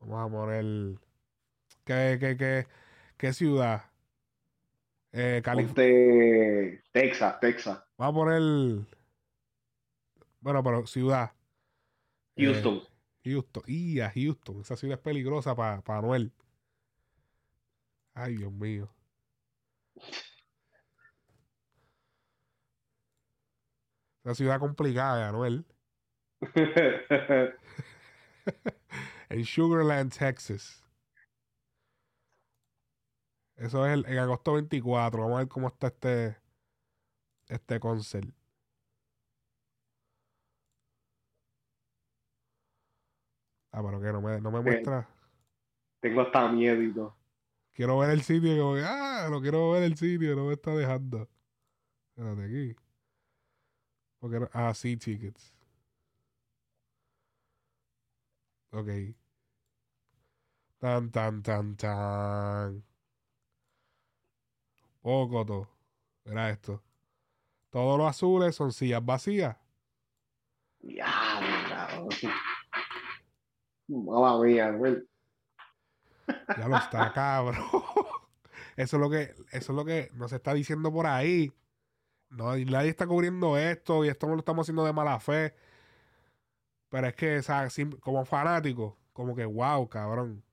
Vamos 0.01 0.27
a 0.27 0.29
poner. 0.29 0.99
¿Qué, 1.85 2.17
qué, 2.19 2.35
qué, 2.35 2.67
qué 3.15 3.31
ciudad? 3.31 3.83
Eh, 5.13 5.41
California. 5.41 6.83
Texas, 6.91 7.39
Texas, 7.39 7.81
Vamos 7.97 8.11
a 8.11 8.25
poner. 8.25 8.85
Bueno, 10.41 10.61
pero 10.61 10.85
ciudad. 10.85 11.31
Eh, 12.35 12.43
Houston. 12.43 12.83
Houston. 13.23 13.63
Y 13.67 14.01
a 14.01 14.11
Houston. 14.11 14.59
Esa 14.59 14.75
ciudad 14.75 14.97
es 14.97 15.01
peligrosa 15.01 15.55
para 15.55 15.81
Anuel. 15.87 16.33
Ay, 18.13 18.35
Dios 18.35 18.51
mío. 18.51 18.89
Esa 24.25 24.33
ciudad 24.33 24.59
complicada 24.59 25.17
de 25.17 25.23
Anuel. 25.25 25.65
En 29.29 29.43
Sugarland, 29.43 30.11
Texas. 30.15 30.83
Eso 33.55 33.85
es 33.85 33.93
el- 33.93 34.05
en 34.05 34.17
agosto 34.19 34.53
24. 34.53 35.21
Vamos 35.21 35.35
a 35.35 35.39
ver 35.39 35.47
cómo 35.47 35.67
está 35.67 35.87
este, 35.87 36.37
este 37.47 37.79
concert. 37.79 38.29
Ah, 43.71 43.81
pero 43.83 43.99
que 43.99 44.11
no 44.11 44.21
me, 44.21 44.39
no 44.41 44.51
me 44.51 44.61
muestra. 44.61 45.07
Tengo 46.01 46.21
hasta 46.21 46.47
miedo 46.51 46.81
y 46.81 46.93
todo. 46.93 47.15
Quiero 47.73 47.97
ver 47.99 48.11
el 48.11 48.21
sitio. 48.21 48.55
y 48.55 48.59
como 48.59 48.75
que, 48.75 48.83
ah, 48.85 49.27
no 49.29 49.41
quiero 49.41 49.71
ver 49.71 49.83
el 49.83 49.97
sitio. 49.97 50.35
No 50.35 50.45
me 50.45 50.53
está 50.53 50.71
dejando. 50.75 51.27
Espérate 52.15 52.43
aquí. 52.45 52.75
Porque 54.19 54.47
ah, 54.53 54.73
sí, 54.73 54.97
tickets. 54.97 55.53
Ok. 58.71 58.89
Tan, 60.79 61.11
tan, 61.11 61.41
tan, 61.41 61.75
tan. 61.75 62.83
Poco 65.01 65.45
todo. 65.45 65.69
Mira 66.25 66.49
esto. 66.49 66.83
Todos 67.69 67.97
los 67.97 68.07
azules 68.07 68.55
son 68.55 68.71
sillas 68.71 69.03
vacías. 69.05 69.57
Ya. 70.81 71.07
Mamma 73.87 74.41
mía, 74.41 74.71
güey. 74.71 75.03
Ya 76.57 76.67
lo 76.67 76.77
está, 76.77 77.11
cabrón. 77.13 77.63
Eso 78.75 78.97
es 78.97 79.01
lo 79.01 79.09
que, 79.09 79.33
eso 79.51 79.71
es 79.71 79.75
lo 79.75 79.85
que 79.85 80.11
nos 80.15 80.33
está 80.33 80.53
diciendo 80.53 80.91
por 80.91 81.07
ahí. 81.07 81.49
No, 82.29 82.55
nadie 82.57 82.89
está 82.89 83.07
cubriendo 83.07 83.57
esto 83.57 84.03
y 84.03 84.09
esto 84.09 84.27
no 84.27 84.33
lo 84.33 84.39
estamos 84.39 84.65
haciendo 84.65 84.83
de 84.85 84.93
mala 84.93 85.19
fe. 85.19 85.55
Pero 86.89 87.07
es 87.07 87.15
que, 87.15 87.37
o 87.37 87.43
sea, 87.43 87.67
como 87.99 88.25
fanático, 88.25 88.97
como 89.13 89.35
que 89.35 89.45
wow, 89.45 89.87
cabrón. 89.89 90.43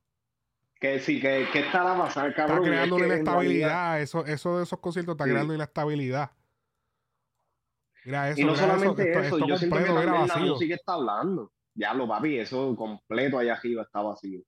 Que 0.81 0.99
sí, 0.99 1.20
que, 1.20 1.47
que 1.53 1.61
estará 1.61 1.97
pasando, 1.97 2.31
Está 2.31 2.47
cabrón. 2.47 2.64
creando 2.64 2.97
Es 2.97 3.03
una 3.03 3.14
inestabilidad. 3.14 4.01
Eso, 4.01 4.25
eso 4.27 4.57
de 4.59 4.64
esos 4.64 4.79
conciertos 4.81 5.12
está 5.14 5.25
Sí. 5.25 5.31
creando 5.31 5.55
inestabilidad. 5.55 6.33
Mira 8.05 8.31
eso, 8.31 8.41
Y 8.41 8.45
no 8.45 8.53
mira 8.53 8.64
solamente 8.64 9.11
eso, 9.12 9.20
esto 9.20 9.47
yo 9.47 9.57
siento 9.57 9.77
que 9.77 9.85
también 9.85 10.27
la 10.29 10.37
música 10.39 10.75
está 10.75 10.95
hablando. 10.95 11.53
Ya 11.75 11.95
lo 11.95 12.07
papi, 12.09 12.39
eso 12.39 12.75
completo 12.77 13.39
allá 13.39 13.55
arriba 13.55 13.83
está 13.83 14.03
vacío. 14.03 14.41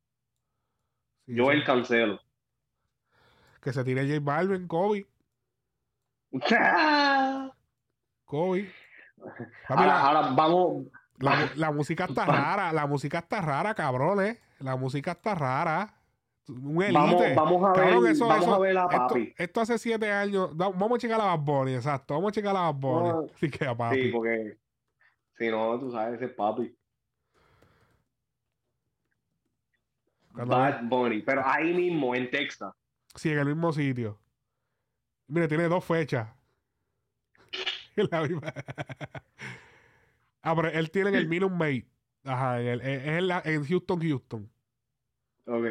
Sí, 1.27 1.35
Yo 1.37 1.45
sí. 1.47 1.51
el 1.53 1.65
cancelo. 1.65 2.21
Que 3.63 3.73
se 3.73 3.85
tire 3.85 4.03
J 4.07 4.19
Balvin, 4.21 4.67
Kobe. 4.67 5.07
Kobe. 8.25 8.71
Ahora, 9.69 9.87
la, 9.87 10.01
ahora 10.01 10.21
vamos. 10.35 10.85
la 11.57 11.71
música 11.71 12.05
está 12.07 12.25
rara, 12.27 12.73
la 12.73 12.87
música 12.87 13.19
está 13.19 13.41
rara, 13.41 13.75
cabrones. 13.75 14.39
La 14.59 14.77
música 14.77 15.13
está 15.13 15.35
rara. 15.35 15.95
Un 16.49 16.83
elite. 16.83 16.95
Vamos, 16.99 17.23
vamos 17.35 17.65
a 17.65 17.73
ver, 17.73 17.91
Cabrón, 17.91 18.07
eso- 18.09 18.27
vamos 18.27 18.45
eso- 18.45 18.55
a 18.55 18.59
ver 18.59 18.77
a 18.79 18.83
Esto, 18.85 18.97
papi. 18.99 19.35
esto 19.39 19.61
hace 19.63 19.79
siete 19.79 20.13
años. 20.13 20.55
vamos 20.57 20.93
a 20.93 20.99
checar 20.99 21.21
a 21.21 21.25
Bad 21.25 21.39
Bunny, 21.39 21.75
exacto. 21.75 22.15
Vamos 22.15 22.29
a 22.31 22.33
checar 22.33 22.55
a 22.57 22.61
Bad 22.71 22.75
Bunny. 22.75 23.09
No, 23.09 23.27
Así 23.35 23.51
que 23.51 23.65
a 23.67 23.75
papi. 23.75 24.03
Sí, 24.03 24.09
porque 24.13 24.59
si 25.39 25.49
no, 25.49 25.79
tú 25.81 25.91
sabes, 25.91 26.15
ese 26.17 26.27
es 26.27 26.33
papi. 26.33 26.77
Bad 30.33 30.83
Bunny, 30.85 31.23
pero 31.23 31.43
ahí 31.47 31.73
mismo, 31.73 32.15
en 32.15 32.31
Texas. 32.31 32.75
Sí, 33.15 33.31
en 33.31 33.39
el 33.39 33.47
mismo 33.47 33.73
sitio. 33.73 34.19
Mire, 35.27 35.49
tiene 35.49 35.65
dos 35.69 35.85
fechas. 35.85 36.29
La 37.97 38.23
misma- 38.23 38.53
ah, 40.43 40.55
pero 40.57 40.69
él 40.69 40.91
tiene 40.91 41.11
en 41.11 41.15
el 41.17 41.29
Minute 41.29 41.55
Maid. 41.55 41.85
Ajá, 42.25 42.61
en, 42.61 42.67
el- 42.67 42.81
es 42.81 43.07
en, 43.07 43.29
la- 43.29 43.43
en 43.45 43.65
Houston, 43.65 44.01
Houston. 44.01 44.51
Ok. 45.47 45.65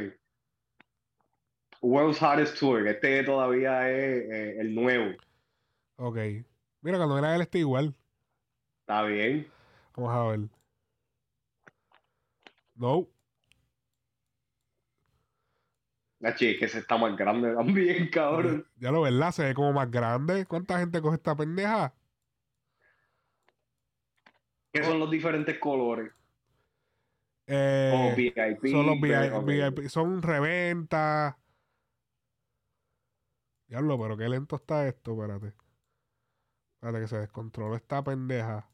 World's 1.81 2.21
Hardest 2.21 2.57
Tour, 2.59 2.87
este 2.87 3.23
todavía 3.23 3.89
es 3.91 4.23
eh, 4.31 4.59
el 4.61 4.73
nuevo. 4.73 5.15
Ok. 5.97 6.17
Mira, 6.81 6.97
cuando 6.97 7.17
era 7.17 7.35
él 7.35 7.41
está 7.41 7.57
igual. 7.57 7.93
Está 8.81 9.03
bien. 9.03 9.47
Vamos 9.95 10.11
a 10.13 10.23
ver. 10.31 10.39
No. 12.75 13.07
La 16.23 16.33
chica, 16.35 16.65
ese 16.65 16.79
está 16.79 16.97
más 16.97 17.17
grande 17.17 17.53
también, 17.53 18.09
cabrón. 18.11 18.65
Ya 18.77 18.91
lo 18.91 19.01
verdad, 19.01 19.31
se 19.31 19.43
ve 19.43 19.53
como 19.53 19.73
más 19.73 19.91
grande. 19.91 20.45
¿Cuánta 20.45 20.79
gente 20.79 21.01
coge 21.01 21.17
esta 21.17 21.35
pendeja? 21.35 21.93
¿Qué 24.71 24.85
son 24.85 24.99
los 24.99 25.11
diferentes 25.11 25.59
colores? 25.59 26.13
Eh, 27.45 27.91
Oh, 27.93 28.15
VIP. 28.15 28.67
son 28.67 28.85
los 28.87 29.01
VIP. 29.01 29.75
VIP, 29.75 29.89
son 29.89 30.21
reventa. 30.21 31.37
Diablo, 33.67 33.99
pero 33.99 34.15
qué 34.15 34.29
lento 34.29 34.55
está 34.55 34.87
esto, 34.87 35.11
espérate. 35.11 35.53
Espérate 36.75 37.01
que 37.01 37.07
se 37.09 37.17
descontroló 37.17 37.75
esta 37.75 38.01
pendeja. 38.01 38.69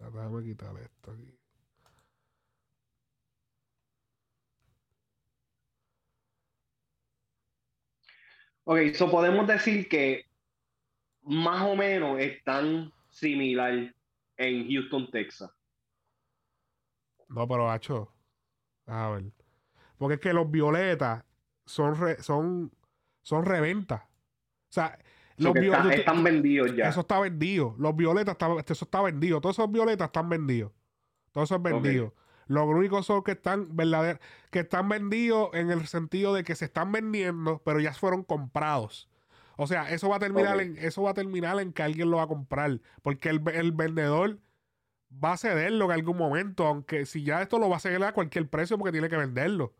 Déjame 0.00 0.42
quitarle 0.42 0.82
esto 0.82 1.12
aquí. 1.12 1.35
Ok, 8.68 8.94
so 8.94 9.08
podemos 9.10 9.46
decir 9.46 9.88
que 9.88 10.24
más 11.22 11.62
o 11.62 11.76
menos 11.76 12.18
están 12.20 12.92
similar 13.10 13.94
en 14.36 14.68
Houston, 14.70 15.08
Texas. 15.10 15.50
No, 17.28 17.46
pero 17.46 17.70
hacho. 17.70 18.12
A 18.86 19.10
ver. 19.10 19.24
Porque 19.98 20.14
es 20.14 20.20
que 20.20 20.32
los 20.32 20.50
violetas 20.50 21.24
son 21.64 21.96
re- 21.98 22.20
son 22.22 22.72
son 23.22 23.44
reventas. 23.44 24.02
O 24.02 24.72
sea, 24.72 24.98
los 25.36 25.52
que 25.52 25.60
vio- 25.60 25.72
está- 25.72 25.82
tú- 25.82 25.88
tú- 25.88 25.94
están 25.94 26.22
vendidos 26.24 26.74
ya. 26.76 26.88
Eso 26.88 27.00
está 27.00 27.18
vendido. 27.20 27.74
Los 27.78 27.94
violetas, 27.96 28.32
está, 28.32 28.48
eso 28.72 28.84
está 28.84 29.02
vendido. 29.02 29.40
Todos 29.40 29.56
esos 29.58 29.70
violetas 29.70 30.06
están 30.06 30.28
vendidos. 30.28 30.72
Todo 31.32 31.44
eso 31.44 31.56
es 31.56 31.62
vendido. 31.62 32.14
Los 32.46 32.64
únicos 32.64 33.06
son 33.06 33.22
que 33.22 33.32
están 33.32 33.74
verdaderos, 33.76 34.20
que 34.50 34.60
están 34.60 34.88
vendidos 34.88 35.50
en 35.54 35.70
el 35.70 35.86
sentido 35.86 36.32
de 36.34 36.44
que 36.44 36.54
se 36.54 36.66
están 36.66 36.92
vendiendo, 36.92 37.60
pero 37.64 37.80
ya 37.80 37.92
fueron 37.92 38.22
comprados. 38.22 39.08
O 39.56 39.66
sea, 39.66 39.90
eso 39.90 40.08
va 40.08 40.16
a 40.16 40.20
terminar 40.20 40.60
en, 40.60 40.76
eso 40.78 41.02
va 41.02 41.10
a 41.10 41.14
terminar 41.14 41.58
en 41.60 41.72
que 41.72 41.82
alguien 41.82 42.10
lo 42.10 42.18
va 42.18 42.24
a 42.24 42.28
comprar. 42.28 42.78
Porque 43.02 43.30
el, 43.30 43.42
el 43.54 43.72
vendedor 43.72 44.38
va 45.24 45.32
a 45.32 45.36
cederlo 45.38 45.86
en 45.86 45.92
algún 45.92 46.16
momento. 46.18 46.66
Aunque 46.66 47.06
si 47.06 47.24
ya 47.24 47.40
esto 47.42 47.58
lo 47.58 47.68
va 47.68 47.76
a 47.76 47.80
ceder 47.80 48.02
a 48.04 48.12
cualquier 48.12 48.48
precio 48.48 48.76
porque 48.78 48.92
tiene 48.92 49.08
que 49.08 49.16
venderlo. 49.16 49.72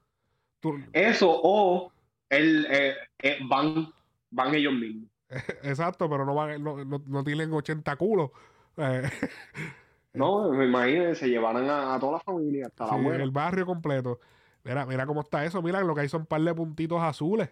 Tú- 0.60 0.82
Eso 0.92 1.28
o 1.30 1.92
el, 2.30 2.66
eh, 2.70 2.94
eh, 3.22 3.38
van, 3.48 3.92
van 4.30 4.54
ellos 4.54 4.72
mismos. 4.72 5.10
exacto, 5.62 6.08
pero 6.08 6.24
no, 6.24 6.34
van, 6.34 6.62
no, 6.64 6.84
no- 6.84 7.02
no 7.06 7.22
tienen 7.22 7.52
80 7.52 7.94
culos. 7.96 8.30
Eh, 8.78 9.02
No, 10.16 10.50
me 10.50 10.64
imagino, 10.66 11.14
se 11.14 11.28
llevarán 11.28 11.68
a, 11.68 11.94
a 11.94 12.00
toda 12.00 12.12
la 12.14 12.20
familia, 12.20 12.66
hasta 12.66 12.84
la 12.86 12.90
Sí, 12.90 12.96
abuela. 12.96 13.22
el 13.24 13.30
barrio 13.30 13.66
completo. 13.66 14.18
Mira, 14.64 14.86
mira 14.86 15.06
cómo 15.06 15.20
está 15.20 15.44
eso. 15.44 15.62
Mira, 15.62 15.80
lo 15.82 15.94
que 15.94 16.00
hay 16.02 16.08
son 16.08 16.22
un 16.22 16.26
par 16.26 16.40
de 16.40 16.54
puntitos 16.54 17.00
azules. 17.02 17.50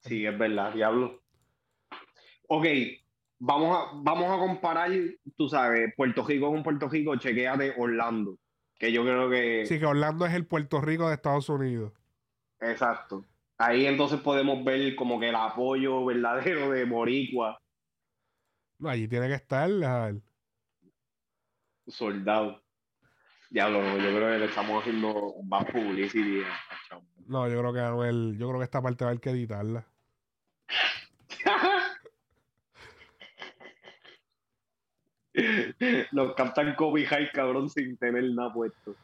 Sí, 0.00 0.24
es 0.24 0.38
verdad, 0.38 0.72
diablo. 0.72 1.20
Ok, 2.48 2.64
vamos 3.38 3.76
a, 3.76 3.90
vamos 4.02 4.24
a 4.30 4.38
comparar, 4.38 4.90
tú 5.36 5.48
sabes, 5.48 5.92
Puerto 5.96 6.24
Rico 6.26 6.50
con 6.50 6.62
Puerto 6.62 6.88
Rico, 6.88 7.16
chequéate 7.16 7.74
Orlando, 7.78 8.38
que 8.78 8.90
yo 8.92 9.02
creo 9.02 9.28
que... 9.30 9.66
Sí, 9.66 9.78
que 9.78 9.86
Orlando 9.86 10.26
es 10.26 10.34
el 10.34 10.46
Puerto 10.46 10.80
Rico 10.80 11.08
de 11.08 11.14
Estados 11.14 11.48
Unidos. 11.48 11.92
Exacto. 12.60 13.24
Ahí 13.58 13.86
entonces 13.86 14.20
podemos 14.20 14.64
ver 14.64 14.96
como 14.96 15.20
que 15.20 15.28
el 15.28 15.34
apoyo 15.34 16.04
verdadero 16.06 16.70
de 16.70 16.84
Boricua, 16.84 17.60
No, 18.78 18.88
allí 18.88 19.06
tiene 19.06 19.28
que 19.28 19.34
estar. 19.34 19.70
a 19.84 20.06
ver. 20.06 20.22
Soldado. 21.86 22.62
Diablo, 23.50 23.80
yo 23.98 24.16
creo 24.16 24.32
que 24.32 24.38
le 24.38 24.44
estamos 24.46 24.80
haciendo 24.80 25.34
más 25.44 25.64
publicidad. 25.66 26.48
No, 27.26 27.48
yo 27.48 27.58
creo 27.58 27.72
que 27.72 27.80
Anuel, 27.80 28.36
yo 28.38 28.48
creo 28.48 28.60
que 28.60 28.64
esta 28.64 28.80
parte 28.80 29.04
va 29.04 29.10
a 29.10 29.12
haber 29.12 29.20
que 29.20 29.30
editarla. 29.30 29.86
Nos 36.12 36.34
captan 36.34 36.74
copy 36.74 37.04
high, 37.06 37.30
cabrón, 37.32 37.68
sin 37.68 37.96
tener 37.96 38.24
nada 38.34 38.52
puesto. 38.52 38.94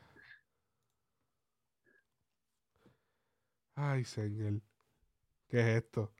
Ay, 3.74 4.04
señor. 4.04 4.60
¿Qué 5.48 5.60
es 5.60 5.66
esto? 5.84 6.12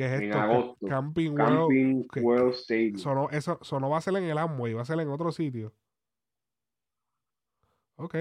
¿Qué 0.00 0.06
es 0.06 0.12
En 0.12 0.22
esto? 0.22 0.38
Ca- 0.38 0.44
agosto. 0.44 0.86
Camping 0.86 1.30
World. 1.32 1.58
Camping 1.58 2.08
que- 2.08 2.20
World 2.20 2.54
Stadium. 2.54 2.94
Eso 2.96 3.14
no, 3.14 3.28
eso, 3.28 3.58
eso 3.60 3.80
no 3.80 3.90
va 3.90 3.98
a 3.98 4.00
ser 4.00 4.16
en 4.16 4.24
el 4.24 4.38
Amway, 4.38 4.72
va 4.72 4.80
a 4.80 4.86
ser 4.86 4.98
en 4.98 5.10
otro 5.10 5.30
sitio. 5.30 5.74
Ok. 7.96 8.16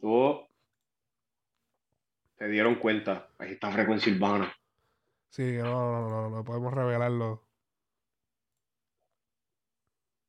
Oh. 0.00 0.48
Se 2.38 2.48
dieron 2.48 2.76
cuenta. 2.76 3.28
Ahí 3.38 3.52
está 3.52 3.70
Frecuencia 3.70 4.10
Urbana. 4.14 4.50
Sí, 5.28 5.58
no, 5.58 5.64
no, 5.92 6.08
no, 6.08 6.30
no 6.30 6.42
podemos 6.44 6.72
revelarlo. 6.72 7.42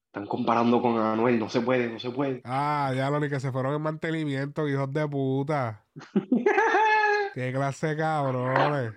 Están 0.07 0.27
comparando 0.27 0.81
con 0.81 0.97
Anuel. 0.97 1.39
No 1.39 1.47
se 1.49 1.61
puede, 1.61 1.89
no 1.89 1.99
se 1.99 2.09
puede. 2.11 2.41
Ah, 2.43 2.91
ya 2.95 3.09
lo 3.09 3.19
ni 3.21 3.29
que 3.29 3.39
se 3.39 3.51
fueron 3.51 3.75
en 3.75 3.81
mantenimiento, 3.81 4.67
hijos 4.67 4.91
de 4.91 5.07
puta. 5.07 5.85
Qué 7.35 7.51
clase 7.51 7.87
de 7.87 7.97
cabrones. 7.97 8.93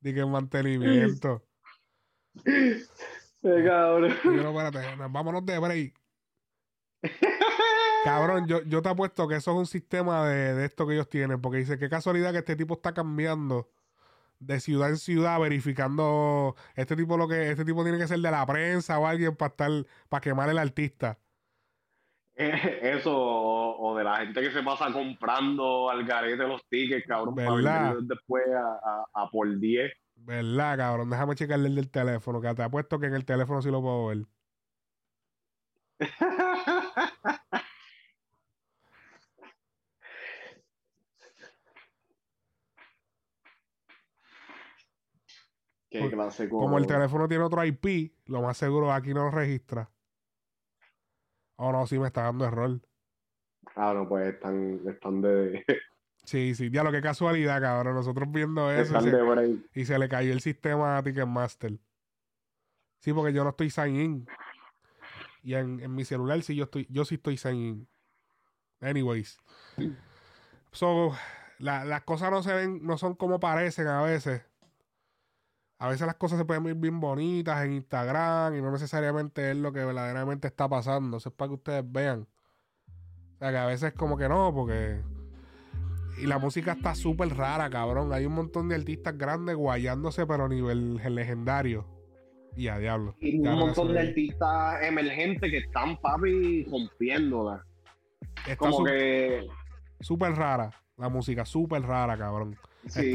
Ni 0.00 0.12
que 0.12 0.20
en 0.20 0.30
mantenimiento. 0.32 1.46
Eh, 2.44 2.84
cabrón. 3.64 4.12
No, 4.24 4.50
espérate, 4.60 4.96
nos- 4.96 5.12
vámonos 5.12 5.46
de 5.46 5.58
break. 5.58 5.94
Cabrón, 8.04 8.46
yo, 8.48 8.62
yo 8.62 8.82
te 8.82 8.88
apuesto 8.88 9.28
que 9.28 9.36
eso 9.36 9.52
es 9.52 9.56
un 9.56 9.66
sistema 9.66 10.26
de, 10.26 10.54
de 10.54 10.64
esto 10.64 10.84
que 10.86 10.94
ellos 10.94 11.08
tienen, 11.08 11.40
porque 11.40 11.58
dice, 11.58 11.78
qué 11.78 11.88
casualidad 11.88 12.32
que 12.32 12.38
este 12.38 12.56
tipo 12.56 12.74
está 12.74 12.92
cambiando 12.92 13.70
de 14.40 14.58
ciudad 14.58 14.88
en 14.88 14.96
ciudad 14.96 15.38
verificando 15.38 16.56
este 16.74 16.96
tipo 16.96 17.16
lo 17.18 17.28
que 17.28 17.50
este 17.50 17.64
tipo 17.64 17.82
tiene 17.84 17.98
que 17.98 18.08
ser 18.08 18.18
de 18.20 18.30
la 18.30 18.44
prensa 18.46 18.98
o 18.98 19.06
alguien 19.06 19.36
para 19.36 19.50
estar 19.50 19.70
para 20.08 20.20
quemar 20.22 20.48
el 20.48 20.58
artista. 20.58 21.18
Eso, 22.82 23.12
o, 23.14 23.94
de 23.96 24.04
la 24.04 24.16
gente 24.16 24.40
que 24.40 24.50
se 24.50 24.62
pasa 24.62 24.90
comprando 24.90 25.90
al 25.90 26.06
garete 26.06 26.46
los 26.46 26.66
tickets, 26.70 27.06
cabrón, 27.06 27.34
para 27.34 27.52
venderlos 27.52 28.08
después 28.08 28.44
a, 28.48 29.04
a, 29.12 29.30
por 29.30 29.58
10. 29.58 29.92
¿Verdad, 30.16 30.78
cabrón? 30.78 31.10
Déjame 31.10 31.34
checarle 31.34 31.68
el 31.68 31.74
del 31.74 31.90
teléfono, 31.90 32.40
que 32.40 32.54
te 32.54 32.62
apuesto 32.62 32.98
que 32.98 33.06
en 33.06 33.14
el 33.14 33.26
teléfono 33.26 33.60
sí 33.60 33.70
lo 33.70 33.82
puedo 33.82 34.06
ver. 34.06 34.26
como... 46.48 46.78
el 46.78 46.86
teléfono 46.86 47.28
tiene 47.28 47.44
otro 47.44 47.62
IP, 47.64 48.14
lo 48.26 48.40
más 48.40 48.56
seguro 48.56 48.90
aquí 48.92 49.12
no 49.12 49.24
lo 49.24 49.30
registra. 49.30 49.90
Oh, 51.62 51.72
no, 51.72 51.86
sí 51.86 51.98
me 51.98 52.06
está 52.06 52.22
dando 52.22 52.46
error. 52.46 52.80
Ah, 53.76 53.92
no, 53.94 54.08
pues 54.08 54.32
están, 54.32 54.80
están 54.88 55.20
de. 55.20 55.62
sí, 56.24 56.54
sí, 56.54 56.70
ya 56.70 56.82
lo 56.82 56.90
que 56.90 57.02
casualidad, 57.02 57.60
cabrón. 57.60 57.96
Nosotros 57.96 58.32
viendo 58.32 58.72
eso. 58.72 58.98
y 59.74 59.84
se 59.84 59.98
le 59.98 60.08
cayó 60.08 60.32
el 60.32 60.40
sistema 60.40 60.96
a 60.96 61.02
Ticketmaster. 61.02 61.78
Sí, 63.00 63.12
porque 63.12 63.34
yo 63.34 63.44
no 63.44 63.50
estoy 63.50 63.68
sign 63.68 63.96
in. 63.96 64.26
Y 65.42 65.52
en, 65.52 65.94
mi 65.94 66.06
celular 66.06 66.40
sí 66.42 66.56
yo 66.56 66.64
estoy, 66.64 66.86
yo 66.88 67.04
sí 67.04 67.16
estoy 67.16 67.36
sign 67.36 67.56
in. 67.56 67.88
Anyways. 68.80 69.36
So, 70.72 71.12
las 71.58 72.02
cosas 72.04 72.30
no 72.30 72.42
se 72.42 72.54
ven, 72.54 72.86
no 72.86 72.96
son 72.96 73.14
como 73.16 73.38
parecen 73.38 73.86
a 73.86 74.00
veces. 74.02 74.42
A 75.80 75.88
veces 75.88 76.06
las 76.06 76.16
cosas 76.16 76.38
se 76.38 76.44
pueden 76.44 76.62
ver 76.62 76.74
bien 76.74 77.00
bonitas 77.00 77.64
en 77.64 77.72
Instagram 77.72 78.54
y 78.54 78.60
no 78.60 78.70
necesariamente 78.70 79.50
es 79.50 79.56
lo 79.56 79.72
que 79.72 79.82
verdaderamente 79.82 80.46
está 80.46 80.68
pasando. 80.68 81.16
Eso 81.16 81.30
es 81.30 81.34
para 81.34 81.48
que 81.48 81.54
ustedes 81.54 81.90
vean. 81.90 82.28
O 83.36 83.38
sea, 83.38 83.50
que 83.50 83.56
a 83.56 83.64
veces 83.64 83.94
como 83.94 84.18
que 84.18 84.28
no, 84.28 84.52
porque... 84.54 85.00
Y 86.18 86.26
la 86.26 86.38
música 86.38 86.72
está 86.72 86.94
súper 86.94 87.34
rara, 87.34 87.70
cabrón. 87.70 88.12
Hay 88.12 88.26
un 88.26 88.34
montón 88.34 88.68
de 88.68 88.74
artistas 88.74 89.16
grandes 89.16 89.56
guayándose, 89.56 90.26
pero 90.26 90.44
a 90.44 90.48
nivel 90.50 90.96
legendario. 90.96 91.86
Y 92.54 92.68
a 92.68 92.76
diablo. 92.76 93.16
Y 93.18 93.38
un 93.38 93.58
montón 93.58 93.94
de 93.94 94.00
artistas 94.00 94.82
emergentes 94.82 95.50
que 95.50 95.58
están, 95.58 95.96
papi, 95.96 96.64
rompiéndola. 96.64 97.64
Está 98.46 98.56
como 98.56 98.84
que... 98.84 99.48
Súper 100.00 100.32
rara. 100.32 100.70
La 100.98 101.08
música, 101.08 101.46
súper 101.46 101.80
rara, 101.80 102.18
cabrón. 102.18 102.54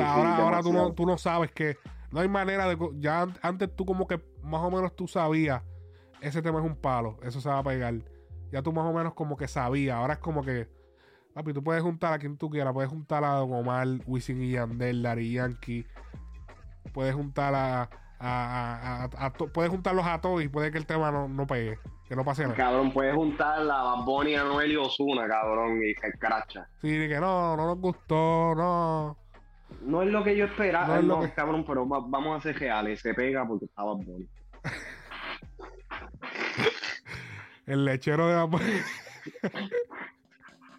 ahora 0.04 0.38
ahora 0.38 0.62
tú, 0.64 0.74
no, 0.74 0.94
tú 0.94 1.06
no 1.06 1.20
sabes 1.20 1.52
que 1.52 1.78
no 2.16 2.22
hay 2.22 2.30
manera 2.30 2.66
de. 2.70 2.78
Ya 3.00 3.28
antes 3.42 3.76
tú, 3.76 3.86
como 3.86 4.08
que 4.08 4.22
más 4.42 4.62
o 4.62 4.72
menos 4.72 4.96
tú 4.96 5.06
sabías. 5.06 5.62
Ese 6.22 6.42
tema 6.42 6.60
es 6.60 6.66
un 6.66 6.78
palo. 6.78 7.18
Eso 7.22 7.42
se 7.42 7.50
va 7.50 7.60
a 7.60 7.64
pegar. 7.64 7.94
Ya 8.54 8.62
tú 8.62 8.72
más 8.72 8.86
o 8.86 8.94
menos 8.94 9.14
como 9.14 9.36
que 9.36 9.50
sabías. 9.50 9.98
Ahora 9.98 10.14
es 10.14 10.20
como 10.20 10.42
que. 10.42 10.70
Papi, 11.34 11.52
tú 11.52 11.62
puedes 11.62 11.84
juntar 11.84 12.14
a 12.14 12.18
quien 12.18 12.38
tú 12.38 12.50
quieras. 12.50 12.72
Puedes 12.72 12.90
juntar 12.90 13.26
a 13.26 13.32
Don 13.32 13.52
Omar, 13.52 13.86
Wisin 14.08 14.42
y 14.42 14.52
Yandel, 14.52 15.04
Larry 15.04 15.34
Yankee. 15.34 15.86
Puedes 16.94 17.14
juntar 17.14 17.54
a. 17.54 17.90
a, 18.18 19.34
puedes 19.54 19.70
juntarlos 19.70 20.06
a 20.06 20.22
todos 20.22 20.42
y 20.42 20.48
puede 20.48 20.72
que 20.72 20.78
el 20.78 20.86
tema 20.86 21.12
no, 21.12 21.28
no 21.28 21.46
pegue. 21.46 21.78
Que 22.08 22.16
no 22.16 22.24
pase 22.24 22.44
nada. 22.44 22.56
Cabrón, 22.56 22.94
puedes 22.94 23.14
juntar 23.14 23.60
a 23.60 23.84
Bad 23.84 24.06
Bunny, 24.06 24.36
Noel 24.36 24.72
y 24.72 24.78
Osuna, 24.78 25.28
cabrón, 25.28 25.82
y 25.84 25.94
se 25.96 26.18
cracha. 26.18 26.66
Sí, 26.80 27.10
que 27.10 27.20
no, 27.20 27.58
no 27.58 27.66
nos 27.66 27.78
gustó, 27.78 28.56
no. 28.56 29.25
No 29.82 30.02
es 30.02 30.10
lo 30.10 30.24
que 30.24 30.36
yo 30.36 30.46
esperaba, 30.46 31.02
no, 31.02 31.22
cabrón, 31.36 31.64
pero 31.66 31.86
vamos 31.86 32.38
a 32.38 32.42
ser 32.42 32.60
reales. 32.60 33.02
Se 33.02 33.14
pega 33.14 33.48
porque 33.48 33.66
estaba 33.66 33.94
bueno. 33.94 34.26
El 37.66 37.86
lechero 37.86 38.28
de 38.28 38.36
vapor. 38.36 38.62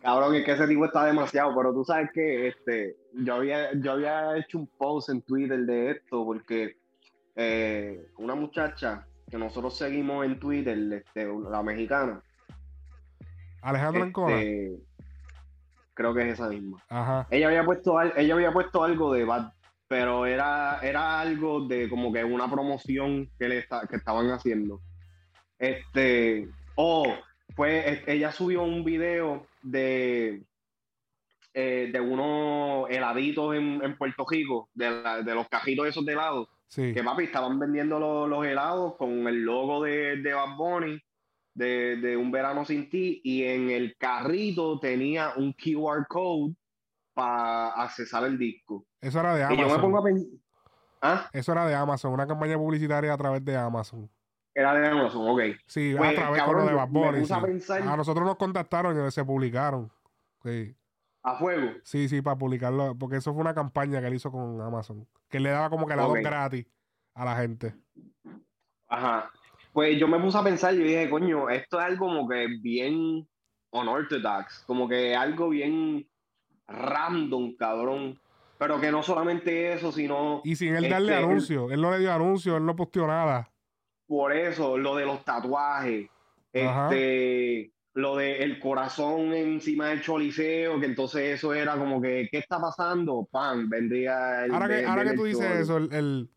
Cabrón, 0.02 0.36
es 0.36 0.44
que 0.44 0.52
ese 0.52 0.68
tipo 0.68 0.84
está 0.84 1.04
demasiado, 1.04 1.52
pero 1.56 1.74
tú 1.74 1.84
sabes 1.84 2.10
que 2.12 2.48
este, 2.48 2.96
yo 3.12 3.34
había, 3.34 3.72
yo 3.74 3.92
había 3.92 4.36
hecho 4.36 4.58
un 4.58 4.68
post 4.78 5.08
en 5.08 5.20
Twitter 5.22 5.58
de 5.58 5.90
esto, 5.90 6.24
porque 6.24 6.76
eh, 7.34 8.06
una 8.18 8.36
muchacha 8.36 9.04
que 9.28 9.36
nosotros 9.36 9.76
seguimos 9.76 10.24
en 10.24 10.38
Twitter, 10.38 10.78
este, 10.92 11.28
la 11.50 11.62
mexicana. 11.62 12.22
Alejandro 13.62 14.04
Ancona. 14.04 14.36
Creo 15.96 16.12
que 16.12 16.28
es 16.28 16.34
esa 16.34 16.48
misma. 16.50 16.84
Ella 17.30 17.46
había 17.46 17.64
puesto 17.64 17.98
ella 18.00 18.34
había 18.34 18.52
puesto 18.52 18.84
algo 18.84 19.14
de 19.14 19.24
Bad, 19.24 19.50
pero 19.88 20.26
era, 20.26 20.78
era 20.82 21.20
algo 21.20 21.66
de 21.66 21.88
como 21.88 22.12
que 22.12 22.22
una 22.22 22.50
promoción 22.50 23.30
que 23.38 23.48
le 23.48 23.66
que 23.88 23.96
estaban 23.96 24.30
haciendo. 24.30 24.82
Este, 25.58 26.50
oh, 26.74 27.06
pues 27.54 28.02
ella 28.06 28.30
subió 28.30 28.62
un 28.62 28.84
video 28.84 29.46
de 29.62 30.42
eh, 31.54 31.88
de 31.90 31.98
unos 31.98 32.90
heladitos 32.90 33.56
en, 33.56 33.96
Puerto 33.96 34.26
Rico, 34.28 34.68
de, 34.74 34.90
los 35.34 35.48
cajitos 35.48 35.86
esos 35.86 36.04
de 36.04 36.12
helados. 36.12 36.50
Que 36.74 37.02
papi, 37.02 37.24
estaban 37.24 37.58
vendiendo 37.58 37.98
los, 38.28 38.44
helados 38.44 38.96
con 38.96 39.26
el 39.26 39.44
logo 39.44 39.82
de, 39.82 40.16
de 40.16 40.34
Bad 40.34 40.56
Bunny 40.58 41.00
de, 41.56 42.16
Un 42.16 42.30
Verano 42.30 42.64
Sin 42.64 42.88
Ti 42.88 43.20
y 43.24 43.44
en 43.44 43.70
el 43.70 43.96
carrito 43.96 44.78
tenía 44.78 45.32
un 45.36 45.52
QR 45.52 46.06
code 46.08 46.54
para 47.14 47.68
accesar 47.82 48.24
el 48.24 48.38
disco. 48.38 48.86
Eso 49.00 49.20
era 49.20 49.34
de 49.34 49.44
Amazon. 49.44 50.40
¿Ah? 51.00 51.28
Eso 51.32 51.52
era 51.52 51.66
de 51.66 51.74
Amazon, 51.74 52.12
una 52.12 52.26
campaña 52.26 52.56
publicitaria 52.56 53.12
a 53.12 53.16
través 53.16 53.44
de 53.44 53.56
Amazon. 53.56 54.10
Era 54.54 54.74
de 54.74 54.88
Amazon, 54.88 55.28
ok. 55.28 55.40
Sí, 55.66 55.94
a 55.94 55.98
pues, 55.98 56.14
través 56.14 56.66
de 56.66 56.74
Bad 56.74 56.88
Bunny, 56.88 57.26
A, 57.88 57.96
nosotros 57.96 58.26
nos 58.26 58.36
contactaron 58.36 59.06
y 59.06 59.10
se 59.10 59.24
publicaron. 59.24 59.90
Sí. 60.42 60.74
¿A 61.22 61.36
fuego? 61.36 61.72
Sí, 61.82 62.08
sí, 62.08 62.22
para 62.22 62.38
publicarlo. 62.38 62.96
Porque 62.96 63.16
eso 63.16 63.32
fue 63.32 63.42
una 63.42 63.54
campaña 63.54 64.00
que 64.00 64.06
él 64.06 64.14
hizo 64.14 64.30
con 64.30 64.60
Amazon. 64.60 65.06
Que 65.28 65.40
le 65.40 65.50
daba 65.50 65.68
como 65.68 65.86
que 65.86 65.96
la 65.96 66.04
dos 66.04 66.14
gratis 66.14 66.66
a 67.14 67.24
la 67.24 67.36
gente. 67.36 67.74
Ajá. 68.88 69.30
Pues 69.76 69.98
yo 69.98 70.08
me 70.08 70.18
puse 70.18 70.38
a 70.38 70.42
pensar, 70.42 70.72
yo 70.72 70.84
dije, 70.84 71.10
coño, 71.10 71.50
esto 71.50 71.78
es 71.78 71.84
algo 71.84 72.06
como 72.06 72.26
que 72.26 72.46
bien 72.62 73.28
unorthodox, 73.70 74.64
como 74.66 74.88
que 74.88 75.14
algo 75.14 75.50
bien 75.50 76.08
random, 76.66 77.54
cabrón. 77.56 78.18
Pero 78.58 78.80
que 78.80 78.90
no 78.90 79.02
solamente 79.02 79.74
eso, 79.74 79.92
sino. 79.92 80.40
Y 80.44 80.56
sin 80.56 80.74
él 80.76 80.88
darle 80.88 81.12
este, 81.12 81.24
anuncio. 81.26 81.70
Él 81.70 81.82
no 81.82 81.90
le 81.90 81.98
dio 81.98 82.10
anuncio, 82.10 82.56
él 82.56 82.64
no 82.64 82.74
posteó 82.74 83.06
nada. 83.06 83.52
Por 84.06 84.32
eso, 84.32 84.78
lo 84.78 84.96
de 84.96 85.04
los 85.04 85.22
tatuajes. 85.26 86.08
Este. 86.54 87.70
Lo 87.92 88.16
de 88.16 88.44
el 88.44 88.58
corazón 88.58 89.34
encima 89.34 89.88
del 89.88 90.00
choliseo, 90.00 90.80
que 90.80 90.86
entonces 90.86 91.34
eso 91.34 91.52
era 91.52 91.76
como 91.76 92.00
que, 92.00 92.28
¿qué 92.30 92.38
está 92.38 92.58
pasando? 92.58 93.28
Pan, 93.30 93.68
vendría 93.68 94.46
el. 94.46 94.54
Ahora 94.54 94.68
que, 94.68 94.86
ahora 94.86 95.04
que 95.04 95.16
tú 95.16 95.24
dices 95.24 95.50
eso, 95.60 95.76
el, 95.76 95.92
el 95.92 96.30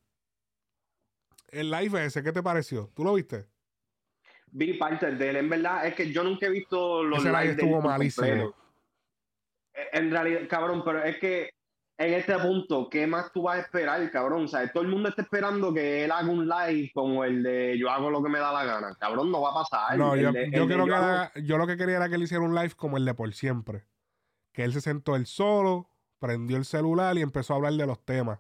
live 1.52 2.06
ese, 2.06 2.24
¿qué 2.24 2.32
te 2.32 2.44
pareció? 2.44 2.90
¿Tú 2.96 3.04
lo 3.04 3.14
viste? 3.14 3.48
Vi 4.52 4.74
parte 4.74 5.12
de 5.12 5.30
él. 5.30 5.36
En 5.38 5.50
verdad, 5.50 5.86
es 5.86 5.96
que 5.96 6.12
yo 6.12 6.24
nunca 6.24 6.48
he 6.48 6.50
visto 6.50 7.04
los 7.04 7.20
ese 7.20 7.30
live 7.30 7.52
estuvo 7.52 7.82
malísimo. 7.82 8.56
En 9.94 10.12
realidad, 10.12 10.42
cabrón, 10.50 10.82
pero 10.84 11.04
es 11.04 11.18
que 11.18 11.52
en 11.98 12.14
este 12.14 12.38
punto, 12.40 12.90
¿qué 12.90 13.06
más 13.06 13.32
tú 13.32 13.44
vas 13.44 13.58
a 13.58 13.62
esperar, 13.62 14.10
cabrón? 14.12 14.46
O 14.46 14.48
sea, 14.48 14.72
todo 14.72 14.84
el 14.84 14.90
mundo 14.90 15.10
está 15.10 15.22
esperando 15.22 15.74
que 15.74 16.06
él 16.06 16.12
haga 16.12 16.30
un 16.30 16.48
live 16.48 16.92
como 16.94 17.24
el 17.24 17.44
de 17.44 17.78
yo 17.78 17.90
hago 17.90 18.10
lo 18.10 18.24
que 18.24 18.30
me 18.30 18.40
da 18.40 18.52
la 18.52 18.64
gana. 18.64 18.96
Cabrón, 19.00 19.32
no 19.32 19.42
va 19.42 19.52
a 19.52 19.54
pasar. 19.54 19.98
No, 19.98 20.16
yo, 20.16 20.32
yo, 20.32 20.68
que 20.68 21.44
yo 21.44 21.58
lo 21.58 21.68
que 21.68 21.78
quería 21.78 21.98
era 21.98 22.10
que 22.10 22.16
él 22.16 22.24
hiciera 22.24 22.44
un 22.44 22.56
live 22.56 22.72
como 22.76 22.98
el 22.98 23.06
de 23.06 23.14
por 23.14 23.34
siempre. 23.34 23.86
Que 24.54 24.64
él 24.64 24.74
se 24.74 24.82
sentó 24.82 25.16
él 25.16 25.26
solo, 25.26 25.90
prendió 26.20 26.58
el 26.58 26.66
celular 26.66 27.18
y 27.18 27.22
empezó 27.22 27.54
a 27.54 27.58
hablar 27.58 27.74
de 27.74 27.86
los 27.86 28.04
temas 28.04 28.40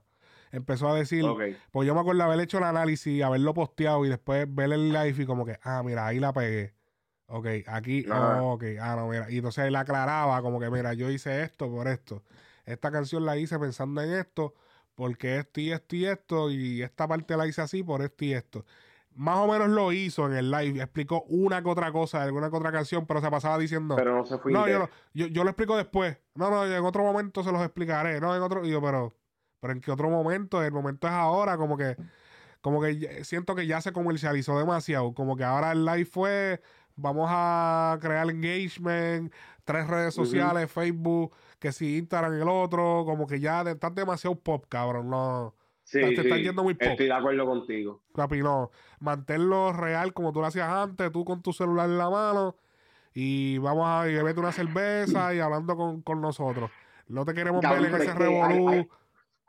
empezó 0.51 0.89
a 0.89 0.95
decir, 0.95 1.25
pues 1.71 1.87
yo 1.87 1.93
me 1.93 2.01
acuerdo 2.01 2.23
haber 2.23 2.39
hecho 2.39 2.57
el 2.57 2.63
análisis, 2.63 3.23
haberlo 3.23 3.53
posteado 3.53 4.05
y 4.05 4.09
después 4.09 4.45
ver 4.49 4.73
el 4.73 4.91
live 4.91 5.15
y 5.17 5.25
como 5.25 5.45
que, 5.45 5.59
ah, 5.63 5.81
mira, 5.83 6.07
ahí 6.07 6.19
la 6.19 6.33
pegué. 6.33 6.73
Ok, 7.27 7.47
aquí, 7.67 8.05
oh, 8.09 8.53
ok, 8.53 8.63
ah, 8.81 8.95
no, 8.95 9.07
mira. 9.07 9.29
Y 9.29 9.37
entonces 9.37 9.65
él 9.65 9.75
aclaraba 9.75 10.41
como 10.41 10.59
que, 10.59 10.69
mira, 10.71 10.93
yo 10.93 11.11
hice 11.11 11.43
esto 11.43 11.69
por 11.69 11.87
esto. 11.87 12.23
Esta 12.65 12.91
canción 12.91 13.23
la 13.23 13.37
hice 13.37 13.59
pensando 13.59 14.01
en 14.01 14.13
esto, 14.13 14.55
porque 14.95 15.37
esto 15.37 15.61
y 15.61 15.71
esto 15.71 15.95
y 15.95 16.05
esto, 16.05 16.51
y 16.51 16.81
esta 16.81 17.07
parte 17.07 17.37
la 17.37 17.45
hice 17.45 17.61
así 17.61 17.83
por 17.83 18.01
esto 18.01 18.25
y 18.25 18.33
esto. 18.33 18.65
Más 19.13 19.37
o 19.39 19.47
menos 19.47 19.69
lo 19.69 19.91
hizo 19.91 20.25
en 20.25 20.33
el 20.33 20.49
live, 20.49 20.81
explicó 20.81 21.23
una 21.27 21.61
que 21.61 21.69
otra 21.69 21.91
cosa 21.91 22.19
de 22.19 22.25
alguna 22.25 22.49
que 22.49 22.55
otra 22.55 22.71
canción, 22.71 23.05
pero 23.05 23.21
se 23.21 23.29
pasaba 23.29 23.57
diciendo. 23.57 23.95
Pero 23.95 24.15
no 24.15 24.25
se 24.25 24.37
fue. 24.39 24.51
No, 24.51 24.67
yo, 24.67 24.89
yo, 25.13 25.27
yo, 25.27 25.43
lo 25.43 25.49
explico 25.49 25.77
después. 25.77 26.17
No, 26.35 26.49
no, 26.49 26.65
en 26.65 26.85
otro 26.85 27.03
momento 27.03 27.43
se 27.43 27.51
los 27.51 27.61
explicaré. 27.61 28.19
No, 28.19 28.35
en 28.35 28.41
otro. 28.41 28.65
Y 28.65 28.71
yo, 28.71 28.81
pero 28.81 29.13
pero 29.59 29.73
en 29.73 29.81
qué 29.81 29.91
otro 29.91 30.09
momento, 30.09 30.63
el 30.63 30.71
momento 30.71 31.07
es 31.07 31.13
ahora, 31.13 31.57
como 31.57 31.77
que, 31.77 31.95
como 32.61 32.81
que 32.81 33.23
siento 33.23 33.55
que 33.55 33.67
ya 33.67 33.81
se 33.81 33.91
comercializó 33.91 34.57
demasiado. 34.57 35.13
Como 35.13 35.35
que 35.35 35.43
ahora 35.43 35.71
el 35.71 35.85
live 35.85 36.05
fue, 36.05 36.61
vamos 36.95 37.27
a 37.29 37.97
crear 38.01 38.29
engagement, 38.29 39.33
tres 39.65 39.87
redes 39.87 40.13
sociales, 40.13 40.71
Facebook, 40.71 41.33
que 41.59 41.71
si 41.71 41.97
Instagram 41.97 42.33
el 42.33 42.49
otro, 42.49 43.03
como 43.05 43.27
que 43.27 43.39
ya 43.39 43.61
estás 43.61 43.93
demasiado 43.95 44.35
pop, 44.35 44.65
cabrón. 44.69 45.09
No, 45.09 45.55
Sí, 45.89 45.99
te 45.99 46.21
estás 46.21 46.37
sí, 46.37 46.43
yendo 46.43 46.63
muy 46.63 46.75
pop. 46.75 46.89
Estoy 46.89 47.07
de 47.07 47.13
acuerdo 47.13 47.47
contigo. 47.47 48.03
papi, 48.13 48.43
no. 48.43 48.69
Manténlo 48.99 49.73
real 49.73 50.13
como 50.13 50.31
tú 50.31 50.39
lo 50.39 50.45
hacías 50.45 50.69
antes, 50.69 51.11
tú 51.11 51.25
con 51.25 51.41
tu 51.41 51.51
celular 51.51 51.89
en 51.89 51.97
la 51.97 52.11
mano 52.11 52.55
y 53.11 53.57
vamos 53.57 53.87
a 53.87 54.07
y 54.07 54.13
bebete 54.13 54.39
una 54.39 54.51
cerveza 54.51 55.33
y 55.33 55.39
hablando 55.39 55.75
con, 55.75 56.03
con 56.03 56.21
nosotros. 56.21 56.69
No 57.07 57.25
te 57.25 57.33
queremos 57.33 57.61
Cabrón, 57.61 57.91
ver 57.91 57.95
en 57.95 58.01
ese 58.01 58.13
revolú. 58.13 58.87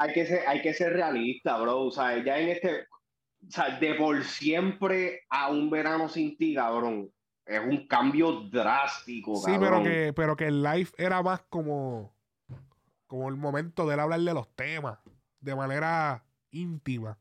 Hay- 0.00 0.12
que 0.14 0.26
ser, 0.26 0.40
hay 0.48 0.62
que 0.62 0.72
ser 0.74 0.92
realista, 0.92 1.58
bro. 1.60 1.82
O 1.82 1.90
sea, 1.90 2.22
ya 2.24 2.38
en 2.38 2.48
este, 2.48 2.82
o 2.82 3.50
sea, 3.50 3.78
de 3.78 3.94
por 3.94 4.22
siempre 4.24 5.22
a 5.28 5.50
un 5.50 5.70
verano 5.70 6.08
sin 6.08 6.36
ti, 6.36 6.54
cabrón. 6.54 7.10
Es 7.46 7.60
un 7.60 7.86
cambio 7.88 8.42
drástico, 8.50 9.36
Sí, 9.36 9.52
pero 9.58 9.62
cabrón. 9.76 9.84
que, 9.84 10.12
pero 10.14 10.36
que 10.36 10.46
el 10.46 10.62
live 10.62 10.90
era 10.96 11.22
más 11.22 11.42
como, 11.48 12.12
como 13.06 13.28
el 13.28 13.36
momento 13.36 13.86
de 13.86 13.94
él 13.94 14.00
hablar 14.00 14.20
de 14.20 14.34
los 14.34 14.48
temas 14.54 14.98
de 15.40 15.56
manera 15.56 16.22
íntima 16.52 17.18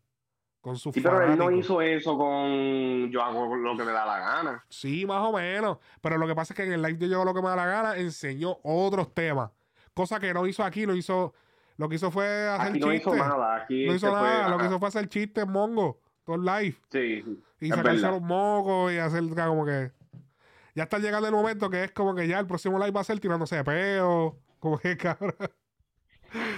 con 0.62 0.78
sus 0.78 0.94
Sí, 0.94 1.02
pero 1.02 1.24
él 1.24 1.38
no 1.38 1.50
hizo 1.52 1.82
eso 1.82 2.18
con 2.18 3.10
yo 3.10 3.24
hago 3.24 3.56
lo 3.56 3.76
que 3.78 3.84
me 3.86 3.92
da 3.92 4.06
la 4.06 4.20
gana. 4.20 4.66
Sí, 4.70 5.06
más 5.06 5.22
o 5.22 5.32
menos. 5.32 5.78
Pero 6.02 6.18
lo 6.18 6.28
que 6.28 6.36
pasa 6.36 6.54
es 6.54 6.58
que 6.58 6.64
en 6.64 6.74
el 6.74 6.82
live 6.82 6.98
de 6.98 7.10
Yo 7.10 7.16
Hago 7.16 7.26
lo 7.26 7.34
que 7.34 7.42
me 7.42 7.50
da 7.50 7.56
la 7.56 7.66
gana 7.66 7.98
enseñó 7.98 8.60
otros 8.64 9.14
temas. 9.16 9.52
Cosa 9.94 10.20
que 10.20 10.34
no 10.34 10.46
hizo 10.46 10.64
aquí, 10.64 10.86
lo 10.86 10.96
hizo. 10.96 11.34
Lo 11.80 11.88
que 11.88 11.96
hizo 11.96 12.12
fue 12.12 12.26
hacer 12.50 12.72
Aquí 12.72 12.80
no 12.82 12.94
hizo 12.94 13.12
chistes. 13.12 13.28
nada. 13.28 13.56
Aquí 13.56 13.86
No 13.86 13.96
hizo 13.96 14.08
fue, 14.12 14.20
nada. 14.20 14.50
Lo 14.50 14.58
que 14.58 14.66
hizo 14.66 14.80
fue 14.80 14.88
hacer 14.90 15.08
chistes 15.08 15.48
mongo. 15.48 16.02
Todo 16.26 16.36
el 16.36 16.44
live. 16.44 16.76
Sí. 16.92 17.24
Y 17.62 17.70
sacarse 17.70 18.02
verdad. 18.02 18.12
los 18.12 18.22
mocos 18.22 18.92
y 18.92 18.98
hacer 18.98 19.24
como 19.34 19.66
que. 19.66 19.92
Ya 20.76 20.84
está 20.84 21.00
llegando 21.00 21.28
el 21.30 21.34
momento 21.34 21.70
que 21.70 21.86
es 21.86 21.92
como 21.92 22.14
que 22.14 22.28
ya 22.28 22.38
el 22.38 22.48
próximo 22.48 22.78
live 22.78 22.92
va 22.92 23.00
a 23.00 23.06
ser 23.06 23.22
tirándose 23.22 23.56
de 23.56 23.64
peo. 23.64 24.38
Como 24.60 24.78
que 24.78 24.98
cabrón. 24.98 25.36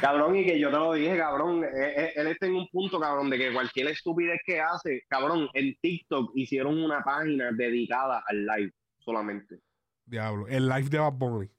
Cabrón, 0.01 0.35
y 0.37 0.43
que 0.43 0.59
yo 0.59 0.71
te 0.71 0.77
lo 0.77 0.93
dije, 0.93 1.15
cabrón, 1.15 1.63
eh, 1.63 1.67
eh, 1.95 2.13
él 2.15 2.27
está 2.27 2.47
en 2.47 2.55
un 2.55 2.67
punto, 2.69 2.99
cabrón, 2.99 3.29
de 3.29 3.37
que 3.37 3.53
cualquier 3.53 3.87
estupidez 3.89 4.41
que 4.43 4.59
hace, 4.59 5.03
cabrón, 5.07 5.47
en 5.53 5.77
TikTok 5.79 6.31
hicieron 6.35 6.83
una 6.83 7.01
página 7.03 7.51
dedicada 7.51 8.23
al 8.27 8.45
live 8.47 8.73
solamente. 8.97 9.59
Diablo. 10.05 10.47
El 10.47 10.67
live 10.67 10.89
de 10.89 10.97
Bad 10.97 11.13
Bunny. 11.13 11.49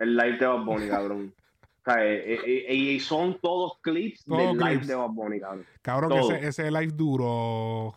El 0.00 0.16
live 0.16 0.36
de 0.36 0.46
Bad 0.46 0.64
Bunny, 0.64 0.88
cabrón. 0.88 1.34
O 1.88 1.92
sea, 1.94 2.04
eh, 2.04 2.34
eh, 2.34 2.64
eh, 2.68 2.74
y 2.74 3.00
son 3.00 3.38
todos 3.40 3.78
clips 3.80 4.24
Todos 4.24 4.38
del 4.40 4.58
live 4.58 4.70
clips. 4.72 4.86
de 4.88 4.94
Bad 4.94 5.08
Bunny, 5.10 5.40
cabrón. 5.40 5.66
Cabrón, 5.80 6.10
Todo. 6.10 6.32
ese, 6.32 6.46
ese 6.48 6.70
live 6.70 6.92
duró. 6.92 7.94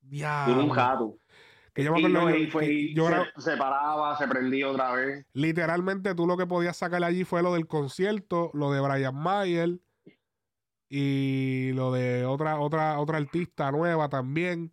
Diablo. 0.00 0.54
Duró 0.54 0.66
un 0.66 0.70
jato. 0.72 1.18
Que 1.74 1.84
yo 1.84 1.92
me 1.92 2.00
Y, 2.00 2.04
acuerdo. 2.06 2.26
no, 2.28 2.30
yo- 2.30 2.36
y 2.42 2.46
fue- 2.50 2.66
que 2.66 2.72
y 2.72 2.94
yo 2.94 3.08
se, 3.36 3.40
se 3.40 3.56
paraba, 3.56 4.16
se 4.18 4.28
prendía 4.28 4.68
otra 4.70 4.92
vez. 4.94 5.26
literalmente 5.32 6.14
tú 6.14 6.26
lo 6.26 6.36
que 6.36 6.46
podías 6.46 6.76
sacar 6.76 7.02
allí 7.04 7.24
fue 7.24 7.42
lo 7.42 7.54
del 7.54 7.66
concierto, 7.66 8.50
lo 8.54 8.70
de 8.72 8.80
Brian 8.80 9.14
Mayer 9.14 9.78
y 10.88 11.72
lo 11.74 11.92
de 11.92 12.24
otra, 12.26 12.60
otra, 12.60 12.98
otra 13.00 13.18
artista 13.18 13.70
nueva 13.72 14.08
también. 14.08 14.72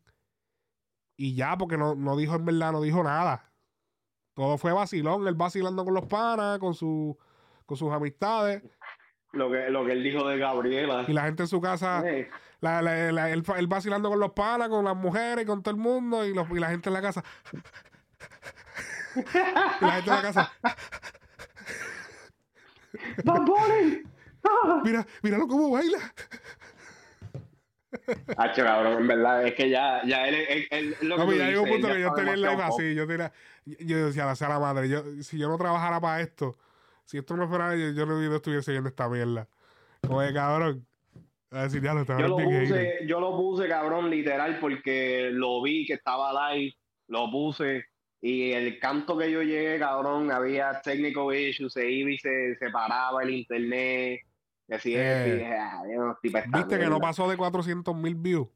Y 1.17 1.35
ya, 1.35 1.57
porque 1.57 1.77
no, 1.77 1.95
no 1.95 2.15
dijo 2.17 2.35
en 2.35 2.45
verdad, 2.45 2.71
no 2.71 2.81
dijo 2.81 3.03
nada. 3.03 3.53
Todo 4.33 4.57
fue 4.57 4.71
vacilón, 4.73 5.27
él 5.27 5.35
vacilando 5.35 5.83
con 5.85 5.93
los 5.93 6.05
panas, 6.05 6.59
con, 6.59 6.73
su, 6.73 7.17
con 7.69 7.77
sus 7.77 7.93
amistades. 7.93 8.63
Lo 9.31 9.51
que, 9.51 9.69
lo 9.69 9.85
que 9.85 9.91
él 9.91 10.01
dijo 10.01 10.27
de 10.27 10.39
Gabriela. 10.39 11.05
Y 11.07 11.13
la 11.13 11.25
gente 11.25 11.43
en 11.43 11.47
su 11.47 11.61
casa, 11.61 12.03
la, 12.61 12.81
la- 12.81 13.11
la- 13.11 13.29
él, 13.29 13.43
él 13.57 13.67
vacilando 13.67 14.09
con 14.09 14.19
los 14.19 14.31
panas, 14.31 14.69
con 14.69 14.83
las 14.83 14.95
mujeres, 14.95 15.45
con 15.45 15.61
todo 15.61 15.75
el 15.75 15.79
mundo. 15.79 16.25
Y, 16.25 16.33
los- 16.33 16.49
y 16.49 16.55
la 16.55 16.69
gente 16.71 16.89
en 16.89 16.93
la 16.93 17.01
casa. 17.03 17.23
y 19.15 19.85
la 19.85 19.91
gente 19.91 20.09
en 20.09 20.15
la 20.15 20.21
casa. 20.23 20.51
Mira, 24.83 25.05
míralo 25.21 25.47
cómo 25.47 25.69
baila. 25.69 25.99
Hacho, 28.37 28.63
cabrón, 28.63 29.01
en 29.01 29.07
verdad, 29.07 29.45
es 29.45 29.53
que 29.53 29.69
ya, 29.69 30.01
ya 30.07 30.27
él, 30.27 30.35
él, 30.49 30.67
él- 30.71 30.95
lo 31.01 31.17
que 31.17 31.23
No, 31.25 31.33
ya 31.33 31.45
llegó 31.49 31.61
un 31.63 31.69
punto 31.69 31.87
que 31.89 32.01
yo 32.01 32.13
tenía 32.13 32.33
el 32.33 32.41
live 32.41 32.63
así. 32.63 32.95
Yo, 32.95 33.05
tenía, 33.05 33.31
yo 33.65 34.07
decía, 34.07 34.25
la 34.25 34.35
sea 34.35 34.49
la 34.49 34.57
madre, 34.59 34.89
yo, 34.89 35.03
si 35.21 35.37
yo 35.37 35.47
no 35.49 35.57
trabajara 35.59 35.99
para 36.01 36.21
esto, 36.21 36.57
si 37.09 37.17
esto 37.17 37.35
no 37.35 37.47
fuera 37.49 37.75
yo, 37.75 37.89
yo 37.89 38.05
no 38.05 38.35
estuviese 38.35 38.71
viendo 38.71 38.89
esta 38.89 39.09
mierda. 39.09 39.47
De 40.03 40.33
cabrón. 40.33 40.85
A 41.49 41.63
decir, 41.63 41.81
ya 41.81 41.95
lo 41.95 42.05
Yo 42.05 42.27
lo 42.27 42.37
puse, 42.37 42.99
yo 43.07 43.19
lo 43.19 43.35
puse, 43.35 43.67
cabrón, 43.67 44.11
literal, 44.11 44.59
porque 44.59 45.31
lo 45.31 45.63
vi 45.63 45.87
que 45.87 45.93
estaba 45.93 46.53
live, 46.53 46.71
lo 47.07 47.31
puse, 47.31 47.85
y 48.21 48.51
el 48.51 48.77
canto 48.77 49.17
que 49.17 49.31
yo 49.31 49.41
llegué, 49.41 49.79
cabrón, 49.79 50.31
había 50.31 50.79
technical 50.81 51.35
issues, 51.35 51.73
se 51.73 51.89
iba 51.89 52.11
y 52.11 52.19
se 52.19 52.55
separaba 52.57 53.23
el 53.23 53.31
internet, 53.31 54.19
y 54.67 54.73
así 54.75 54.95
es, 54.95 55.01
Eh, 55.01 55.27
y 55.27 55.31
dije, 55.39 55.57
ah, 55.57 55.81
pa' 56.31 56.39
esta 56.39 56.57
Viste 56.59 56.77
que 56.77 56.85
no 56.85 56.99
pasó 56.99 57.27
de 57.27 57.37
400 57.37 57.95
mil 57.95 58.13
views. 58.13 58.47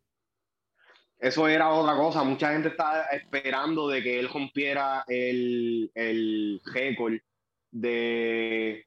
Eso 1.17 1.47
era 1.47 1.69
otra 1.69 1.95
cosa, 1.95 2.23
mucha 2.23 2.53
gente 2.53 2.67
estaba 2.67 3.05
esperando 3.05 3.87
de 3.87 4.03
que 4.03 4.19
él 4.19 4.29
rompiera 4.31 5.03
el, 5.07 5.89
el 5.95 6.61
récord 6.71 7.15
de, 7.73 8.85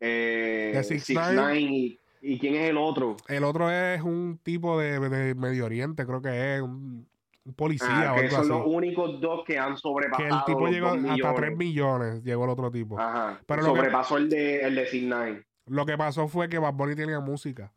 eh, 0.00 0.72
De 0.74 0.80
6ix9ine. 0.80 1.34
6ix9ine, 1.36 1.70
y, 1.70 2.00
y 2.22 2.38
quién 2.38 2.54
es 2.56 2.68
el 2.70 2.76
otro. 2.78 3.16
El 3.28 3.44
otro 3.44 3.70
es 3.70 4.00
un 4.02 4.38
tipo 4.42 4.78
de, 4.80 4.98
de 4.98 5.34
Medio 5.34 5.66
Oriente, 5.66 6.04
creo 6.06 6.20
que 6.22 6.56
es 6.56 6.62
un, 6.62 7.06
un 7.44 7.54
policía 7.54 8.10
Ah, 8.10 8.12
o 8.12 8.16
que 8.16 8.22
algo 8.22 8.30
son 8.30 8.40
así. 8.40 8.48
los 8.48 8.62
únicos 8.66 9.20
dos 9.20 9.44
que 9.46 9.58
han 9.58 9.74
Que 9.74 9.80
sobrepasado 9.80 10.28
el 10.38 10.44
tipo 10.44 10.60
los 10.62 10.70
llegó 10.70 10.86
hasta 10.88 11.00
millones. 11.12 11.34
3 11.36 11.56
millones, 11.56 12.24
llegó 12.24 12.44
el 12.44 12.50
otro 12.50 12.70
tipo. 12.70 12.98
Ajá. 12.98 13.40
Pero 13.46 13.60
que- 13.62 13.68
Sobrepasó 13.68 14.16
el 14.16 14.28
de 14.30 14.60
el 14.62 14.74
de 14.74 14.86
Sig9. 14.90 15.44
Lo 15.66 15.84
que 15.86 15.96
pasó 15.98 16.26
fue 16.28 16.48
que 16.48 16.58
Bad 16.58 16.74
Bunny 16.74 16.94
tenía 16.96 17.20
música. 17.20 17.72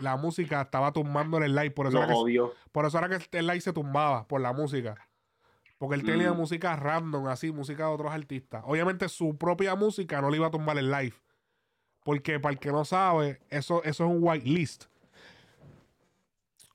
La 0.00 0.16
música 0.18 0.60
estaba 0.60 0.92
tumbando 0.92 1.38
el 1.38 1.54
live, 1.54 1.70
por 1.70 1.86
eso, 1.86 1.96
Lo 1.98 2.04
era 2.04 2.12
que, 2.12 2.52
por 2.70 2.84
eso 2.84 2.98
era 2.98 3.08
que 3.08 3.38
el 3.38 3.46
live 3.46 3.60
se 3.62 3.72
tumbaba, 3.72 4.26
por 4.28 4.42
la 4.42 4.52
música. 4.52 4.94
Porque 5.78 5.96
él 5.96 6.04
tenía 6.04 6.32
Mm. 6.32 6.36
música 6.36 6.74
random, 6.76 7.26
así, 7.28 7.52
música 7.52 7.86
de 7.86 7.92
otros 7.94 8.12
artistas. 8.12 8.62
Obviamente 8.66 9.08
su 9.08 9.36
propia 9.36 9.74
música 9.74 10.20
no 10.22 10.30
le 10.30 10.38
iba 10.38 10.46
a 10.46 10.50
tumbar 10.50 10.78
el 10.78 10.90
live. 10.90 11.14
Porque 12.04 12.38
para 12.40 12.52
el 12.52 12.58
que 12.58 12.70
no 12.72 12.84
sabe, 12.84 13.40
eso, 13.50 13.82
eso 13.84 14.04
es 14.04 14.10
un 14.10 14.18
whitelist. 14.22 14.84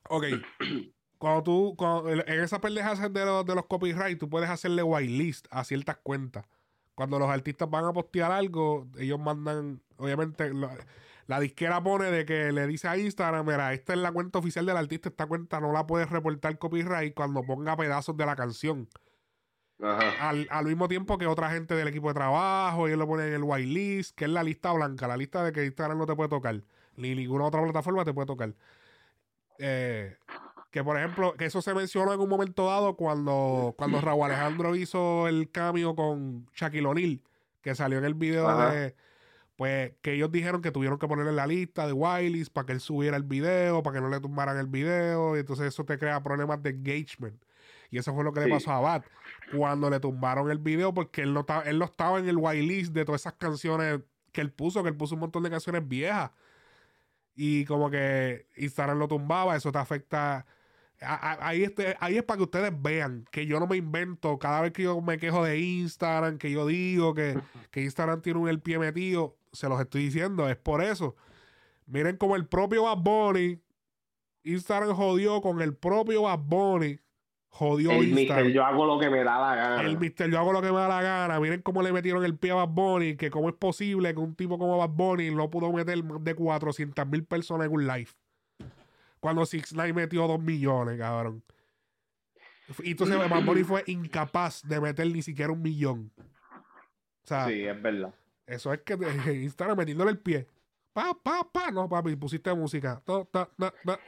Ok. 0.08 0.24
cuando 1.18 1.42
tú, 1.42 1.74
cuando- 1.76 2.10
en 2.10 2.40
esa 2.40 2.60
pendeja 2.60 2.94
de 3.08 3.24
los, 3.24 3.46
de 3.46 3.54
los 3.54 3.66
copyright, 3.66 4.18
tú 4.18 4.28
puedes 4.28 4.50
hacerle 4.50 4.82
whitelist 4.82 5.46
a 5.50 5.64
ciertas 5.64 5.96
cuentas. 6.02 6.44
Cuando 6.94 7.18
los 7.18 7.28
artistas 7.30 7.70
van 7.70 7.84
a 7.86 7.92
postear 7.92 8.30
algo, 8.32 8.86
ellos 8.98 9.18
mandan, 9.18 9.80
obviamente, 9.96 10.52
lo- 10.52 10.70
la 11.26 11.40
disquera 11.40 11.82
pone 11.82 12.10
de 12.10 12.24
que 12.24 12.52
le 12.52 12.66
dice 12.66 12.88
a 12.88 12.96
Instagram, 12.96 13.46
mira, 13.46 13.72
esta 13.72 13.92
es 13.92 13.98
la 13.98 14.12
cuenta 14.12 14.38
oficial 14.38 14.66
del 14.66 14.76
artista, 14.76 15.08
esta 15.08 15.26
cuenta 15.26 15.60
no 15.60 15.72
la 15.72 15.86
puedes 15.86 16.10
reportar 16.10 16.58
copyright 16.58 17.14
cuando 17.14 17.42
ponga 17.42 17.76
pedazos 17.76 18.16
de 18.16 18.26
la 18.26 18.36
canción. 18.36 18.88
Ajá. 19.80 20.28
Al, 20.28 20.46
al 20.50 20.66
mismo 20.66 20.88
tiempo 20.88 21.18
que 21.18 21.26
otra 21.26 21.50
gente 21.50 21.74
del 21.74 21.88
equipo 21.88 22.08
de 22.08 22.14
trabajo, 22.14 22.86
ellos 22.86 22.98
lo 22.98 23.06
ponen 23.06 23.28
en 23.28 23.34
el 23.34 23.42
whitelist, 23.42 24.16
que 24.16 24.26
es 24.26 24.30
la 24.30 24.42
lista 24.42 24.72
blanca, 24.72 25.08
la 25.08 25.16
lista 25.16 25.42
de 25.44 25.52
que 25.52 25.64
Instagram 25.64 25.98
no 25.98 26.06
te 26.06 26.14
puede 26.14 26.28
tocar, 26.28 26.62
ni 26.96 27.14
ninguna 27.14 27.44
otra 27.46 27.62
plataforma 27.62 28.04
te 28.04 28.12
puede 28.12 28.26
tocar. 28.26 28.54
Eh, 29.58 30.16
que 30.72 30.82
por 30.82 30.96
ejemplo, 30.96 31.34
que 31.34 31.44
eso 31.44 31.60
se 31.60 31.74
mencionó 31.74 32.14
en 32.14 32.20
un 32.20 32.28
momento 32.28 32.66
dado 32.66 32.96
cuando, 32.96 33.74
cuando 33.76 34.00
Raúl 34.00 34.24
Alejandro 34.24 34.74
hizo 34.74 35.28
el 35.28 35.50
cambio 35.50 35.94
con 35.94 36.46
Shaquille 36.54 36.86
O'Neal, 36.86 37.20
que 37.60 37.74
salió 37.74 37.98
en 37.98 38.04
el 38.04 38.14
video 38.14 38.48
Ajá. 38.48 38.72
de. 38.72 38.96
Pues 39.56 39.92
que 40.02 40.14
ellos 40.14 40.32
dijeron 40.32 40.62
que 40.62 40.70
tuvieron 40.72 40.98
que 40.98 41.06
ponerle 41.06 41.32
la 41.32 41.46
lista 41.46 41.86
de 41.86 41.92
whitelist 41.92 42.52
para 42.52 42.66
que 42.66 42.72
él 42.72 42.80
subiera 42.80 43.16
el 43.16 43.22
video, 43.22 43.82
para 43.82 43.94
que 43.96 44.00
no 44.00 44.08
le 44.08 44.18
tumbaran 44.20 44.56
el 44.58 44.66
video, 44.66 45.36
y 45.36 45.40
entonces 45.40 45.66
eso 45.66 45.84
te 45.84 45.98
crea 45.98 46.22
problemas 46.22 46.62
de 46.62 46.70
engagement. 46.70 47.40
Y 47.90 47.98
eso 47.98 48.14
fue 48.14 48.24
lo 48.24 48.32
que 48.32 48.40
le 48.40 48.46
pasó 48.48 48.72
a 48.72 48.80
Bat 48.80 49.04
cuando 49.54 49.90
le 49.90 50.00
tumbaron 50.00 50.50
el 50.50 50.58
video, 50.58 50.94
porque 50.94 51.20
él 51.22 51.34
no, 51.34 51.40
estaba, 51.40 51.62
él 51.64 51.78
no 51.78 51.84
estaba 51.84 52.18
en 52.18 52.26
el 52.28 52.38
whitelist 52.38 52.92
de 52.94 53.04
todas 53.04 53.20
esas 53.20 53.34
canciones 53.34 54.00
que 54.32 54.40
él 54.40 54.50
puso, 54.50 54.82
que 54.82 54.88
él 54.88 54.96
puso 54.96 55.14
un 55.14 55.20
montón 55.20 55.42
de 55.42 55.50
canciones 55.50 55.86
viejas. 55.86 56.30
Y 57.34 57.64
como 57.66 57.90
que 57.90 58.46
Instagram 58.56 58.98
lo 58.98 59.08
tumbaba, 59.08 59.56
eso 59.56 59.70
te 59.72 59.78
afecta. 59.78 60.46
a- 61.04 61.32
a- 61.32 61.48
Ahí, 61.48 61.64
este, 61.64 61.96
ahí 62.00 62.16
es 62.16 62.22
para 62.22 62.36
que 62.38 62.44
ustedes 62.44 62.72
vean 62.80 63.26
que 63.32 63.44
yo 63.44 63.58
no 63.58 63.66
me 63.66 63.76
invento 63.76 64.38
cada 64.38 64.60
vez 64.60 64.72
que 64.72 64.84
yo 64.84 65.00
me 65.00 65.18
quejo 65.18 65.44
de 65.44 65.58
Instagram, 65.58 66.38
que 66.38 66.50
yo 66.50 66.64
digo 66.66 67.12
que, 67.12 67.38
que 67.72 67.82
Instagram 67.82 68.22
tiene 68.22 68.38
un 68.38 68.48
el 68.48 68.60
pie 68.60 68.78
metido, 68.78 69.36
se 69.52 69.68
los 69.68 69.80
estoy 69.80 70.04
diciendo, 70.04 70.48
es 70.48 70.56
por 70.56 70.82
eso. 70.82 71.16
Miren 71.86 72.16
como 72.16 72.36
el 72.36 72.46
propio 72.46 72.84
Bad 72.84 72.98
Bunny, 72.98 73.60
Instagram 74.44 74.94
jodió 74.94 75.40
con 75.40 75.60
el 75.60 75.74
propio 75.76 76.22
Bad 76.22 76.38
Bunny, 76.38 76.98
jodió 77.48 77.90
El 77.92 78.08
Instagram. 78.08 78.46
Mister, 78.46 78.52
yo 78.52 78.64
hago 78.64 78.86
lo 78.86 78.98
que 78.98 79.10
me 79.10 79.22
da 79.22 79.40
la 79.40 79.54
gana. 79.54 79.82
El 79.82 79.98
Mister, 79.98 80.30
yo 80.30 80.38
hago 80.38 80.52
lo 80.52 80.62
que 80.62 80.70
me 80.72 80.78
da 80.78 80.88
la 80.88 81.02
gana. 81.02 81.38
Miren 81.38 81.60
cómo 81.62 81.82
le 81.82 81.92
metieron 81.92 82.24
el 82.24 82.36
pie 82.38 82.52
a 82.52 82.54
Bad 82.54 82.68
Bunny. 82.68 83.16
Que 83.16 83.30
cómo 83.30 83.48
es 83.48 83.54
posible 83.54 84.14
que 84.14 84.20
un 84.20 84.34
tipo 84.34 84.58
como 84.58 84.78
Bad 84.78 84.90
Bunny 84.90 85.30
no 85.30 85.50
pudo 85.50 85.72
meter 85.72 86.02
más 86.02 86.22
de 86.24 86.34
400 86.34 87.06
mil 87.06 87.24
personas 87.24 87.66
en 87.66 87.72
un 87.74 87.86
live. 87.86 88.10
Cuando 89.20 89.44
Six 89.46 89.74
Nine 89.74 89.92
metió 89.92 90.26
2 90.26 90.40
millones, 90.40 90.98
cabrón. 90.98 91.44
Y 92.82 92.92
entonces 92.92 93.16
Bad 93.28 93.44
Bunny 93.44 93.64
fue 93.64 93.84
incapaz 93.86 94.62
de 94.66 94.80
meter 94.80 95.06
ni 95.08 95.22
siquiera 95.22 95.52
un 95.52 95.62
millón. 95.62 96.10
O 97.24 97.26
sea, 97.26 97.46
Sí, 97.46 97.64
es 97.64 97.80
verdad. 97.82 98.14
Eso 98.54 98.72
es 98.72 98.80
que 98.82 98.96
te- 98.96 99.42
Instagram 99.42 99.78
metiéndole 99.78 100.10
el 100.12 100.18
pie. 100.18 100.46
Pa, 100.92 101.16
pa, 101.22 101.48
pa. 101.50 101.70
No, 101.70 101.88
papi, 101.88 102.16
pusiste 102.16 102.52
música. 102.54 103.00
To, 103.04 103.24
ta, 103.24 103.48
ta, 103.58 103.72
ta. 103.84 103.98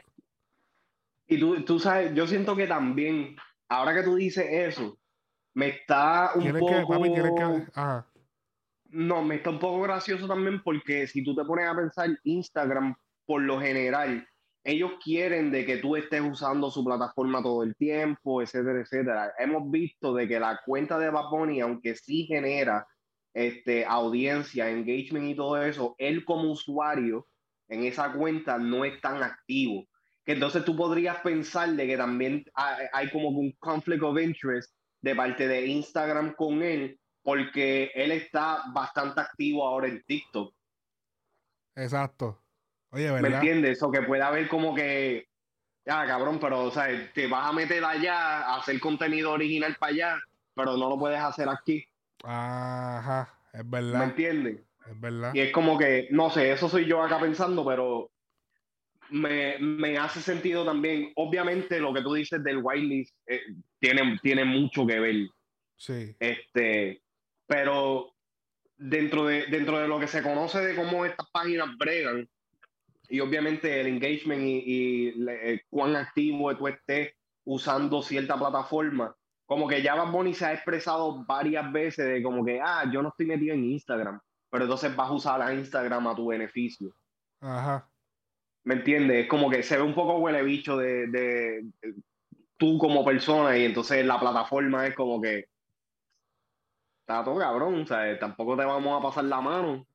Y 1.27 1.39
tú, 1.39 1.63
tú 1.65 1.79
sabes, 1.79 2.13
yo 2.13 2.27
siento 2.27 2.55
que 2.55 2.67
también, 2.67 3.35
ahora 3.69 3.93
que 3.95 4.03
tú 4.03 4.15
dices 4.15 4.45
eso, 4.49 4.97
me 5.55 5.69
está 5.69 6.31
un 6.35 6.41
Tienes 6.43 6.61
poco... 6.61 6.73
que, 6.73 6.85
papi, 6.85 7.13
tienes 7.13 7.31
que. 7.31 7.71
Ajá. 7.73 8.07
No, 8.89 9.23
me 9.23 9.35
está 9.35 9.49
un 9.49 9.59
poco 9.59 9.81
gracioso 9.81 10.27
también 10.27 10.61
porque 10.63 11.07
si 11.07 11.23
tú 11.23 11.35
te 11.35 11.43
pones 11.43 11.67
a 11.67 11.75
pensar, 11.75 12.09
Instagram, 12.23 12.95
por 13.25 13.41
lo 13.41 13.59
general, 13.59 14.27
ellos 14.63 14.93
quieren 15.03 15.51
de 15.51 15.65
que 15.65 15.77
tú 15.77 15.95
estés 15.95 16.21
usando 16.21 16.71
su 16.71 16.85
plataforma 16.85 17.41
todo 17.43 17.63
el 17.63 17.75
tiempo, 17.75 18.41
etcétera, 18.41 18.81
etcétera. 18.81 19.33
Hemos 19.37 19.69
visto 19.69 20.13
de 20.13 20.27
que 20.27 20.39
la 20.39 20.61
cuenta 20.65 20.97
de 20.97 21.09
Bad 21.09 21.29
Bunny, 21.29 21.61
aunque 21.61 21.95
sí 21.95 22.25
genera 22.25 22.87
este, 23.35 23.85
audiencia, 23.85 24.69
engagement 24.69 25.29
y 25.29 25.35
todo 25.35 25.61
eso, 25.61 25.93
él 25.99 26.23
como 26.23 26.51
usuario 26.51 27.27
en 27.67 27.83
esa 27.83 28.13
cuenta 28.13 28.57
no 28.57 28.85
es 28.85 28.99
tan 29.01 29.21
activo. 29.21 29.85
Que 30.23 30.31
entonces 30.31 30.63
tú 30.63 30.75
podrías 30.75 31.17
pensar 31.17 31.69
de 31.69 31.85
que 31.85 31.97
también 31.97 32.45
hay, 32.55 32.85
hay 32.93 33.11
como 33.11 33.29
un 33.29 33.51
conflict 33.59 34.01
of 34.01 34.17
interest 34.17 34.73
de 35.01 35.15
parte 35.15 35.47
de 35.47 35.67
Instagram 35.67 36.33
con 36.35 36.63
él, 36.63 36.97
porque 37.21 37.91
él 37.93 38.11
está 38.11 38.63
bastante 38.73 39.19
activo 39.21 39.67
ahora 39.67 39.87
en 39.89 40.01
TikTok. 40.03 40.55
Exacto. 41.75 42.41
Oye, 42.91 43.11
¿Me 43.11 43.21
¿verdad? 43.21 43.39
entiendes? 43.41 43.83
O 43.83 43.91
que 43.91 44.01
puede 44.01 44.23
haber 44.23 44.47
como 44.47 44.73
que, 44.73 45.27
ya, 45.85 46.07
cabrón, 46.07 46.39
pero, 46.39 46.63
o 46.63 46.71
sea, 46.71 46.87
te 47.13 47.27
vas 47.27 47.49
a 47.49 47.53
meter 47.53 47.83
allá 47.83 48.43
a 48.43 48.57
hacer 48.57 48.79
contenido 48.79 49.33
original 49.33 49.75
para 49.77 49.91
allá, 49.91 50.17
pero 50.55 50.77
no 50.77 50.89
lo 50.89 50.97
puedes 50.97 51.19
hacer 51.19 51.49
aquí. 51.49 51.85
Ajá. 52.25 53.33
Es 53.53 53.63
¿Me 53.65 53.69
verdad. 53.81 54.03
entiendes? 54.03 54.61
Es 54.89 54.99
verdad. 54.99 55.33
Y 55.33 55.39
es 55.39 55.51
como 55.51 55.77
que, 55.77 56.07
no 56.11 56.29
sé, 56.29 56.51
eso 56.51 56.67
soy 56.69 56.85
yo 56.85 57.01
acá 57.01 57.19
pensando, 57.19 57.65
pero 57.65 58.11
me, 59.09 59.57
me 59.59 59.97
hace 59.97 60.21
sentido 60.21 60.65
también. 60.65 61.11
Obviamente, 61.15 61.79
lo 61.79 61.93
que 61.93 62.01
tú 62.01 62.13
dices 62.13 62.43
del 62.43 62.59
whitelist 62.61 63.15
eh, 63.27 63.41
tiene, 63.79 64.19
tiene 64.21 64.45
mucho 64.45 64.85
que 64.85 64.99
ver. 64.99 65.15
Sí. 65.77 66.15
Este, 66.19 67.01
pero 67.47 68.13
dentro 68.77 69.25
de, 69.25 69.45
dentro 69.47 69.79
de 69.79 69.87
lo 69.87 69.99
que 69.99 70.07
se 70.07 70.21
conoce 70.21 70.59
de 70.59 70.75
cómo 70.75 71.05
estas 71.05 71.27
páginas 71.31 71.69
bregan, 71.77 72.27
y 73.07 73.19
obviamente 73.19 73.79
el 73.81 73.87
engagement 73.87 74.41
y, 74.41 74.63
y 74.65 75.11
le- 75.13 75.53
eh, 75.53 75.61
cuán 75.69 75.95
activo 75.95 76.55
tú 76.57 76.67
estés 76.67 77.13
usando 77.43 78.01
cierta 78.01 78.35
plataforma, 78.37 79.15
como 79.45 79.67
que 79.67 79.81
ya 79.81 79.95
Bad 79.95 80.11
Bunny 80.11 80.33
se 80.33 80.45
ha 80.45 80.53
expresado 80.53 81.23
varias 81.25 81.71
veces 81.71 82.05
de 82.07 82.23
como 82.23 82.43
que, 82.43 82.59
ah, 82.61 82.89
yo 82.91 83.01
no 83.01 83.09
estoy 83.09 83.25
metido 83.27 83.53
en 83.53 83.63
Instagram, 83.65 84.19
pero 84.49 84.63
entonces 84.65 84.95
vas 84.95 85.09
a 85.09 85.13
usar 85.13 85.41
a 85.41 85.53
Instagram 85.53 86.07
a 86.07 86.15
tu 86.15 86.27
beneficio. 86.27 86.95
Ajá. 87.41 87.89
¿Me 88.63 88.75
entiendes? 88.75 89.23
Es 89.23 89.29
como 89.29 89.49
que 89.49 89.61
se 89.61 89.77
ve 89.77 89.83
un 89.83 89.93
poco 89.93 90.17
huele 90.17 90.41
bicho 90.41 90.77
de, 90.77 91.07
de- 91.07 91.61
de 91.81 91.95
tú 92.57 92.77
como 92.77 93.05
persona 93.05 93.55
y 93.57 93.65
entonces 93.65 94.03
la 94.05 94.19
plataforma 94.19 94.87
es 94.87 94.95
como 94.95 95.21
que 95.21 95.45
está 97.01 97.23
todo 97.23 97.37
cabrón, 97.37 97.81
o 97.81 97.85
sea, 97.85 98.17
tampoco 98.17 98.57
te 98.57 98.65
vamos 98.65 98.99
a 98.99 99.03
pasar 99.03 99.25
la 99.25 99.41
mano. 99.41 99.85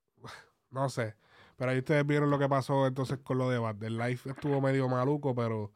No 0.71 0.89
sé. 0.89 1.17
Pero 1.57 1.73
ahí 1.73 1.79
ustedes 1.79 2.07
vieron 2.07 2.31
lo 2.31 2.39
que 2.39 2.49
pasó 2.49 2.87
entonces 2.87 3.19
con 3.19 3.39
lo 3.39 3.51
de 3.51 3.59
Bad. 3.59 3.83
El 3.83 3.99
live 3.99 4.21
estuvo 4.27 4.61
medio 4.61 4.89
maluco, 4.89 5.35
pero, 5.35 5.73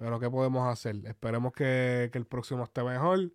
pero 0.00 0.18
¿qué 0.18 0.30
podemos 0.30 0.66
hacer? 0.66 0.96
Esperemos 1.04 1.52
que, 1.52 2.08
que 2.10 2.16
el 2.16 2.24
próximo 2.24 2.64
esté 2.64 2.82
mejor. 2.82 3.32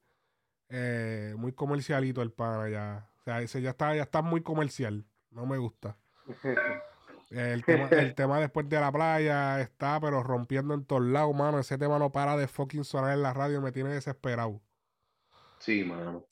Eh, 0.69 1.35
muy 1.37 1.53
comercialito 1.53 2.23
el 2.23 2.31
pana 2.31 2.67
ya. 2.67 3.07
O 3.19 3.23
sea, 3.23 3.39
ese 3.41 3.61
ya 3.61 3.69
está, 3.69 3.95
ya 3.95 4.01
está 4.01 4.23
muy 4.23 4.41
comercial. 4.41 5.05
No 5.29 5.45
me 5.45 5.59
gusta. 5.59 5.95
El 7.31 7.65
tema, 7.65 7.87
el 7.89 8.13
tema 8.13 8.39
después 8.39 8.69
de 8.69 8.79
la 8.79 8.91
playa 8.91 9.59
está, 9.59 9.99
pero 9.99 10.21
rompiendo 10.21 10.75
en 10.75 10.85
todos 10.85 11.01
lados, 11.01 11.35
mano. 11.35 11.57
Ese 11.59 11.77
tema 11.77 11.97
no 11.97 12.11
para 12.11 12.37
de 12.37 12.47
fucking 12.47 12.83
sonar 12.83 13.13
en 13.13 13.23
la 13.23 13.33
radio. 13.33 13.61
Me 13.61 13.71
tiene 13.71 13.89
desesperado. 13.89 14.61
Sí, 15.57 15.83
mano. 15.83 16.23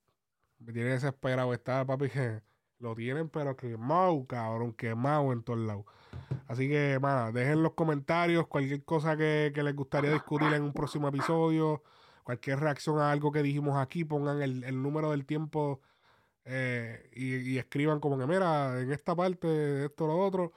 Me 0.59 0.71
tiene 0.71 0.91
desesperado. 0.91 1.51
Está, 1.51 1.83
papi, 1.83 2.09
que 2.09 2.41
lo 2.83 2.95
tienen, 2.95 3.29
pero 3.29 3.55
quemado, 3.55 4.25
cabrón. 4.27 4.73
Quemado 4.73 5.31
en 5.33 5.41
todos 5.41 5.59
lados. 5.59 5.85
Así 6.47 6.67
que, 6.69 6.99
mano, 7.01 7.31
dejen 7.31 7.53
en 7.53 7.63
los 7.63 7.73
comentarios 7.73 8.47
cualquier 8.47 8.83
cosa 8.83 9.17
que, 9.17 9.51
que 9.55 9.63
les 9.63 9.75
gustaría 9.75 10.11
discutir 10.11 10.53
en 10.53 10.63
un 10.63 10.73
próximo 10.73 11.07
episodio. 11.07 11.81
Cualquier 12.23 12.59
reacción 12.59 12.99
a 12.99 13.11
algo 13.11 13.31
que 13.31 13.41
dijimos 13.41 13.77
aquí. 13.77 14.03
Pongan 14.03 14.41
el, 14.41 14.63
el 14.63 14.81
número 14.81 15.11
del 15.11 15.25
tiempo 15.25 15.81
eh, 16.45 17.09
y, 17.13 17.53
y 17.53 17.57
escriban 17.57 17.99
como 17.99 18.17
que, 18.17 18.27
mira, 18.27 18.79
en 18.79 18.91
esta 18.91 19.15
parte, 19.15 19.85
esto, 19.85 20.05
lo 20.05 20.17
otro. 20.19 20.51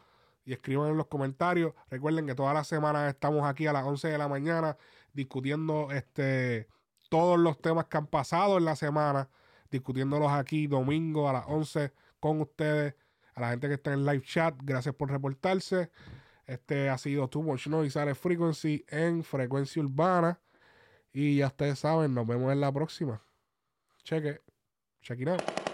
Y 0.45 0.53
escriban 0.53 0.91
en 0.91 0.97
los 0.97 1.07
comentarios. 1.07 1.75
Recuerden 1.91 2.27
que 2.27 2.35
todas 2.35 2.55
las 2.55 2.67
semanas 2.67 3.09
estamos 3.09 3.45
aquí 3.45 3.67
a 3.67 3.73
las 3.73 3.85
11 3.85 4.09
de 4.09 4.19
la 4.19 4.29
mañana 4.29 4.77
discutiendo 5.13 5.89
este, 5.93 6.69
todos 7.09 7.39
los 7.39 7.59
temas 7.61 7.87
que 7.87 7.97
han 7.97 8.07
pasado 8.07 8.59
en 8.59 8.65
la 8.65 8.77
semana. 8.77 9.29
Discutiéndolos 9.71 10.31
aquí 10.31 10.67
domingo 10.67 11.29
a 11.29 11.33
las 11.33 11.45
11 11.49 11.93
con 12.21 12.41
ustedes. 12.41 12.95
A 13.35 13.41
la 13.41 13.51
gente 13.51 13.69
que 13.69 13.75
está 13.75 13.93
en 13.93 14.07
live 14.07 14.23
chat, 14.23 14.55
gracias 14.63 14.95
por 14.95 15.11
reportarse. 15.11 15.91
Este 16.47 16.89
ha 16.89 16.97
sido 16.97 17.29
Too 17.29 17.43
Much 17.43 17.67
Noise 17.67 17.99
Alex 17.99 18.19
Frequency 18.19 18.85
en 18.89 19.25
Frecuencia 19.25 19.83
Urbana. 19.83 20.41
Y 21.13 21.37
ya 21.37 21.49
ustedes 21.49 21.79
saben, 21.81 22.15
nos 22.15 22.27
vemos 22.27 22.53
en 22.53 22.61
la 22.61 22.73
próxima. 22.73 23.23
Cheque. 24.05 24.41
Check 25.03 25.21
it 25.21 25.29
out. 25.29 25.66